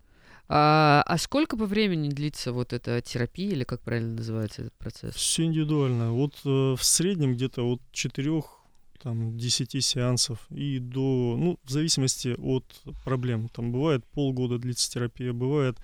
А, 0.51 1.03
а 1.07 1.19
сколько 1.19 1.59
по 1.59 1.67
времени 1.67 2.09
длится 2.09 2.53
вот 2.53 2.73
эта 2.73 3.03
терапия, 3.03 3.51
или 3.51 3.65
как 3.65 3.83
правильно 3.83 4.15
называется 4.15 4.63
этот 4.63 4.75
процесс? 4.79 5.15
Все 5.15 5.45
индивидуально. 5.45 6.13
Вот 6.13 6.35
э, 6.45 6.75
в 6.75 6.83
среднем 6.83 7.35
где-то 7.35 7.63
от 7.63 7.83
4 7.93 8.43
там, 9.03 9.37
10 9.37 9.85
сеансов 9.85 10.47
и 10.51 10.79
до, 10.79 11.37
ну, 11.39 11.59
в 11.65 11.71
зависимости 11.71 12.35
от 12.39 12.65
проблем. 13.05 13.49
Там 13.51 13.73
бывает 13.73 14.05
полгода 14.07 14.59
длится 14.59 14.91
терапия, 14.91 15.33
бывает 15.33 15.77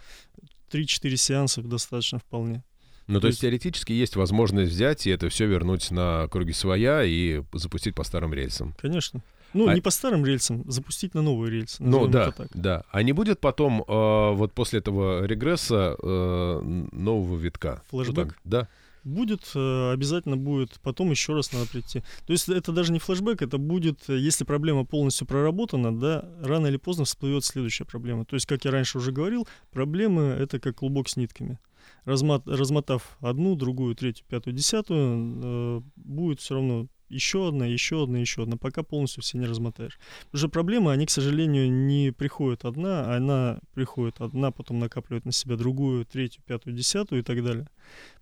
3-4 0.70 1.16
сеанса 1.16 1.62
достаточно 1.62 2.18
вполне. 2.18 2.64
Ну, 3.06 3.16
то 3.16 3.22
То 3.22 3.26
есть 3.28 3.40
теоретически 3.40 3.92
есть 3.92 4.16
возможность 4.16 4.72
взять 4.72 5.06
и 5.06 5.10
это 5.10 5.28
все 5.28 5.46
вернуть 5.46 5.90
на 5.90 6.26
круги 6.28 6.52
своя 6.52 7.04
и 7.04 7.42
запустить 7.52 7.94
по 7.94 8.04
старым 8.04 8.32
рельсам. 8.32 8.74
Конечно. 8.80 9.22
Ну, 9.52 9.68
А- 9.68 9.74
не 9.74 9.80
по 9.80 9.90
старым 9.90 10.26
рельсам, 10.26 10.64
запустить 10.70 11.14
на 11.14 11.22
новые 11.22 11.50
рельсы. 11.50 11.82
Ну 11.82 12.08
да, 12.08 12.28
это 12.28 12.32
так. 12.32 12.48
да. 12.54 12.84
А 12.90 13.02
не 13.02 13.12
будет 13.12 13.40
потом 13.40 13.82
э, 13.86 14.32
вот 14.34 14.52
после 14.52 14.80
этого 14.80 15.24
регресса 15.24 15.96
э, 16.02 16.60
нового 16.92 17.38
витка? 17.38 17.82
Флэшбэк? 17.90 18.36
Да. 18.44 18.68
Будет, 19.04 19.42
э, 19.54 19.92
обязательно 19.92 20.36
будет, 20.36 20.80
потом 20.82 21.10
еще 21.10 21.34
раз 21.34 21.52
надо 21.52 21.68
прийти. 21.68 22.00
То 22.26 22.32
есть 22.32 22.48
это 22.48 22.72
даже 22.72 22.90
не 22.90 22.98
флешбэк, 22.98 23.42
это 23.42 23.58
будет, 23.58 24.00
если 24.08 24.44
проблема 24.44 24.86
полностью 24.86 25.26
проработана, 25.26 25.96
да, 25.96 26.24
рано 26.42 26.66
или 26.66 26.78
поздно 26.78 27.04
всплывет 27.04 27.44
следующая 27.44 27.84
проблема. 27.84 28.24
То 28.24 28.34
есть, 28.34 28.46
как 28.46 28.64
я 28.64 28.70
раньше 28.70 28.98
уже 28.98 29.12
говорил, 29.12 29.46
проблемы 29.70 30.22
это 30.22 30.58
как 30.58 30.76
клубок 30.76 31.08
с 31.08 31.16
нитками. 31.16 31.58
Размат, 32.04 32.46
размотав 32.46 33.16
одну, 33.20 33.56
другую, 33.56 33.94
третью, 33.94 34.26
пятую, 34.28 34.54
десятую, 34.54 35.40
э, 35.42 35.82
будет 35.96 36.40
все 36.40 36.54
равно 36.54 36.88
еще 37.08 37.48
одна, 37.48 37.66
еще 37.66 38.02
одна, 38.02 38.18
еще 38.18 38.42
одна, 38.42 38.56
пока 38.56 38.82
полностью 38.82 39.22
все 39.22 39.38
не 39.38 39.46
размотаешь. 39.46 39.98
Что 40.32 40.48
проблемы, 40.48 40.92
они, 40.92 41.06
к 41.06 41.10
сожалению, 41.10 41.70
не 41.70 42.12
приходят 42.12 42.64
одна, 42.64 43.04
а 43.04 43.16
она 43.16 43.60
приходит 43.72 44.20
одна, 44.20 44.50
потом 44.50 44.78
накапливает 44.78 45.24
на 45.24 45.32
себя 45.32 45.56
другую, 45.56 46.04
третью, 46.04 46.42
пятую, 46.46 46.74
десятую 46.74 47.20
и 47.20 47.24
так 47.24 47.42
далее. 47.44 47.68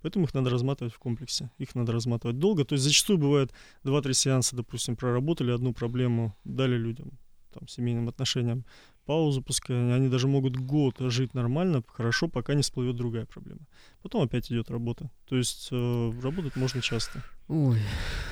Поэтому 0.02 0.26
их 0.26 0.34
надо 0.34 0.50
разматывать 0.50 0.92
в 0.92 0.98
комплексе. 0.98 1.50
Их 1.58 1.74
надо 1.74 1.92
разматывать 1.92 2.38
долго. 2.38 2.64
То 2.64 2.74
есть 2.74 2.84
зачастую 2.84 3.18
бывает 3.18 3.52
2-3 3.84 4.12
сеанса, 4.12 4.56
допустим, 4.56 4.96
проработали 4.96 5.52
одну 5.52 5.72
проблему, 5.72 6.36
дали 6.44 6.76
людям, 6.76 7.18
там, 7.52 7.68
семейным 7.68 8.08
отношениям 8.08 8.64
паузу, 9.06 9.42
пускай 9.42 9.94
они, 9.94 10.08
даже 10.08 10.28
могут 10.28 10.56
год 10.56 10.96
жить 10.98 11.34
нормально, 11.34 11.82
хорошо, 11.86 12.28
пока 12.28 12.54
не 12.54 12.62
всплывет 12.62 12.96
другая 12.96 13.26
проблема. 13.26 13.60
Потом 14.02 14.22
опять 14.22 14.50
идет 14.50 14.70
работа. 14.70 15.10
То 15.28 15.36
есть 15.36 15.68
э, 15.70 16.12
работать 16.22 16.56
можно 16.56 16.82
часто. 16.82 17.22
Ой, 17.48 17.78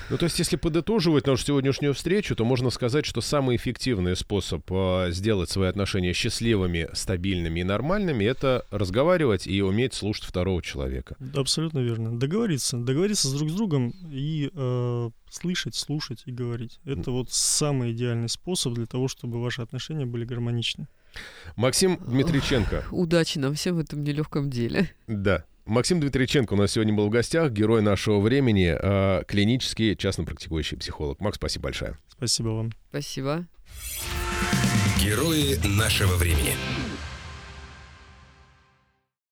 Ну, 0.09 0.17
то 0.17 0.25
есть, 0.25 0.39
если 0.39 0.55
подытоживать 0.55 1.27
нашу 1.27 1.45
сегодняшнюю 1.45 1.93
встречу, 1.93 2.35
то 2.35 2.43
можно 2.43 2.69
сказать, 2.69 3.05
что 3.05 3.21
самый 3.21 3.55
эффективный 3.55 4.15
способ 4.15 4.69
э, 4.71 5.11
сделать 5.11 5.49
свои 5.49 5.69
отношения 5.69 6.13
счастливыми, 6.13 6.89
стабильными 6.93 7.59
и 7.59 7.63
нормальными— 7.63 8.23
это 8.25 8.65
разговаривать 8.71 9.47
и 9.47 9.61
уметь 9.61 9.93
слушать 9.93 10.25
второго 10.25 10.61
человека. 10.61 11.15
Абсолютно 11.35 11.79
верно. 11.79 12.17
Договориться. 12.17 12.77
Договориться 12.77 13.27
с 13.27 13.33
друг 13.33 13.49
с 13.49 13.53
другом 13.53 13.93
и 14.11 14.49
э, 14.53 15.09
слышать, 15.29 15.75
слушать 15.75 16.23
и 16.25 16.31
говорить. 16.31 16.79
Это 16.83 17.11
вот 17.11 17.31
самый 17.31 17.91
идеальный 17.91 18.29
способ 18.29 18.73
для 18.73 18.85
того, 18.85 19.07
чтобы 19.07 19.41
ваши 19.41 19.61
отношения 19.61 20.05
были 20.05 20.25
гармоничны. 20.25 20.87
Максим 21.55 21.97
Дмитриченко. 22.05 22.85
удачи 22.91 23.37
нам 23.37 23.53
всем 23.53 23.75
в 23.75 23.79
этом 23.79 24.03
нелегком 24.03 24.49
деле. 24.49 24.89
Да. 25.07 25.45
Максим 25.71 26.01
Дмитриченко 26.01 26.51
у 26.51 26.57
нас 26.57 26.73
сегодня 26.73 26.93
был 26.93 27.07
в 27.07 27.09
гостях, 27.09 27.53
герой 27.53 27.81
нашего 27.81 28.19
времени, 28.19 28.75
э, 28.77 29.23
клинический 29.25 29.95
частно 29.95 30.25
практикующий 30.25 30.75
психолог. 30.77 31.21
Макс, 31.21 31.37
спасибо 31.37 31.63
большое. 31.63 31.97
Спасибо 32.09 32.49
вам. 32.49 32.71
Спасибо. 32.89 33.47
Герои 35.01 35.55
нашего 35.65 36.17
времени. 36.17 36.57